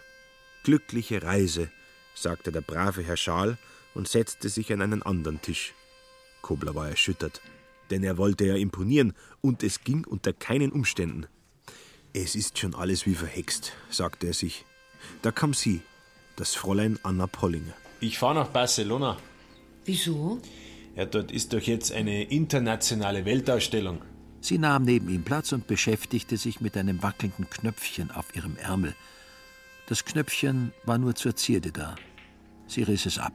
Glückliche 0.63 1.21
Reise, 1.21 1.69
sagte 2.15 2.51
der 2.51 2.61
brave 2.61 3.03
Herr 3.03 3.17
Schal 3.17 3.57
und 3.93 4.07
setzte 4.07 4.49
sich 4.49 4.71
an 4.73 4.81
einen 4.81 5.03
anderen 5.03 5.41
Tisch. 5.41 5.73
Kobler 6.41 6.73
war 6.73 6.89
erschüttert, 6.89 7.41
denn 7.91 8.03
er 8.03 8.17
wollte 8.17 8.45
ja 8.45 8.55
imponieren 8.55 9.13
und 9.41 9.63
es 9.63 9.83
ging 9.83 10.05
unter 10.05 10.33
keinen 10.33 10.71
Umständen. 10.71 11.27
Es 12.13 12.35
ist 12.35 12.57
schon 12.59 12.75
alles 12.75 13.05
wie 13.05 13.15
verhext, 13.15 13.73
sagte 13.89 14.27
er 14.27 14.33
sich. 14.33 14.65
Da 15.21 15.31
kam 15.31 15.53
sie, 15.53 15.81
das 16.35 16.55
Fräulein 16.55 16.99
Anna 17.03 17.27
Pollinger. 17.27 17.73
Ich 17.99 18.19
fahre 18.19 18.35
nach 18.35 18.49
Barcelona. 18.49 19.17
Wieso? 19.85 20.41
Ja, 20.95 21.05
dort 21.05 21.31
ist 21.31 21.53
doch 21.53 21.61
jetzt 21.61 21.91
eine 21.91 22.23
internationale 22.23 23.25
Weltausstellung. 23.25 24.01
Sie 24.41 24.57
nahm 24.57 24.83
neben 24.83 25.09
ihm 25.09 25.23
Platz 25.23 25.53
und 25.53 25.67
beschäftigte 25.67 26.37
sich 26.37 26.59
mit 26.59 26.75
einem 26.75 27.01
wackelnden 27.01 27.49
Knöpfchen 27.49 28.11
auf 28.11 28.35
ihrem 28.35 28.57
Ärmel. 28.57 28.93
Das 29.87 30.05
Knöpfchen 30.05 30.73
war 30.85 30.97
nur 30.97 31.15
zur 31.15 31.35
Zierde 31.35 31.71
da. 31.71 31.95
Sie 32.67 32.83
riss 32.83 33.05
es 33.05 33.19
ab. 33.19 33.33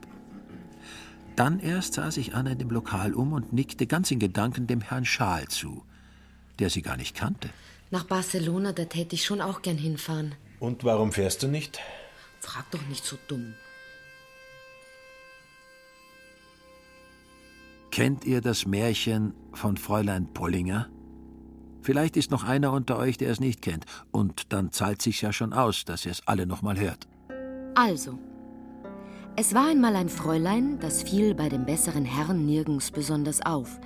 Dann 1.37 1.61
erst 1.61 1.95
sah 1.95 2.11
sich 2.11 2.35
Anna 2.35 2.53
in 2.53 2.59
dem 2.59 2.71
Lokal 2.71 3.15
um 3.15 3.33
und 3.33 3.53
nickte 3.53 3.87
ganz 3.87 4.11
in 4.11 4.19
Gedanken 4.19 4.67
dem 4.67 4.81
Herrn 4.81 5.05
Schal 5.05 5.49
zu, 5.49 5.85
der 6.59 6.69
sie 6.69 6.83
gar 6.83 6.97
nicht 6.97 7.15
kannte. 7.17 7.49
Nach 7.91 8.05
Barcelona, 8.05 8.73
da 8.73 8.85
täte 8.85 9.15
ich 9.15 9.25
schon 9.25 9.41
auch 9.41 9.63
gern 9.63 9.79
hinfahren. 9.79 10.35
Und 10.61 10.85
warum 10.85 11.13
fährst 11.13 11.43
du 11.43 11.49
nicht? 11.49 11.81
Frag 12.41 12.71
doch 12.71 12.83
nicht 12.89 13.05
so 13.05 13.17
dumm. 13.29 13.55
Kennt 17.91 18.25
ihr 18.25 18.41
das 18.41 18.67
Märchen 18.67 19.35
von 19.53 19.77
Fräulein 19.77 20.33
Pollinger? 20.33 20.89
Vielleicht 21.83 22.17
ist 22.17 22.31
noch 22.31 22.45
einer 22.45 22.73
unter 22.73 22.99
euch, 22.99 23.17
der 23.17 23.31
es 23.31 23.41
nicht 23.41 23.63
kennt, 23.63 23.87
und 24.11 24.53
dann 24.53 24.73
zahlt 24.73 25.01
sich's 25.01 25.21
ja 25.21 25.33
schon 25.33 25.53
aus, 25.53 25.85
dass 25.85 26.05
ihr 26.05 26.13
es 26.13 26.27
alle 26.27 26.47
noch 26.47 26.63
mal 26.63 26.79
hört. 26.79 27.09
Also, 27.75 28.19
es 29.37 29.55
war 29.55 29.69
einmal 29.69 29.97
ein 29.97 30.09
Fräulein, 30.09 30.79
das 30.81 31.03
fiel 31.03 31.35
bei 31.35 31.49
dem 31.49 31.65
besseren 31.65 32.05
Herrn 32.05 32.45
nirgends 32.45 32.91
besonders 32.91 33.41
auf, 33.45 33.79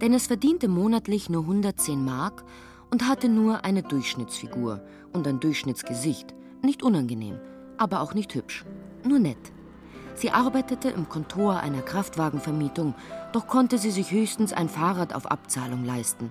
denn 0.00 0.14
es 0.14 0.28
verdiente 0.28 0.68
monatlich 0.68 1.28
nur 1.28 1.42
110 1.42 2.04
Mark 2.04 2.44
und 2.92 3.08
hatte 3.08 3.30
nur 3.30 3.64
eine 3.64 3.82
Durchschnittsfigur 3.82 4.82
und 5.14 5.26
ein 5.26 5.40
Durchschnittsgesicht, 5.40 6.34
nicht 6.62 6.82
unangenehm, 6.82 7.40
aber 7.78 8.02
auch 8.02 8.12
nicht 8.12 8.34
hübsch, 8.34 8.66
nur 9.02 9.18
nett. 9.18 9.50
Sie 10.14 10.30
arbeitete 10.30 10.90
im 10.90 11.08
Kontor 11.08 11.60
einer 11.60 11.80
Kraftwagenvermietung, 11.80 12.94
doch 13.32 13.46
konnte 13.46 13.78
sie 13.78 13.90
sich 13.90 14.10
höchstens 14.10 14.52
ein 14.52 14.68
Fahrrad 14.68 15.14
auf 15.14 15.26
Abzahlung 15.26 15.86
leisten. 15.86 16.30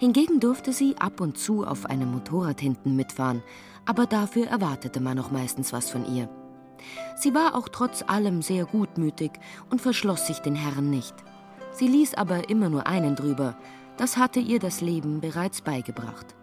Hingegen 0.00 0.40
durfte 0.40 0.72
sie 0.72 0.96
ab 0.98 1.20
und 1.20 1.38
zu 1.38 1.64
auf 1.64 1.86
einem 1.86 2.10
Motorrad 2.10 2.60
hinten 2.60 2.96
mitfahren, 2.96 3.40
aber 3.86 4.06
dafür 4.06 4.48
erwartete 4.48 4.98
man 4.98 5.20
auch 5.20 5.30
meistens 5.30 5.72
was 5.72 5.88
von 5.88 6.04
ihr. 6.12 6.28
Sie 7.14 7.32
war 7.32 7.54
auch 7.54 7.68
trotz 7.68 8.02
allem 8.08 8.42
sehr 8.42 8.64
gutmütig 8.64 9.30
und 9.70 9.80
verschloss 9.80 10.26
sich 10.26 10.40
den 10.40 10.56
Herren 10.56 10.90
nicht. 10.90 11.14
Sie 11.70 11.86
ließ 11.86 12.14
aber 12.14 12.50
immer 12.50 12.68
nur 12.68 12.88
einen 12.88 13.14
drüber, 13.14 13.56
das 13.96 14.16
hatte 14.16 14.40
ihr 14.40 14.58
das 14.58 14.80
Leben 14.80 15.20
bereits 15.20 15.60
beigebracht. 15.60 16.34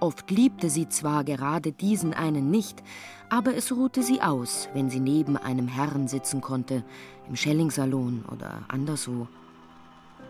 Oft 0.00 0.30
liebte 0.30 0.68
sie 0.68 0.88
zwar 0.88 1.24
gerade 1.24 1.72
diesen 1.72 2.12
einen 2.12 2.50
nicht, 2.50 2.82
aber 3.30 3.56
es 3.56 3.72
ruhte 3.72 4.02
sie 4.02 4.20
aus, 4.20 4.68
wenn 4.74 4.90
sie 4.90 5.00
neben 5.00 5.36
einem 5.36 5.68
Herrn 5.68 6.06
sitzen 6.06 6.40
konnte, 6.40 6.84
im 7.28 7.36
Schellingsalon 7.36 8.24
oder 8.30 8.62
anderswo. 8.68 9.26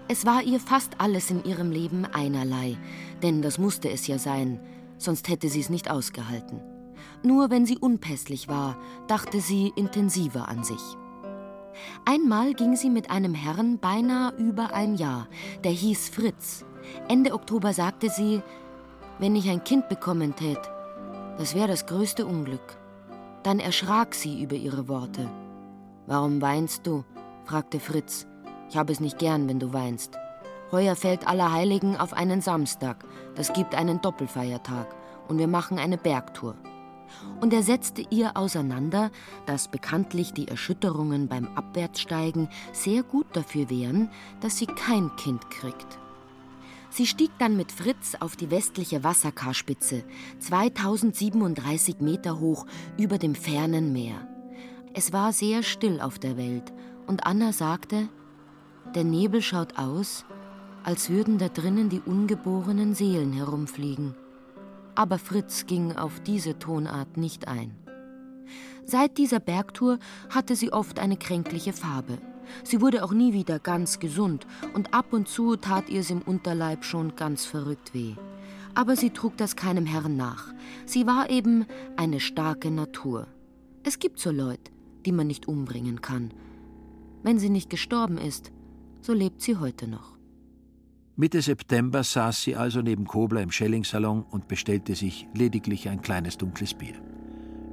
Es 0.09 0.25
war 0.25 0.43
ihr 0.43 0.61
fast 0.61 1.01
alles 1.01 1.31
in 1.31 1.45
ihrem 1.45 1.73
Leben 1.73 2.05
einerlei, 2.05 2.77
denn 3.23 3.43
das 3.43 3.59
musste 3.59 3.91
es 3.91 4.07
ja 4.07 4.19
sein, 4.19 4.61
sonst 4.99 5.29
hätte 5.29 5.49
sie 5.49 5.61
es 5.61 5.69
nicht 5.69 5.91
ausgehalten. 5.91 6.61
Nur 7.25 7.51
wenn 7.51 7.67
sie 7.67 7.77
unpässlich 7.77 8.47
war, 8.47 8.77
dachte 9.09 9.41
sie 9.41 9.73
intensiver 9.75 10.49
an 10.49 10.63
sich. 10.63 10.97
Einmal 12.05 12.55
ging 12.55 12.77
sie 12.77 12.91
mit 12.91 13.11
einem 13.11 13.35
Herrn 13.35 13.79
beinahe 13.79 14.33
über 14.37 14.75
ein 14.75 14.97
Jahr, 14.97 15.29
der 15.65 15.73
hieß 15.73 16.09
Fritz. 16.09 16.65
Ende 17.09 17.33
Oktober 17.33 17.73
sagte 17.73 18.11
sie, 18.11 18.43
wenn 19.19 19.37
ich 19.37 19.49
ein 19.49 19.65
Kind 19.65 19.89
bekommen 19.89 20.37
tät, 20.37 20.61
das 21.39 21.55
wäre 21.55 21.69
das 21.69 21.87
größte 21.87 22.27
Unglück. 22.27 22.79
Dann 23.43 23.61
erschrak 23.61 24.15
sie 24.15 24.43
über 24.43 24.57
ihre 24.57 24.89
Worte. 24.89 25.31
Warum 26.07 26.41
weinst 26.41 26.87
du? 26.87 27.05
fragte 27.45 27.79
Fritz. 27.79 28.27
Ich 28.69 28.77
habe 28.77 28.93
es 28.93 29.01
nicht 29.01 29.19
gern, 29.19 29.49
wenn 29.49 29.61
du 29.61 29.73
weinst. 29.73 30.17
Heuer 30.73 30.97
fällt 30.97 31.29
Allerheiligen 31.29 31.97
auf 31.97 32.13
einen 32.13 32.41
Samstag. 32.41 33.05
Das 33.37 33.53
gibt 33.53 33.75
einen 33.75 34.01
Doppelfeiertag. 34.01 34.89
Und 35.29 35.39
wir 35.39 35.47
machen 35.47 35.79
eine 35.79 35.97
Bergtour. 35.99 36.57
Und 37.41 37.53
er 37.53 37.63
setzte 37.63 38.03
ihr 38.11 38.37
auseinander, 38.37 39.11
dass 39.47 39.69
bekanntlich 39.69 40.33
die 40.33 40.49
Erschütterungen 40.49 41.29
beim 41.29 41.49
Abwärtssteigen 41.57 42.49
sehr 42.73 43.03
gut 43.03 43.27
dafür 43.33 43.71
wären, 43.71 44.11
dass 44.41 44.59
sie 44.59 44.67
kein 44.67 45.15
Kind 45.17 45.51
kriegt. 45.51 45.99
Sie 46.91 47.07
stieg 47.07 47.31
dann 47.39 47.57
mit 47.57 47.73
Fritz 47.73 48.15
auf 48.21 48.37
die 48.37 48.51
westliche 48.51 49.05
Wasserkarspitze, 49.05 50.05
2037 50.39 52.01
Meter 52.01 52.41
hoch 52.41 52.65
über 52.97 53.19
dem 53.19 53.35
fernen 53.35 53.93
Meer. 53.93 54.27
Es 54.95 55.13
war 55.13 55.33
sehr 55.33 55.63
still 55.63 56.01
auf 56.01 56.19
der 56.19 56.39
Welt 56.39 56.73
und 57.07 57.27
Anna 57.27 57.53
sagte, 57.53 58.09
der 58.95 59.05
Nebel 59.05 59.43
schaut 59.43 59.79
aus, 59.79 60.25
als 60.85 61.11
würden 61.11 61.37
da 61.37 61.49
drinnen 61.49 61.91
die 61.91 62.01
ungeborenen 62.01 62.95
Seelen 62.95 63.33
herumfliegen. 63.33 64.15
Aber 64.97 65.19
Fritz 65.19 65.67
ging 65.67 65.93
auf 65.93 66.21
diese 66.21 66.59
Tonart 66.59 67.17
nicht 67.17 67.47
ein. 67.47 67.77
Seit 68.85 69.19
dieser 69.19 69.41
Bergtour 69.41 69.99
hatte 70.31 70.57
sie 70.57 70.73
oft 70.73 70.99
eine 70.99 71.17
kränkliche 71.17 71.73
Farbe. 71.73 72.19
Sie 72.65 72.81
wurde 72.81 73.05
auch 73.05 73.13
nie 73.13 73.33
wieder 73.33 73.59
ganz 73.59 73.99
gesund 73.99 74.47
und 74.73 74.95
ab 74.95 75.13
und 75.13 75.29
zu 75.29 75.57
tat 75.57 75.91
ihr 75.91 76.01
es 76.01 76.11
im 76.11 76.23
Unterleib 76.23 76.85
schon 76.85 77.15
ganz 77.15 77.45
verrückt 77.45 77.93
weh. 77.95 78.15
Aber 78.75 78.97
sie 78.97 79.11
trug 79.11 79.37
das 79.37 79.57
keinem 79.57 79.87
Herrn 79.87 80.17
nach. 80.17 80.53
Sie 80.87 81.07
war 81.07 81.31
eben 81.31 81.67
eine 81.97 82.21
starke 82.21 82.71
Natur. 82.71 83.27
Es 83.83 83.99
gibt 83.99 84.19
so 84.19 84.31
Leute, 84.31 84.71
die 85.05 85.13
man 85.13 85.27
nicht 85.27 85.47
umbringen 85.49 86.01
kann. 86.01 86.33
Wenn 87.23 87.39
sie 87.39 87.51
nicht 87.51 87.71
gestorben 87.71 88.19
ist, 88.19 88.53
so 89.01 89.13
lebt 89.13 89.43
sie 89.43 89.57
heute 89.57 89.89
noch. 89.89 90.16
Mitte 91.19 91.41
September 91.41 92.05
saß 92.05 92.43
sie 92.43 92.57
also 92.57 92.83
neben 92.83 93.07
Kobler 93.07 93.41
im 93.41 93.51
Schellingsalon 93.51 94.23
und 94.23 94.49
bestellte 94.49 94.95
sich 94.95 95.27
lediglich 95.33 95.89
ein 95.89 96.03
kleines 96.03 96.37
dunkles 96.37 96.75
Bier. 96.75 96.95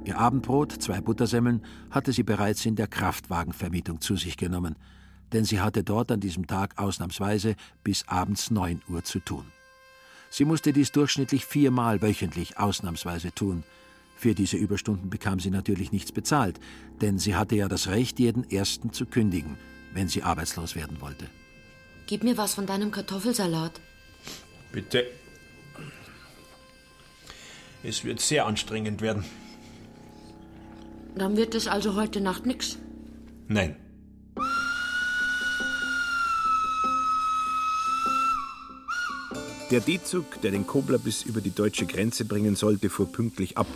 Ihr 0.06 0.18
Abendbrot, 0.18 0.72
zwei 0.72 1.02
Buttersemmeln, 1.02 1.62
hatte 1.90 2.14
sie 2.14 2.22
bereits 2.22 2.64
in 2.64 2.74
der 2.74 2.86
Kraftwagenvermietung 2.86 4.00
zu 4.00 4.16
sich 4.16 4.38
genommen, 4.38 4.76
denn 5.34 5.44
sie 5.44 5.60
hatte 5.60 5.84
dort 5.84 6.10
an 6.10 6.20
diesem 6.20 6.46
Tag 6.46 6.78
ausnahmsweise 6.78 7.54
bis 7.82 8.08
abends 8.08 8.50
neun 8.50 8.80
Uhr 8.88 9.04
zu 9.04 9.20
tun. 9.20 9.44
Sie 10.30 10.46
musste 10.46 10.72
dies 10.72 10.90
durchschnittlich 10.90 11.44
viermal 11.44 12.00
wöchentlich 12.00 12.58
ausnahmsweise 12.58 13.34
tun. 13.34 13.62
Für 14.16 14.34
diese 14.34 14.56
Überstunden 14.56 15.10
bekam 15.10 15.38
sie 15.38 15.50
natürlich 15.50 15.92
nichts 15.92 16.12
bezahlt, 16.12 16.60
denn 17.02 17.18
sie 17.18 17.34
hatte 17.36 17.56
ja 17.56 17.68
das 17.68 17.88
Recht, 17.88 18.18
jeden 18.18 18.50
Ersten 18.50 18.94
zu 18.94 19.04
kündigen, 19.04 19.58
wenn 19.92 20.08
sie 20.08 20.22
arbeitslos 20.22 20.76
werden 20.76 21.02
wollte. 21.02 21.28
Gib 22.06 22.22
mir 22.22 22.36
was 22.36 22.54
von 22.54 22.66
deinem 22.66 22.90
Kartoffelsalat. 22.90 23.80
Bitte. 24.72 25.06
Es 27.82 28.04
wird 28.04 28.20
sehr 28.20 28.46
anstrengend 28.46 29.00
werden. 29.00 29.24
Dann 31.14 31.36
wird 31.36 31.54
es 31.54 31.68
also 31.68 31.94
heute 31.94 32.20
Nacht 32.20 32.44
nix. 32.44 32.78
Nein. 33.48 33.76
Der 39.70 39.80
D-Zug, 39.80 40.40
der 40.42 40.50
den 40.50 40.66
Kobler 40.66 40.98
bis 40.98 41.22
über 41.22 41.40
die 41.40 41.54
deutsche 41.54 41.86
Grenze 41.86 42.24
bringen 42.24 42.54
sollte, 42.54 42.90
fuhr 42.90 43.10
pünktlich 43.10 43.56
ab, 43.56 43.66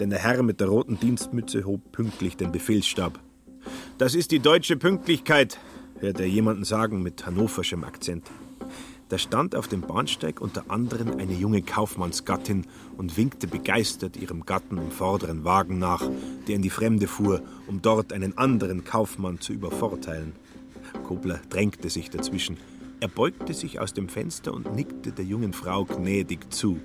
denn 0.00 0.10
der 0.10 0.18
Herr 0.20 0.42
mit 0.42 0.60
der 0.60 0.68
roten 0.68 0.98
Dienstmütze 0.98 1.64
hob 1.64 1.92
pünktlich 1.92 2.36
den 2.36 2.52
Befehlsstab. 2.52 3.18
Das 3.98 4.14
ist 4.14 4.30
die 4.30 4.40
deutsche 4.40 4.76
Pünktlichkeit, 4.76 5.58
hörte 6.00 6.22
er 6.22 6.28
jemanden 6.28 6.64
sagen 6.64 7.02
mit 7.02 7.26
hannoverschem 7.26 7.84
Akzent. 7.84 8.30
Da 9.08 9.18
stand 9.18 9.54
auf 9.54 9.68
dem 9.68 9.82
Bahnsteig 9.82 10.40
unter 10.40 10.64
anderem 10.68 11.18
eine 11.18 11.32
junge 11.32 11.62
Kaufmannsgattin 11.62 12.66
und 12.96 13.16
winkte 13.16 13.46
begeistert 13.46 14.16
ihrem 14.16 14.44
Gatten 14.44 14.78
im 14.78 14.90
vorderen 14.90 15.44
Wagen 15.44 15.78
nach, 15.78 16.02
der 16.48 16.56
in 16.56 16.62
die 16.62 16.70
Fremde 16.70 17.06
fuhr, 17.06 17.40
um 17.68 17.80
dort 17.80 18.12
einen 18.12 18.36
anderen 18.36 18.82
Kaufmann 18.84 19.40
zu 19.40 19.52
übervorteilen. 19.52 20.32
Kobler 21.04 21.40
drängte 21.50 21.88
sich 21.88 22.10
dazwischen. 22.10 22.56
Er 22.98 23.08
beugte 23.08 23.54
sich 23.54 23.78
aus 23.78 23.94
dem 23.94 24.08
Fenster 24.08 24.52
und 24.52 24.74
nickte 24.74 25.12
der 25.12 25.24
jungen 25.24 25.52
Frau 25.52 25.84
gnädig 25.84 26.52
zu. 26.52 26.80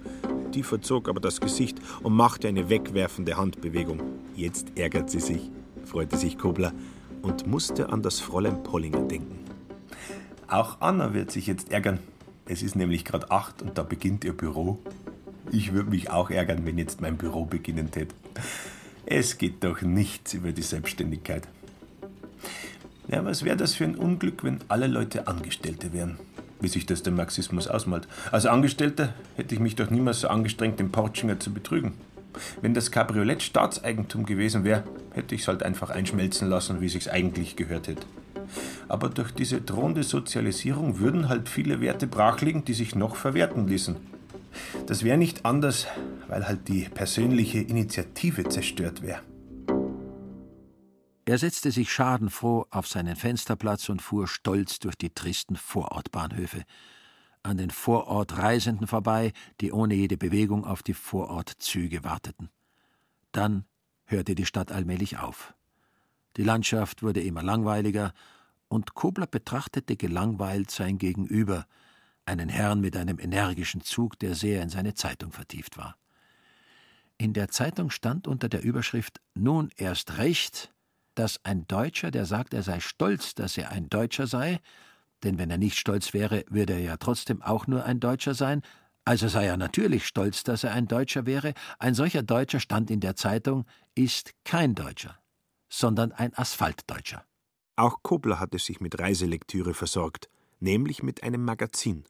Die 0.54 0.62
verzog 0.62 1.10
aber 1.10 1.22
das 1.22 1.42
Gesicht 1.42 1.80
und 2.04 2.14
machte 2.14 2.48
eine 2.50 2.70
wegwerfende 2.70 3.38
Handbewegung. 3.38 4.00
Jetzt 4.36 4.74
ärgert 4.76 5.10
sie 5.10 5.22
sich, 5.22 5.50
freute 5.86 6.18
sich 6.18 6.38
Kobler 6.38 6.74
und 7.22 7.48
musste 7.48 7.90
an 7.90 8.02
das 8.02 8.20
Fräulein 8.20 8.64
Pollinger 8.64 9.02
denken. 9.02 9.40
Auch 10.48 10.82
Anna 10.82 11.14
wird 11.14 11.32
sich 11.32 11.48
jetzt 11.48 11.72
ärgern. 11.72 12.00
Es 12.46 12.62
ist 12.62 12.76
nämlich 12.76 13.06
gerade 13.06 13.32
acht 13.32 13.62
und 13.62 13.78
da 13.78 13.84
beginnt 13.84 14.24
ihr 14.26 14.34
Büro. 14.34 14.80
Ich 15.52 15.74
würde 15.74 15.90
mich 15.90 16.10
auch 16.10 16.30
ärgern, 16.30 16.66
wenn 16.66 16.78
jetzt 16.78 17.02
mein 17.02 17.18
Büro 17.18 17.46
beginnen 17.46 17.92
tät. 17.92 18.14
Es 19.06 19.38
geht 19.38 19.64
doch 19.64 19.82
nichts 19.82 20.34
über 20.34 20.52
die 20.52 20.62
Selbstständigkeit. 20.62 21.48
Ja, 23.08 23.26
was 23.26 23.44
wäre 23.44 23.58
das 23.58 23.76
für 23.76 23.84
ein 23.84 23.96
Unglück, 23.96 24.44
wenn 24.44 24.60
alle 24.68 24.88
Leute 24.88 25.28
Angestellte 25.28 25.92
wären? 25.92 26.18
Wie 26.60 26.68
sich 26.68 26.86
das 26.86 27.04
der 27.04 27.12
Marxismus 27.12 27.68
ausmalt. 27.68 28.08
Als 28.32 28.46
Angestellter 28.46 29.14
hätte 29.36 29.56
ich 29.56 29.60
mich 29.60 29.76
doch 29.76 29.90
niemals 29.90 30.22
so 30.22 30.28
angestrengt, 30.28 30.80
den 30.80 30.92
Portschinger 30.92 31.40
zu 31.40 31.54
betrügen. 31.54 31.94
Wenn 32.62 32.74
das 32.74 32.92
Cabriolett 32.92 33.44
Staatseigentum 33.44 34.26
gewesen 34.26 34.64
wäre, 34.64 34.84
hätte 35.14 35.36
ich 35.36 35.42
es 35.42 35.48
halt 35.48 35.64
einfach 35.64 35.90
einschmelzen 35.90 36.50
lassen, 36.50 36.82
wie 36.82 36.90
sich's 36.90 37.08
eigentlich 37.08 37.56
gehört 37.56 37.88
hätte. 37.88 38.06
Aber 38.88 39.10
durch 39.10 39.32
diese 39.32 39.62
drohende 39.62 40.04
Sozialisierung 40.04 41.00
würden 41.00 41.30
halt 41.30 41.50
viele 41.50 41.82
Werte 41.82 42.08
brachliegen, 42.08 42.66
die 42.66 42.74
sich 42.74 42.96
noch 42.96 43.16
verwerten 43.16 43.68
ließen. 43.68 43.96
Das 44.86 45.04
wäre 45.04 45.18
nicht 45.18 45.46
anders, 45.46 45.88
weil 46.28 46.48
halt 46.48 46.68
die 46.68 46.90
persönliche 46.90 47.60
Initiative 47.60 48.48
zerstört 48.50 49.02
wäre. 49.02 49.22
Er 51.26 51.38
setzte 51.38 51.72
sich 51.72 51.92
schadenfroh 51.92 52.66
auf 52.72 52.88
seinen 52.88 53.16
Fensterplatz 53.16 53.90
und 53.90 54.02
fuhr 54.02 54.28
stolz 54.28 54.80
durch 54.80 54.96
die 54.96 55.12
tristen 55.12 55.56
Vorortbahnhöfe, 55.56 56.64
an 57.44 57.58
den 57.58 57.70
Vorortreisenden 57.70 58.88
vorbei, 58.88 59.34
die 59.60 59.72
ohne 59.72 59.96
jede 59.96 60.18
Bewegung 60.18 60.66
auf 60.66 60.84
die 60.84 60.94
Vorortzüge 60.94 62.04
warteten. 62.04 62.50
Dann 63.32 63.66
hörte 64.06 64.36
die 64.36 64.46
Stadt 64.46 64.72
allmählich 64.72 65.18
auf. 65.18 65.54
Die 66.38 66.44
Landschaft 66.44 67.04
wurde 67.04 67.22
immer 67.22 67.44
langweiliger, 67.44 68.14
und 68.68 68.94
Kobler 68.94 69.28
betrachtete 69.28 69.98
gelangweilt 69.98 70.72
sein 70.72 70.98
Gegenüber, 70.98 71.66
einen 72.26 72.48
Herrn 72.48 72.80
mit 72.80 72.96
einem 72.96 73.20
energischen 73.20 73.82
Zug, 73.82 74.18
der 74.20 74.34
sehr 74.34 74.62
in 74.62 74.70
seine 74.70 74.94
Zeitung 74.94 75.34
vertieft 75.34 75.78
war. 75.78 75.98
In 77.18 77.34
der 77.34 77.50
Zeitung 77.50 77.90
stand 77.90 78.28
unter 78.28 78.48
der 78.48 78.64
Überschrift 78.64 79.20
Nun 79.34 79.70
erst 79.76 80.18
recht, 80.18 80.74
dass 81.16 81.44
ein 81.44 81.68
Deutscher, 81.68 82.12
der 82.12 82.26
sagt, 82.26 82.54
er 82.54 82.64
sei 82.64 82.80
stolz, 82.80 83.36
dass 83.36 83.58
er 83.58 83.72
ein 83.72 83.90
Deutscher 83.90 84.28
sei, 84.28 84.60
denn 85.24 85.38
wenn 85.38 85.52
er 85.52 85.58
nicht 85.58 85.78
stolz 85.78 86.14
wäre, 86.14 86.44
würde 86.50 86.74
er 86.74 86.80
ja 86.80 86.98
trotzdem 86.98 87.42
auch 87.42 87.68
nur 87.68 87.84
ein 87.86 88.00
Deutscher 88.00 88.34
sein, 88.34 88.62
also 89.04 89.28
sei 89.28 89.46
er 89.46 89.58
natürlich 89.58 90.06
stolz, 90.06 90.44
dass 90.44 90.64
er 90.64 90.74
ein 90.74 90.88
Deutscher 90.88 91.26
wäre, 91.26 91.54
ein 91.80 91.96
solcher 91.96 92.22
Deutscher 92.22 92.60
stand 92.60 92.92
in 92.92 93.00
der 93.00 93.16
Zeitung, 93.16 93.66
ist 93.96 94.34
kein 94.44 94.76
Deutscher, 94.76 95.18
sondern 95.70 96.12
ein 96.12 96.36
Asphaltdeutscher. 96.36 97.26
Auch 97.76 98.04
Kobler 98.04 98.40
hatte 98.40 98.60
sich 98.60 98.80
mit 98.80 99.00
Reiselektüre 99.00 99.74
versorgt, 99.74 100.30
nämlich 100.60 101.02
mit 101.02 101.24
einem 101.24 101.44
Magazin. 101.44 102.04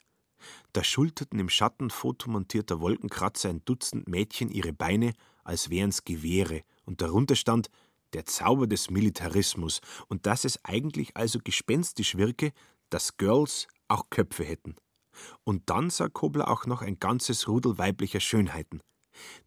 Da 0.73 0.83
schulterten 0.83 1.39
im 1.39 1.49
Schatten 1.49 1.89
fotomontierter 1.89 2.81
Wolkenkratzer 2.81 3.49
ein 3.49 3.63
Dutzend 3.63 4.07
Mädchen 4.07 4.49
ihre 4.49 4.73
Beine, 4.73 5.13
als 5.43 5.69
wären's 5.69 6.03
Gewehre, 6.03 6.63
und 6.85 7.01
darunter 7.01 7.35
stand 7.35 7.69
der 8.13 8.25
Zauber 8.25 8.67
des 8.67 8.89
Militarismus 8.89 9.79
und 10.07 10.25
dass 10.25 10.43
es 10.43 10.63
eigentlich 10.65 11.15
also 11.15 11.39
gespenstisch 11.41 12.17
wirke, 12.17 12.51
dass 12.91 13.17
Girls 13.17 13.67
auch 13.87 14.09
Köpfe 14.09 14.43
hätten. 14.43 14.75
Und 15.43 15.69
dann 15.69 15.89
sah 15.89 16.07
Kobler 16.07 16.49
auch 16.49 16.65
noch 16.65 16.81
ein 16.81 16.99
ganzes 16.99 17.47
Rudel 17.47 17.77
weiblicher 17.77 18.19
Schönheiten. 18.19 18.79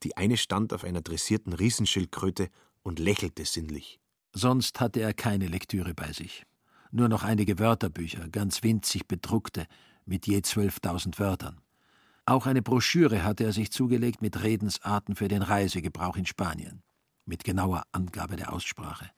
Die 0.03 0.16
eine 0.16 0.36
stand 0.36 0.72
auf 0.72 0.84
einer 0.84 1.01
dressierten 1.01 1.53
Riesenschildkröte 1.53 2.49
und 2.82 2.99
lächelte 2.99 3.45
sinnlich. 3.45 3.99
Sonst 4.32 4.80
hatte 4.80 5.01
er 5.01 5.14
keine 5.14 5.47
Lektüre 5.47 5.95
bei 5.95 6.12
sich. 6.12 6.45
Nur 6.90 7.09
noch 7.09 7.22
einige 7.22 7.59
Wörterbücher, 7.59 8.28
ganz 8.28 8.62
winzig 8.62 9.09
bedruckte, 9.09 9.66
mit 10.05 10.26
je 10.26 10.42
zwölftausend 10.42 11.18
Wörtern. 11.18 11.61
Auch 12.26 12.47
eine 12.47 12.62
Broschüre 12.62 13.24
hatte 13.24 13.45
er 13.45 13.53
sich 13.53 13.70
zugelegt 13.70 14.22
mit 14.22 14.42
Redensarten 14.42 15.14
für 15.16 15.28
den 15.28 15.42
Reisegebrauch 15.42 16.16
in 16.16 16.26
Spanien, 16.26 16.82
mit 17.24 17.45
genauer 17.45 17.84
Angabe 17.92 18.36
der 18.36 18.53
Aussprache 18.53 19.11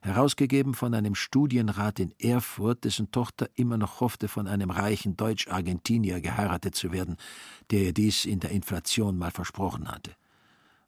herausgegeben 0.00 0.74
von 0.74 0.94
einem 0.94 1.14
Studienrat 1.14 2.00
in 2.00 2.12
Erfurt, 2.18 2.84
dessen 2.84 3.10
Tochter 3.10 3.48
immer 3.54 3.76
noch 3.76 4.00
hoffte, 4.00 4.28
von 4.28 4.46
einem 4.46 4.70
reichen 4.70 5.16
Deutsch-Argentinier 5.16 6.20
geheiratet 6.20 6.74
zu 6.74 6.92
werden, 6.92 7.16
der 7.70 7.80
ihr 7.82 7.92
dies 7.92 8.24
in 8.24 8.40
der 8.40 8.50
Inflation 8.50 9.18
mal 9.18 9.30
versprochen 9.30 9.88
hatte. 9.88 10.12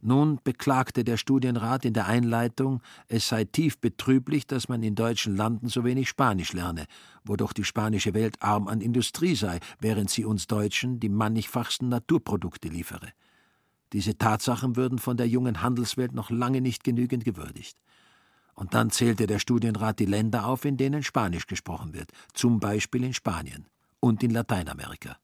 Nun 0.05 0.41
beklagte 0.43 1.05
der 1.05 1.17
Studienrat 1.17 1.85
in 1.85 1.95
der 1.95 2.07
Einleitung, 2.07 2.83
es 3.07 3.29
sei 3.29 3.45
tief 3.45 3.79
betrüblich, 3.79 4.49
dass 4.49 4.69
man 4.69 4.83
in 4.83 4.97
deutschen 4.97 5.37
Landen 5.37 5.69
so 5.69 5.85
wenig 5.85 6.09
Spanisch 6.09 6.53
lerne, 6.53 6.87
wo 7.25 7.37
doch 7.37 7.53
die 7.53 7.63
spanische 7.63 8.13
Welt 8.13 8.35
arm 8.41 8.67
an 8.67 8.81
Industrie 8.81 9.37
sei, 9.37 9.61
während 9.79 10.11
sie 10.11 10.25
uns 10.25 10.49
Deutschen 10.49 10.99
die 10.99 11.09
mannigfachsten 11.09 11.89
Naturprodukte 11.89 12.69
liefere. 12.69 13.11
Diese 13.93 14.19
Tatsachen 14.19 14.75
würden 14.75 14.99
von 14.99 15.17
der 15.17 15.29
jungen 15.29 15.63
Handelswelt 15.63 16.15
noch 16.15 16.31
lange 16.31 16.61
nicht 16.61 16.83
genügend 16.83 17.25
gewürdigt. 17.25 17.79
Und 18.55 18.75
dann 18.75 18.91
zählte 18.91 19.27
der 19.27 19.39
Studienrat 19.39 19.99
die 19.99 20.07
Länder 20.07 20.47
auf, 20.47 20.65
in 20.65 20.77
denen 20.77 21.03
Spanisch 21.03 21.47
gesprochen 21.47 21.95
wird, 21.95 22.11
zum 22.35 22.61
Beispiel 22.61 23.05
in 23.05 23.15
Spanien 23.15 23.67
und 24.01 24.23
in 24.23 24.31
Lateinamerika, 24.31 25.17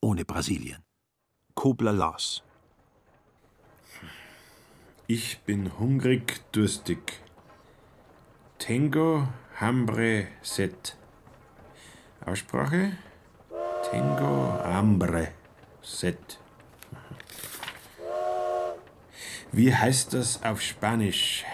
ohne 0.00 0.24
Brasilien. 0.24 0.82
Kobler 1.54 1.92
las. 1.92 2.42
Ich 5.06 5.40
bin 5.40 5.78
hungrig, 5.78 6.40
durstig. 6.52 7.20
Tengo, 8.58 9.28
hambre, 9.60 10.28
set. 10.42 10.96
Aussprache? 12.24 12.96
Tengo, 13.90 14.58
hambre, 14.64 15.28
set. 15.82 16.40
Wie 19.52 19.74
heißt 19.74 20.14
das 20.14 20.42
auf 20.42 20.60
Spanisch? 20.60 21.44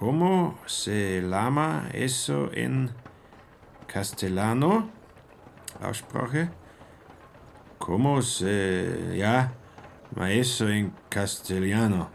¿Cómo 0.00 0.58
se 0.64 1.20
llama 1.20 1.90
eso 1.92 2.50
en 2.54 2.90
castellano? 3.86 4.88
Aussprache. 5.78 6.48
¿Cómo 7.76 8.22
se 8.22 9.18
llama 9.18 10.32
eso 10.32 10.70
en 10.70 10.94
castellano? 11.10 12.08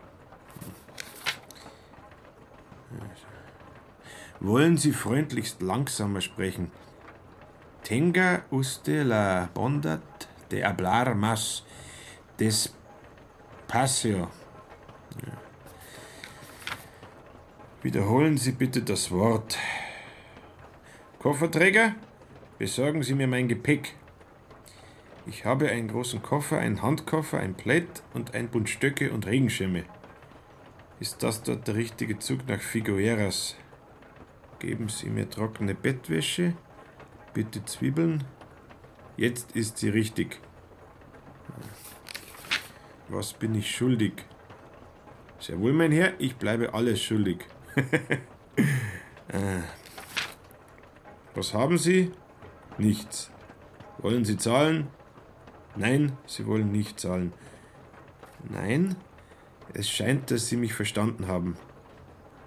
Wollen 4.39 4.79
Sie 4.79 4.91
freundlichst 4.91 5.61
langsamer 5.61 6.23
sprechen? 6.23 6.71
Tenga 7.83 8.47
usted 8.49 9.05
la 9.05 9.51
bondad 9.53 10.01
de 10.49 10.65
hablar 10.65 11.13
más 11.13 11.63
despacio. 12.39 14.31
Ja. 15.23 15.44
Wiederholen 17.85 18.35
Sie 18.37 18.53
bitte 18.53 18.81
das 18.81 19.11
Wort. 19.11 19.59
Kofferträger, 21.19 21.93
besorgen 22.57 23.03
Sie 23.03 23.13
mir 23.13 23.27
mein 23.27 23.47
Gepäck. 23.47 23.93
Ich 25.27 25.45
habe 25.45 25.69
einen 25.69 25.89
großen 25.89 26.23
Koffer, 26.23 26.57
einen 26.57 26.81
Handkoffer, 26.81 27.39
ein 27.39 27.53
Plaid 27.53 28.01
und 28.15 28.33
ein 28.33 28.47
Bund 28.49 28.69
Stöcke 28.69 29.11
und 29.11 29.27
Regenschirme. 29.27 29.83
Ist 30.99 31.21
das 31.21 31.43
dort 31.43 31.67
der 31.67 31.75
richtige 31.75 32.17
Zug 32.17 32.47
nach 32.47 32.59
Figueras? 32.59 33.55
Geben 34.57 34.89
Sie 34.89 35.11
mir 35.11 35.29
trockene 35.29 35.75
Bettwäsche, 35.75 36.55
bitte 37.35 37.63
Zwiebeln. 37.65 38.23
Jetzt 39.15 39.55
ist 39.55 39.77
sie 39.77 39.89
richtig. 39.89 40.39
Was 43.09 43.33
bin 43.33 43.53
ich 43.53 43.69
schuldig? 43.69 44.25
Sehr 45.39 45.59
wohl, 45.59 45.73
mein 45.73 45.91
Herr, 45.91 46.19
ich 46.19 46.35
bleibe 46.37 46.73
alles 46.73 46.99
schuldig. 46.99 47.45
Äh. 49.27 49.61
Was 51.33 51.53
haben 51.53 51.77
Sie? 51.77 52.11
Nichts. 52.77 53.31
Wollen 53.97 54.23
Sie 54.23 54.37
zahlen? 54.37 54.87
Nein, 55.75 56.13
Sie 56.25 56.45
wollen 56.45 56.71
nicht 56.71 56.99
zahlen. 56.99 57.33
Nein, 58.49 58.95
es 59.73 59.89
scheint, 59.89 60.31
dass 60.31 60.47
Sie 60.47 60.57
mich 60.57 60.73
verstanden 60.73 61.27
haben. 61.27 61.57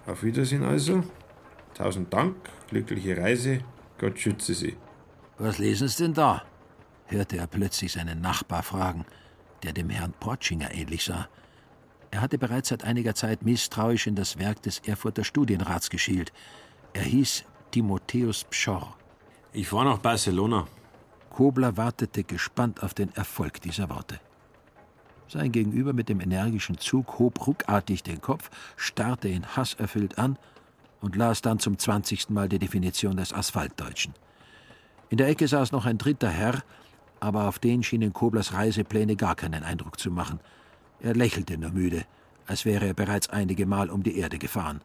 Auf 0.07 0.23
Wiedersehen 0.23 0.63
also. 0.63 1.03
Tausend 1.75 2.13
Dank, 2.13 2.35
glückliche 2.69 3.17
Reise, 3.17 3.59
Gott 3.99 4.17
schütze 4.19 4.53
Sie. 4.53 4.77
Was 5.37 5.57
lesen 5.59 5.87
Sie 5.87 6.03
denn 6.03 6.13
da? 6.13 6.43
hörte 7.05 7.37
er 7.37 7.47
plötzlich 7.47 7.91
seinen 7.91 8.21
Nachbar 8.21 8.63
fragen, 8.63 9.05
der 9.63 9.73
dem 9.73 9.89
Herrn 9.89 10.13
Portschinger 10.13 10.73
ähnlich 10.73 11.03
sah. 11.03 11.27
Er 12.11 12.21
hatte 12.21 12.37
bereits 12.37 12.69
seit 12.69 12.83
einiger 12.83 13.13
Zeit 13.13 13.43
misstrauisch 13.43 14.07
in 14.07 14.15
das 14.15 14.39
Werk 14.39 14.61
des 14.63 14.79
Erfurter 14.79 15.23
Studienrats 15.23 15.89
geschielt. 15.89 16.33
Er 16.93 17.03
hieß 17.03 17.45
Timotheus 17.71 18.45
Pschorr. 18.45 18.95
Ich 19.53 19.71
war 19.71 19.85
nach 19.85 19.99
Barcelona. 19.99 20.67
Kobler 21.29 21.77
wartete 21.77 22.23
gespannt 22.23 22.81
auf 22.81 22.93
den 22.93 23.13
Erfolg 23.15 23.61
dieser 23.61 23.89
Worte. 23.89 24.19
Sein 25.27 25.51
Gegenüber 25.51 25.93
mit 25.93 26.09
dem 26.09 26.19
energischen 26.19 26.79
Zug 26.79 27.19
hob 27.19 27.45
ruckartig 27.45 28.01
den 28.01 28.19
Kopf, 28.19 28.49
starrte 28.75 29.27
ihn 29.27 29.45
hasserfüllt 29.55 30.17
an 30.17 30.39
und 31.01 31.15
las 31.15 31.43
dann 31.43 31.59
zum 31.59 31.77
zwanzigsten 31.77 32.33
Mal 32.33 32.49
die 32.49 32.57
Definition 32.57 33.17
des 33.17 33.31
Asphaltdeutschen. 33.31 34.15
In 35.09 35.17
der 35.17 35.27
Ecke 35.27 35.47
saß 35.47 35.71
noch 35.71 35.85
ein 35.85 35.99
dritter 35.99 36.29
Herr, 36.29 36.63
aber 37.19 37.47
auf 37.47 37.59
den 37.59 37.83
schienen 37.83 38.13
Koblers 38.13 38.53
Reisepläne 38.53 39.15
gar 39.15 39.35
keinen 39.35 39.63
Eindruck 39.63 39.99
zu 39.99 40.09
machen– 40.09 40.39
er 41.01 41.13
lächelte 41.13 41.57
nur 41.57 41.71
müde, 41.71 42.05
als 42.45 42.65
wäre 42.65 42.87
er 42.87 42.93
bereits 42.93 43.29
einige 43.29 43.65
Mal 43.65 43.89
um 43.89 44.03
die 44.03 44.17
Erde 44.17 44.37
gefahren. 44.37 44.81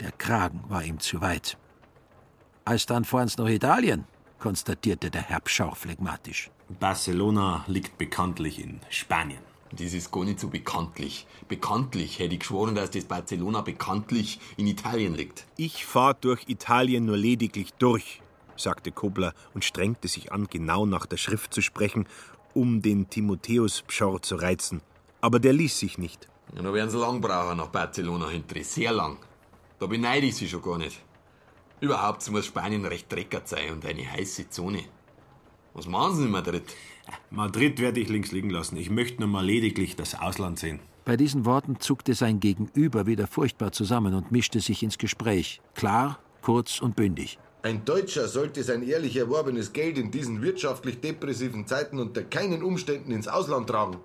Der 0.00 0.12
Kragen 0.12 0.64
war 0.68 0.82
ihm 0.82 0.98
zu 0.98 1.20
weit. 1.20 1.58
Als 2.64 2.86
dann 2.86 3.04
fahren's 3.04 3.36
nach 3.36 3.48
Italien, 3.48 4.04
konstatierte 4.38 5.10
der 5.10 5.22
Herbschau 5.22 5.74
phlegmatisch. 5.74 6.50
Barcelona 6.80 7.64
liegt 7.66 7.98
bekanntlich 7.98 8.58
in 8.58 8.80
Spanien. 8.88 9.42
Das 9.72 9.92
ist 9.92 10.10
gar 10.10 10.24
nicht 10.24 10.40
so 10.40 10.48
bekanntlich. 10.48 11.26
Bekanntlich 11.48 12.18
hätte 12.18 12.34
ich 12.34 12.40
geschworen, 12.40 12.74
dass 12.74 12.90
das 12.90 13.04
Barcelona 13.04 13.60
bekanntlich 13.60 14.40
in 14.56 14.66
Italien 14.66 15.14
liegt. 15.14 15.46
Ich 15.56 15.86
fahr 15.86 16.14
durch 16.14 16.48
Italien 16.48 17.04
nur 17.04 17.16
lediglich 17.16 17.72
durch, 17.74 18.20
sagte 18.56 18.90
Kobler 18.90 19.32
und 19.54 19.64
strengte 19.64 20.08
sich 20.08 20.32
an, 20.32 20.48
genau 20.48 20.86
nach 20.86 21.06
der 21.06 21.18
Schrift 21.18 21.54
zu 21.54 21.60
sprechen, 21.60 22.06
um 22.52 22.82
den 22.82 23.10
Timotheus 23.10 23.82
Pschor 23.82 24.22
zu 24.22 24.36
reizen. 24.36 24.80
Aber 25.20 25.38
der 25.38 25.52
ließ 25.52 25.78
sich 25.78 25.98
nicht. 25.98 26.28
Ja, 26.54 26.62
dann 26.62 26.74
werden 26.74 26.90
sie 26.90 26.98
lang 26.98 27.20
brauchen 27.20 27.58
nach 27.58 27.68
Barcelona 27.68 28.28
hinter. 28.28 28.62
Sehr 28.64 28.92
lang. 28.92 29.18
Da 29.78 29.86
beneide 29.86 30.26
ich 30.26 30.36
sie 30.36 30.48
schon 30.48 30.62
gar 30.62 30.78
nicht. 30.78 31.00
Überhaupt 31.80 32.28
muss 32.30 32.46
Spanien 32.46 32.84
recht 32.84 33.10
dreckert 33.10 33.48
sein 33.48 33.72
und 33.72 33.86
eine 33.86 34.10
heiße 34.10 34.50
Zone. 34.50 34.84
Was 35.72 35.86
machen 35.86 36.16
Sie 36.16 36.24
in 36.24 36.30
Madrid? 36.30 36.64
Madrid 37.30 37.78
werde 37.78 38.00
ich 38.00 38.08
links 38.08 38.32
liegen 38.32 38.50
lassen. 38.50 38.76
Ich 38.76 38.90
möchte 38.90 39.20
nur 39.20 39.28
mal 39.28 39.44
lediglich 39.44 39.96
das 39.96 40.14
Ausland 40.14 40.58
sehen. 40.58 40.80
Bei 41.04 41.16
diesen 41.16 41.44
Worten 41.44 41.80
zuckte 41.80 42.14
sein 42.14 42.40
Gegenüber 42.40 43.06
wieder 43.06 43.26
furchtbar 43.26 43.72
zusammen 43.72 44.14
und 44.14 44.30
mischte 44.30 44.60
sich 44.60 44.82
ins 44.82 44.98
Gespräch. 44.98 45.60
Klar, 45.74 46.18
kurz 46.42 46.80
und 46.80 46.96
bündig. 46.96 47.38
Ein 47.62 47.84
Deutscher 47.84 48.28
sollte 48.28 48.62
sein 48.62 48.82
ehrlich 48.82 49.16
erworbenes 49.16 49.72
Geld 49.72 49.96
in 49.98 50.10
diesen 50.10 50.42
wirtschaftlich 50.42 51.00
depressiven 51.00 51.66
Zeiten 51.66 51.98
unter 51.98 52.22
keinen 52.22 52.62
Umständen 52.62 53.12
ins 53.12 53.28
Ausland 53.28 53.68
tragen. 53.68 53.98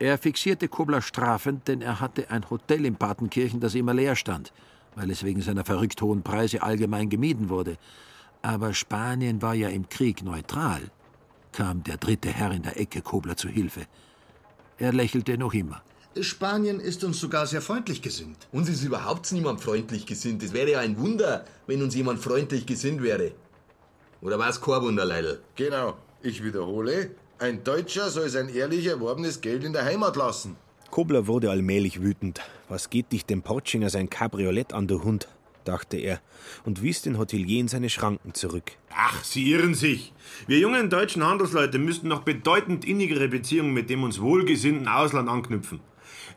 Er 0.00 0.18
fixierte 0.18 0.66
Kobler 0.66 1.00
strafend, 1.00 1.68
denn 1.68 1.80
er 1.80 2.00
hatte 2.00 2.28
ein 2.30 2.50
Hotel 2.50 2.84
in 2.84 2.96
Partenkirchen, 2.96 3.60
das 3.60 3.76
immer 3.76 3.94
leer 3.94 4.16
stand, 4.16 4.52
weil 4.96 5.10
es 5.12 5.22
wegen 5.22 5.42
seiner 5.42 5.64
verrückt 5.64 6.02
hohen 6.02 6.22
Preise 6.22 6.62
allgemein 6.62 7.08
gemieden 7.08 7.48
wurde. 7.48 7.76
Aber 8.42 8.74
Spanien 8.74 9.40
war 9.40 9.54
ja 9.54 9.68
im 9.68 9.88
Krieg 9.88 10.24
neutral 10.24 10.90
kam 11.52 11.82
der 11.82 11.96
dritte 11.96 12.28
Herr 12.28 12.52
in 12.52 12.62
der 12.62 12.78
Ecke 12.78 13.02
Kobler 13.02 13.36
zu 13.36 13.48
Hilfe. 13.48 13.86
Er 14.78 14.92
lächelte 14.92 15.36
noch 15.36 15.54
immer. 15.54 15.82
Spanien 16.20 16.80
ist 16.80 17.04
uns 17.04 17.20
sogar 17.20 17.46
sehr 17.46 17.62
freundlich 17.62 18.02
gesinnt. 18.02 18.48
Uns 18.50 18.68
ist 18.68 18.82
überhaupt 18.82 19.30
niemand 19.32 19.60
freundlich 19.60 20.06
gesinnt. 20.06 20.42
Es 20.42 20.52
wäre 20.52 20.72
ja 20.72 20.80
ein 20.80 20.98
Wunder, 20.98 21.44
wenn 21.66 21.82
uns 21.82 21.94
jemand 21.94 22.20
freundlich 22.20 22.66
gesinnt 22.66 23.02
wäre. 23.02 23.32
Oder 24.20 24.38
war 24.38 24.48
es 24.48 24.60
kein 24.60 24.82
Wunder, 24.82 25.04
Leidl? 25.04 25.40
Genau. 25.54 25.96
Ich 26.22 26.42
wiederhole, 26.42 27.12
ein 27.40 27.64
Deutscher 27.64 28.10
soll 28.10 28.28
sein 28.28 28.48
ehrlich 28.48 28.86
erworbenes 28.86 29.40
Geld 29.40 29.64
in 29.64 29.72
der 29.72 29.84
Heimat 29.84 30.16
lassen. 30.16 30.56
Kobler 30.90 31.26
wurde 31.26 31.50
allmählich 31.50 32.02
wütend. 32.02 32.40
Was 32.68 32.90
geht 32.90 33.12
dich 33.12 33.24
dem 33.24 33.42
Portschinger 33.42 33.90
sein 33.90 34.10
Cabriolett 34.10 34.72
an, 34.72 34.86
du 34.86 35.02
Hund? 35.02 35.28
dachte 35.64 35.98
er 35.98 36.20
und 36.64 36.82
wies 36.82 37.02
den 37.02 37.18
Hotelier 37.18 37.60
in 37.60 37.68
seine 37.68 37.90
Schranken 37.90 38.34
zurück. 38.34 38.72
Ach, 38.94 39.22
Sie 39.22 39.50
irren 39.50 39.74
sich. 39.74 40.12
Wir 40.46 40.58
jungen 40.58 40.90
deutschen 40.90 41.24
Handelsleute 41.24 41.78
müssten 41.78 42.08
noch 42.08 42.22
bedeutend 42.22 42.84
innigere 42.84 43.28
Beziehungen 43.28 43.72
mit 43.72 43.90
dem 43.90 44.02
uns 44.02 44.20
wohlgesinnten 44.20 44.88
Ausland 44.88 45.28
anknüpfen. 45.28 45.80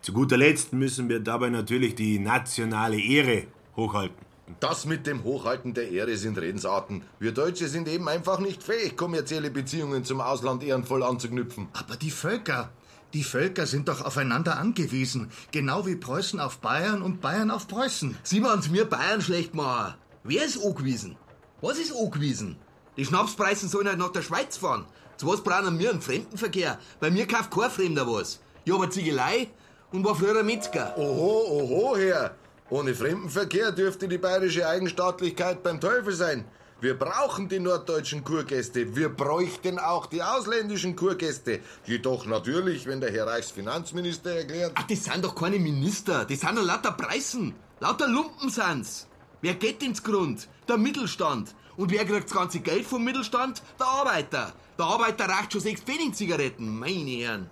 Zu 0.01 0.13
guter 0.13 0.37
Letzt 0.37 0.73
müssen 0.73 1.09
wir 1.09 1.19
dabei 1.19 1.49
natürlich 1.49 1.95
die 1.95 2.19
nationale 2.19 2.99
Ehre 2.99 3.45
hochhalten. 3.75 4.32
Das 4.59 4.85
mit 4.85 5.07
dem 5.07 5.23
Hochhalten 5.23 5.73
der 5.73 5.89
Ehre 5.89 6.17
sind 6.17 6.37
Redensarten. 6.37 7.03
Wir 7.17 7.31
Deutsche 7.31 7.69
sind 7.69 7.87
eben 7.87 8.09
einfach 8.09 8.39
nicht 8.39 8.61
fähig, 8.61 8.97
kommerzielle 8.97 9.49
Beziehungen 9.49 10.03
zum 10.03 10.19
Ausland 10.19 10.63
ehrenvoll 10.63 11.01
anzuknüpfen. 11.01 11.69
Aber 11.71 11.95
die 11.95 12.11
Völker, 12.11 12.69
die 13.13 13.23
Völker 13.23 13.65
sind 13.65 13.87
doch 13.87 14.03
aufeinander 14.03 14.57
angewiesen, 14.57 15.31
genau 15.51 15.85
wie 15.85 15.95
Preußen 15.95 16.41
auf 16.41 16.57
Bayern 16.57 17.01
und 17.01 17.21
Bayern 17.21 17.51
auf 17.51 17.69
Preußen. 17.69 18.17
Sie 18.23 18.43
wollen 18.43 18.61
mir 18.69 18.85
Bayern 18.85 19.21
schlecht 19.21 19.53
machen. 19.53 19.95
Wer 20.23 20.43
ist 20.43 20.61
angewiesen? 20.61 21.15
Was 21.61 21.77
ist 21.77 21.95
angewiesen? 21.95 22.57
Die 22.97 23.05
Schnapspreisen 23.05 23.69
sollen 23.69 23.87
halt 23.87 23.97
nach 23.97 24.11
der 24.11 24.23
Schweiz 24.23 24.57
fahren. 24.57 24.85
Zu 25.15 25.27
was 25.27 25.41
brauchen 25.41 25.79
wir 25.79 25.89
einen 25.89 26.01
Fremdenverkehr? 26.01 26.79
Bei 26.99 27.09
mir 27.09 27.27
kauft 27.27 27.51
kein 27.51 27.71
Fremder 27.71 28.05
was. 28.07 28.41
Ich 28.65 28.73
habe 28.73 28.89
Ziegelei 28.89 29.47
und 29.91 30.03
war 30.03 30.15
früher 30.15 30.37
ein 30.37 30.45
Metzger. 30.45 30.97
Oho, 30.97 31.45
oho, 31.47 31.95
Herr. 31.95 32.35
Ohne 32.73 32.95
Fremdenverkehr 32.95 33.71
dürfte 33.71 34.07
die 34.07 34.17
bayerische 34.17 34.67
Eigenstaatlichkeit 34.67 35.61
beim 35.61 35.79
Teufel 35.79 36.11
sein. 36.11 36.43
Wir 36.81 36.97
brauchen 36.97 37.47
die 37.47 37.59
norddeutschen 37.59 38.23
Kurgäste. 38.23 38.95
Wir 38.95 39.09
bräuchten 39.09 39.77
auch 39.77 40.07
die 40.07 40.23
ausländischen 40.23 40.95
Kurgäste. 40.95 41.59
Jedoch 41.85 42.25
natürlich, 42.25 42.87
wenn 42.87 42.99
der 42.99 43.11
Herr 43.11 43.27
Reichsfinanzminister 43.27 44.31
erklärt. 44.37 44.71
Ach, 44.73 44.87
das 44.87 45.03
sind 45.03 45.23
doch 45.23 45.35
keine 45.35 45.59
Minister. 45.59 46.25
Das 46.25 46.39
sind 46.39 46.57
doch 46.57 46.65
lauter 46.65 46.93
Preisen. 46.93 47.53
Lauter 47.79 48.07
Lumpen 48.07 48.49
sind's. 48.49 49.07
Wer 49.41 49.53
geht 49.53 49.83
ins 49.83 50.01
Grund? 50.01 50.47
Der 50.67 50.79
Mittelstand. 50.79 51.53
Und 51.77 51.91
wer 51.91 52.05
kriegt 52.05 52.25
das 52.25 52.35
ganze 52.35 52.59
Geld 52.59 52.87
vom 52.87 53.03
Mittelstand? 53.03 53.61
Der 53.79 53.85
Arbeiter. 53.85 54.51
Der 54.79 54.85
Arbeiter 54.85 55.25
raucht 55.25 55.51
schon 55.51 55.61
sechs 55.61 55.81
Pfennig-Zigaretten, 55.81 56.79
meine 56.79 57.11
Herren. 57.21 57.51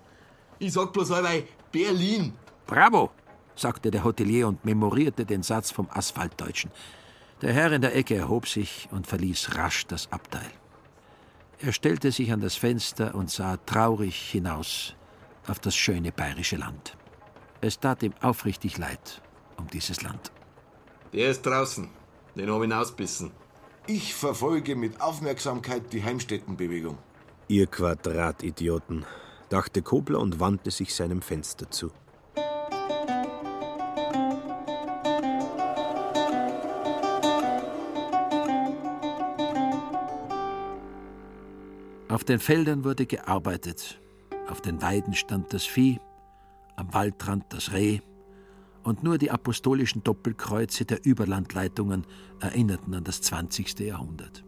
Ich 0.58 0.72
sag 0.72 0.92
bloß 0.92 1.12
allweil 1.12 1.44
Berlin. 1.70 2.32
Bravo, 2.66 3.12
sagte 3.54 3.90
der 3.90 4.04
Hotelier 4.04 4.48
und 4.48 4.64
memorierte 4.64 5.24
den 5.24 5.42
Satz 5.42 5.70
vom 5.70 5.88
Asphaltdeutschen. 5.90 6.70
Der 7.42 7.52
Herr 7.52 7.72
in 7.72 7.82
der 7.82 7.96
Ecke 7.96 8.14
erhob 8.14 8.48
sich 8.48 8.88
und 8.92 9.06
verließ 9.06 9.56
rasch 9.56 9.86
das 9.86 10.10
Abteil. 10.12 10.50
Er 11.60 11.72
stellte 11.72 12.10
sich 12.10 12.32
an 12.32 12.40
das 12.40 12.56
Fenster 12.56 13.14
und 13.14 13.30
sah 13.30 13.56
traurig 13.58 14.30
hinaus 14.30 14.94
auf 15.46 15.58
das 15.60 15.76
schöne 15.76 16.12
bayerische 16.12 16.56
Land. 16.56 16.96
Es 17.60 17.78
tat 17.78 18.02
ihm 18.02 18.14
aufrichtig 18.20 18.78
leid 18.78 19.22
um 19.56 19.68
dieses 19.68 20.02
Land. 20.02 20.32
Der 21.12 21.30
ist 21.30 21.42
draußen. 21.42 21.88
Den 22.34 22.50
habe 22.50 22.66
ich 22.66 22.72
ausbissen. 22.72 23.30
Ich 23.86 24.14
verfolge 24.14 24.76
mit 24.76 25.00
Aufmerksamkeit 25.00 25.92
die 25.92 26.02
Heimstättenbewegung. 26.02 26.98
Ihr 27.48 27.66
Quadratidioten, 27.66 29.04
dachte 29.48 29.82
Kobler 29.82 30.20
und 30.20 30.40
wandte 30.40 30.70
sich 30.70 30.94
seinem 30.94 31.20
Fenster 31.20 31.70
zu. 31.70 31.90
Auf 42.12 42.24
den 42.24 42.40
Feldern 42.40 42.84
wurde 42.84 43.06
gearbeitet, 43.06 43.98
auf 44.46 44.60
den 44.60 44.82
Weiden 44.82 45.14
stand 45.14 45.54
das 45.54 45.64
Vieh, 45.64 45.98
am 46.76 46.92
Waldrand 46.92 47.46
das 47.48 47.72
Reh, 47.72 48.00
und 48.82 49.02
nur 49.02 49.16
die 49.16 49.30
apostolischen 49.30 50.04
Doppelkreuze 50.04 50.84
der 50.84 51.06
Überlandleitungen 51.06 52.06
erinnerten 52.38 52.92
an 52.92 53.04
das 53.04 53.22
20. 53.22 53.80
Jahrhundert. 53.80 54.44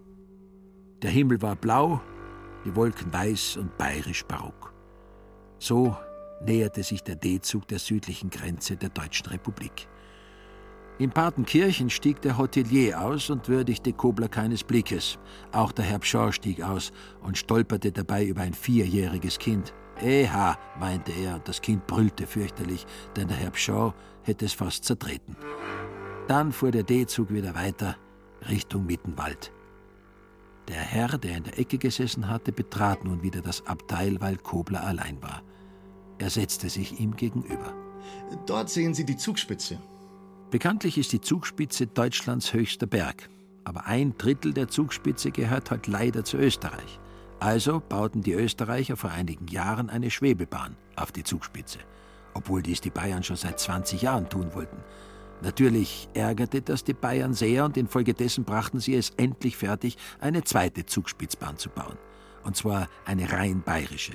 Der 1.01 1.11
Himmel 1.11 1.41
war 1.41 1.57
blau, 1.57 2.03
die 2.67 2.77
Wolken 2.77 3.11
weiß 3.11 3.57
und 3.57 3.79
bayerisch 3.79 4.27
barock. 4.27 4.75
So 5.59 5.97
näherte 6.45 6.83
sich 6.83 7.03
der 7.03 7.17
D-Zug 7.17 7.67
der 7.69 7.79
südlichen 7.79 8.29
Grenze 8.29 8.77
der 8.77 8.91
Deutschen 8.91 9.29
Republik. 9.29 9.89
In 10.99 11.11
Partenkirchen 11.11 11.91
stieg 11.91 12.23
der 12.23 12.39
Hotelier 12.39 13.01
aus 13.01 13.29
und 13.29 13.49
würdigte 13.49 13.93
Kobler 13.93 14.29
keines 14.29 14.63
Blickes. 14.63 15.19
Auch 15.51 15.73
der 15.73 15.85
Herr 15.85 15.99
Pschor 15.99 16.33
stieg 16.33 16.63
aus 16.63 16.93
und 17.21 17.37
stolperte 17.37 17.91
dabei 17.91 18.25
über 18.25 18.43
ein 18.43 18.55
vierjähriges 18.55 19.41
Kind. 19.41 19.75
Eha, 20.01 20.57
meinte 20.79 21.11
er, 21.11 21.35
und 21.37 21.49
das 21.49 21.61
Kind 21.61 21.87
brüllte 21.89 22.29
fürchterlich, 22.29 22.87
denn 23.17 23.27
der 23.27 23.37
Herr 23.37 23.51
Pschor 23.51 23.93
hätte 24.23 24.45
es 24.45 24.53
fast 24.53 24.85
zertreten. 24.85 25.37
Dann 26.29 26.53
fuhr 26.53 26.71
der 26.71 26.85
D-Zug 26.85 27.33
wieder 27.33 27.57
weiter, 27.57 27.97
Richtung 28.49 28.87
Mittenwald. 28.87 29.53
Der 30.69 30.81
Herr, 30.81 31.19
der 31.19 31.37
in 31.37 31.45
der 31.45 31.59
Ecke 31.59 31.77
gesessen 31.77 32.29
hatte, 32.29 32.53
betrat 32.53 33.05
nun 33.05 33.23
wieder 33.23 33.41
das 33.41 33.67
Abteil, 33.67 34.21
weil 34.21 34.37
Kobler 34.37 34.85
allein 34.85 35.21
war. 35.21 35.43
Er 36.19 36.31
setzte 36.31 36.71
sich 36.71 37.01
ihm 37.01 37.17
gegenüber. 37.17 37.75
Dort 38.47 38.71
sehen 38.71 38.95
Sie 38.95 39.05
die 39.05 39.17
Zugspitze. 39.17 39.79
Bekanntlich 40.55 40.99
ist 40.99 41.11
die 41.11 41.21
Zugspitze 41.21 41.89
Deutschlands 41.89 42.53
höchster 42.53 42.87
Berg, 42.87 43.29
aber 43.65 43.87
ein 43.87 44.17
Drittel 44.17 44.53
der 44.53 44.69
Zugspitze 44.69 45.33
gehört 45.33 45.73
halt 45.73 45.89
leider 45.89 46.25
zu 46.25 46.37
Österreich. 46.37 47.01
Also 47.41 47.81
bauten 47.81 48.21
die 48.23 48.35
Österreicher 48.35 48.97
vor 48.97 49.11
einigen 49.11 49.49
Jahren 49.49 49.91
eine 49.91 50.13
Schwebebahn 50.13 50.77
auf 50.95 51.11
die 51.11 51.25
Zugspitze, 51.25 51.81
obwohl 52.35 52.63
dies 52.63 52.81
die 52.81 52.91
Bayern 52.91 53.25
schon 53.25 53.35
seit 53.35 53.59
20 53.59 54.03
Jahren 54.03 54.29
tun 54.29 54.55
wollten. 54.55 54.77
Natürlich 55.43 56.09
ärgerte 56.15 56.63
das 56.63 56.85
die 56.85 56.95
Bayern 56.95 57.35
sehr 57.35 57.65
und 57.65 57.77
infolgedessen 57.77 58.45
brachten 58.45 58.79
sie 58.79 58.95
es 58.95 59.11
endlich 59.17 59.57
fertig, 59.57 59.97
eine 60.21 60.45
zweite 60.45 60.87
Zugspitzbahn 60.87 61.59
zu 61.59 61.69
bauen. 61.69 61.99
Und 62.45 62.55
zwar 62.55 62.87
eine 63.07 63.33
rein 63.33 63.63
bayerische. 63.63 64.13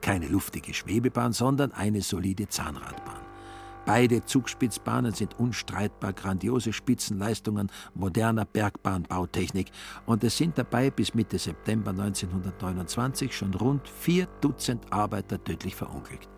Keine 0.00 0.28
luftige 0.28 0.72
Schwebebahn, 0.72 1.34
sondern 1.34 1.72
eine 1.72 2.00
solide 2.00 2.48
Zahnradbahn. 2.48 3.23
Beide 3.86 4.24
Zugspitzbahnen 4.24 5.12
sind 5.12 5.38
unstreitbar 5.38 6.14
grandiose 6.14 6.72
Spitzenleistungen 6.72 7.70
moderner 7.94 8.46
Bergbahnbautechnik 8.46 9.70
und 10.06 10.24
es 10.24 10.38
sind 10.38 10.56
dabei 10.56 10.90
bis 10.90 11.14
Mitte 11.14 11.38
September 11.38 11.90
1929 11.90 13.36
schon 13.36 13.52
rund 13.52 13.86
vier 13.86 14.26
Dutzend 14.40 14.90
Arbeiter 14.90 15.42
tödlich 15.42 15.76
verunglückt. 15.76 16.28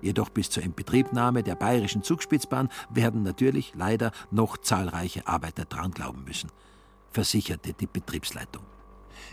Jedoch 0.00 0.30
bis 0.30 0.50
zur 0.50 0.62
Inbetriebnahme 0.62 1.42
der 1.42 1.56
bayerischen 1.56 2.04
Zugspitzbahn 2.04 2.68
werden 2.90 3.24
natürlich 3.24 3.72
leider 3.74 4.12
noch 4.30 4.56
zahlreiche 4.58 5.26
Arbeiter 5.26 5.64
dran 5.64 5.90
glauben 5.90 6.24
müssen, 6.24 6.50
versicherte 7.10 7.72
die 7.72 7.86
Betriebsleitung. 7.86 8.62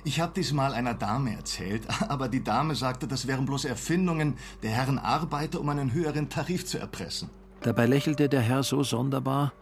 Ich 0.04 0.20
habe 0.20 0.34
dies 0.36 0.54
mal 0.54 0.74
einer 0.74 0.94
Dame 0.96 1.36
erzählt, 1.36 1.88
aber 2.10 2.30
die 2.30 2.44
Dame 2.44 2.74
sagte, 2.74 3.08
das 3.08 3.28
wären 3.28 3.46
bloß 3.46 3.66
Erfindungen 3.66 4.38
der 4.64 4.72
Herren 4.72 4.98
Arbeiter, 4.98 5.60
um 5.60 5.70
einen 5.70 5.94
höheren 5.94 6.30
Tarif 6.30 6.66
zu 6.66 6.80
erpressen. 6.80 7.30
Dabei 7.62 7.86
lächelte 7.86 8.30
der 8.30 8.42
Herr 8.42 8.64
so 8.64 8.84
sonderbar, 8.84 9.54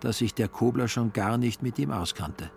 dass 0.00 0.18
sich 0.18 0.34
der 0.34 0.48
Kobler 0.48 0.88
schon 0.88 1.12
gar 1.12 1.38
nicht 1.38 1.62
mit 1.62 1.78
ihm 1.78 1.90
auskannte. 1.90 2.50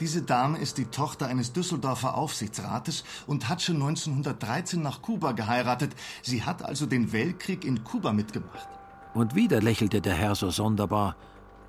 Diese 0.00 0.22
Dame 0.22 0.58
ist 0.58 0.78
die 0.78 0.86
Tochter 0.86 1.26
eines 1.26 1.52
Düsseldorfer 1.52 2.16
Aufsichtsrates 2.16 3.04
und 3.26 3.50
hat 3.50 3.60
schon 3.60 3.76
1913 3.76 4.80
nach 4.80 5.02
Kuba 5.02 5.32
geheiratet. 5.32 5.94
Sie 6.22 6.42
hat 6.42 6.64
also 6.64 6.86
den 6.86 7.12
Weltkrieg 7.12 7.66
in 7.66 7.84
Kuba 7.84 8.14
mitgemacht. 8.14 8.68
Und 9.12 9.34
wieder 9.34 9.60
lächelte 9.60 10.00
der 10.00 10.14
Herr 10.14 10.34
so 10.34 10.50
sonderbar, 10.50 11.16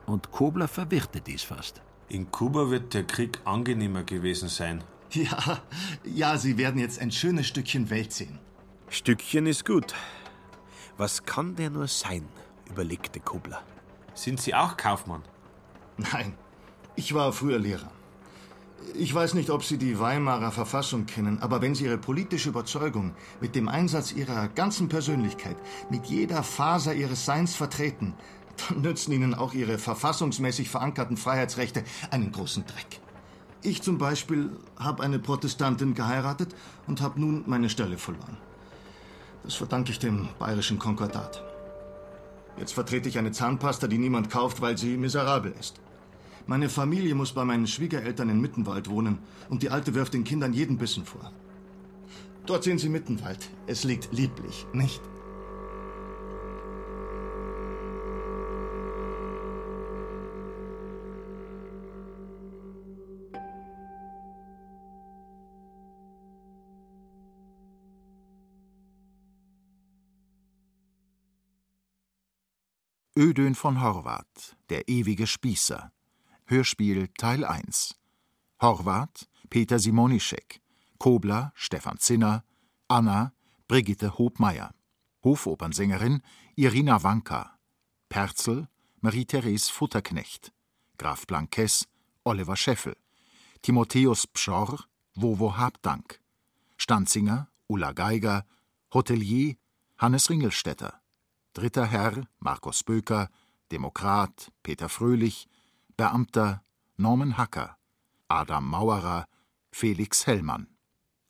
und 0.05 0.31
Kobler 0.31 0.67
verwirrte 0.67 1.21
dies 1.21 1.43
fast. 1.43 1.81
In 2.07 2.31
Kuba 2.31 2.69
wird 2.69 2.93
der 2.93 3.03
Krieg 3.03 3.39
angenehmer 3.45 4.03
gewesen 4.03 4.49
sein. 4.49 4.83
Ja, 5.13 5.59
ja, 6.05 6.37
Sie 6.37 6.57
werden 6.57 6.79
jetzt 6.79 7.01
ein 7.01 7.11
schönes 7.11 7.45
Stückchen 7.47 7.89
Welt 7.89 8.13
sehen. 8.13 8.39
Stückchen 8.87 9.45
ist 9.45 9.65
gut. 9.65 9.93
Was 10.97 11.25
kann 11.25 11.55
der 11.57 11.69
nur 11.69 11.87
sein? 11.87 12.23
Überlegte 12.71 13.19
Kobler. 13.19 13.61
Sind 14.13 14.39
Sie 14.39 14.55
auch 14.55 14.77
Kaufmann? 14.77 15.23
Nein, 15.97 16.33
ich 16.95 17.13
war 17.13 17.33
früher 17.33 17.59
Lehrer. 17.59 17.91
Ich 18.95 19.13
weiß 19.13 19.35
nicht, 19.35 19.49
ob 19.51 19.63
Sie 19.63 19.77
die 19.77 19.99
Weimarer 19.99 20.51
Verfassung 20.51 21.05
kennen, 21.05 21.39
aber 21.41 21.61
wenn 21.61 21.75
Sie 21.75 21.85
Ihre 21.85 21.97
politische 21.97 22.49
Überzeugung 22.49 23.13
mit 23.39 23.55
dem 23.55 23.67
Einsatz 23.67 24.11
Ihrer 24.11 24.47
ganzen 24.47 24.89
Persönlichkeit, 24.89 25.57
mit 25.89 26.05
jeder 26.07 26.43
Faser 26.43 26.95
Ihres 26.95 27.25
Seins 27.25 27.55
vertreten, 27.55 28.15
dann 28.67 28.81
nützen 28.81 29.11
Ihnen 29.11 29.35
auch 29.35 29.53
Ihre 29.53 29.77
verfassungsmäßig 29.77 30.69
verankerten 30.69 31.17
Freiheitsrechte 31.17 31.83
einen 32.09 32.31
großen 32.31 32.65
Dreck. 32.65 32.99
Ich 33.61 33.83
zum 33.83 33.97
Beispiel 33.99 34.49
habe 34.77 35.03
eine 35.03 35.19
Protestantin 35.19 35.93
geheiratet 35.93 36.55
und 36.87 37.01
habe 37.01 37.19
nun 37.19 37.43
meine 37.45 37.69
Stelle 37.69 37.97
verloren. 37.99 38.37
Das 39.43 39.55
verdanke 39.55 39.91
ich 39.91 39.99
dem 39.99 40.29
bayerischen 40.39 40.79
Konkordat. 40.79 41.50
Jetzt 42.57 42.73
vertrete 42.73 43.09
ich 43.09 43.17
eine 43.17 43.31
Zahnpasta, 43.31 43.87
die 43.87 43.97
niemand 43.97 44.29
kauft, 44.29 44.61
weil 44.61 44.77
sie 44.77 44.97
miserabel 44.97 45.53
ist. 45.59 45.79
Meine 46.47 46.69
Familie 46.69 47.15
muss 47.15 47.33
bei 47.33 47.45
meinen 47.45 47.67
Schwiegereltern 47.67 48.29
in 48.29 48.41
Mittenwald 48.41 48.89
wohnen 48.89 49.19
und 49.49 49.63
die 49.63 49.69
Alte 49.69 49.93
wirft 49.93 50.13
den 50.13 50.23
Kindern 50.23 50.53
jeden 50.53 50.77
Bissen 50.77 51.05
vor. 51.05 51.31
Dort 52.45 52.63
sehen 52.63 52.79
Sie 52.79 52.89
Mittenwald. 52.89 53.49
Es 53.67 53.83
liegt 53.83 54.11
lieblich, 54.11 54.65
nicht? 54.73 55.01
Ödön 73.17 73.55
von 73.55 73.81
Horvath, 73.81 74.55
der 74.69 74.87
ewige 74.87 75.27
Spießer. 75.27 75.91
Hörspiel 76.45 77.09
Teil 77.17 77.43
1. 77.43 77.99
Horvath, 78.61 79.27
Peter 79.49 79.79
Simonischek. 79.79 80.61
Kobler, 80.97 81.51
Stefan 81.53 81.97
Zinner. 81.97 82.45
Anna, 82.87 83.33
Brigitte 83.67 84.17
Hobmeier. 84.17 84.73
Hofopernsängerin, 85.25 86.21
Irina 86.55 87.03
Wanka. 87.03 87.59
Perzel, 88.07 88.69
Marie-Therese 89.01 89.69
Futterknecht. 89.69 90.53
Graf 90.97 91.27
Blankes, 91.27 91.89
Oliver 92.23 92.55
Scheffel. 92.55 92.95
Timotheus 93.61 94.25
Pschorr, 94.25 94.85
Wowo 95.15 95.57
Habdank. 95.57 96.21
Stanzinger, 96.77 97.49
Ulla 97.67 97.91
Geiger. 97.91 98.45
Hotelier, 98.93 99.57
Hannes 99.97 100.29
Ringelstetter. 100.29 101.00
Dritter 101.53 101.85
Herr 101.85 102.27
Markus 102.39 102.81
Böker, 102.83 103.29
Demokrat 103.73 104.53
Peter 104.63 104.87
Fröhlich, 104.87 105.49
Beamter 105.97 106.63
Norman 106.95 107.37
Hacker, 107.37 107.77
Adam 108.29 108.69
Mauerer, 108.69 109.27
Felix 109.69 110.25
Hellmann. 110.27 110.67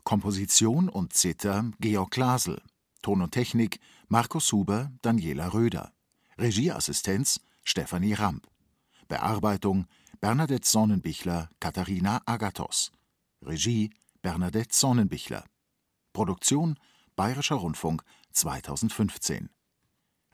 Komposition 0.03 0.89
und 0.89 1.13
Zither 1.13 1.71
Georg 1.79 2.11
Glasel. 2.11 2.61
Ton 3.01 3.23
und 3.23 3.31
Technik 3.31 3.79
Markus 4.09 4.51
Huber, 4.51 4.91
Daniela 5.01 5.53
Röder. 5.53 5.91
Regieassistenz 6.37 7.39
Stefanie 7.63 8.13
Ramp. 8.13 8.47
Bearbeitung 9.07 9.87
Bernadette 10.19 10.67
Sonnenbichler, 10.67 11.49
Katharina 11.59 12.21
Agathos. 12.27 12.91
Regie 13.41 13.89
Bernadette 14.21 14.75
Sonnenbichler. 14.75 15.45
Produktion 16.13 16.77
Bayerischer 17.15 17.55
Rundfunk 17.55 18.03
2015 18.33 19.49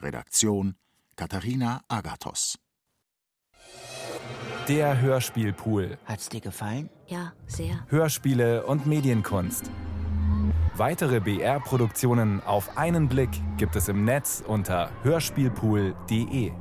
Redaktion 0.02 0.76
Katharina 1.16 1.82
Agathos. 1.88 2.60
Der 4.68 5.00
Hörspielpool. 5.02 5.98
Hat's 6.06 6.30
dir 6.30 6.42
gefallen? 6.42 6.90
Ja, 7.08 7.34
sehr. 7.48 7.86
Hörspiele 7.88 8.66
und 8.66 8.86
Medienkunst. 8.86 9.72
Weitere 10.76 11.20
BR-Produktionen 11.20 12.44
auf 12.44 12.78
einen 12.78 13.08
Blick 13.08 13.30
gibt 13.58 13.76
es 13.76 13.88
im 13.88 14.04
Netz 14.04 14.44
unter 14.46 14.92
hörspielpool.de. 15.04 16.52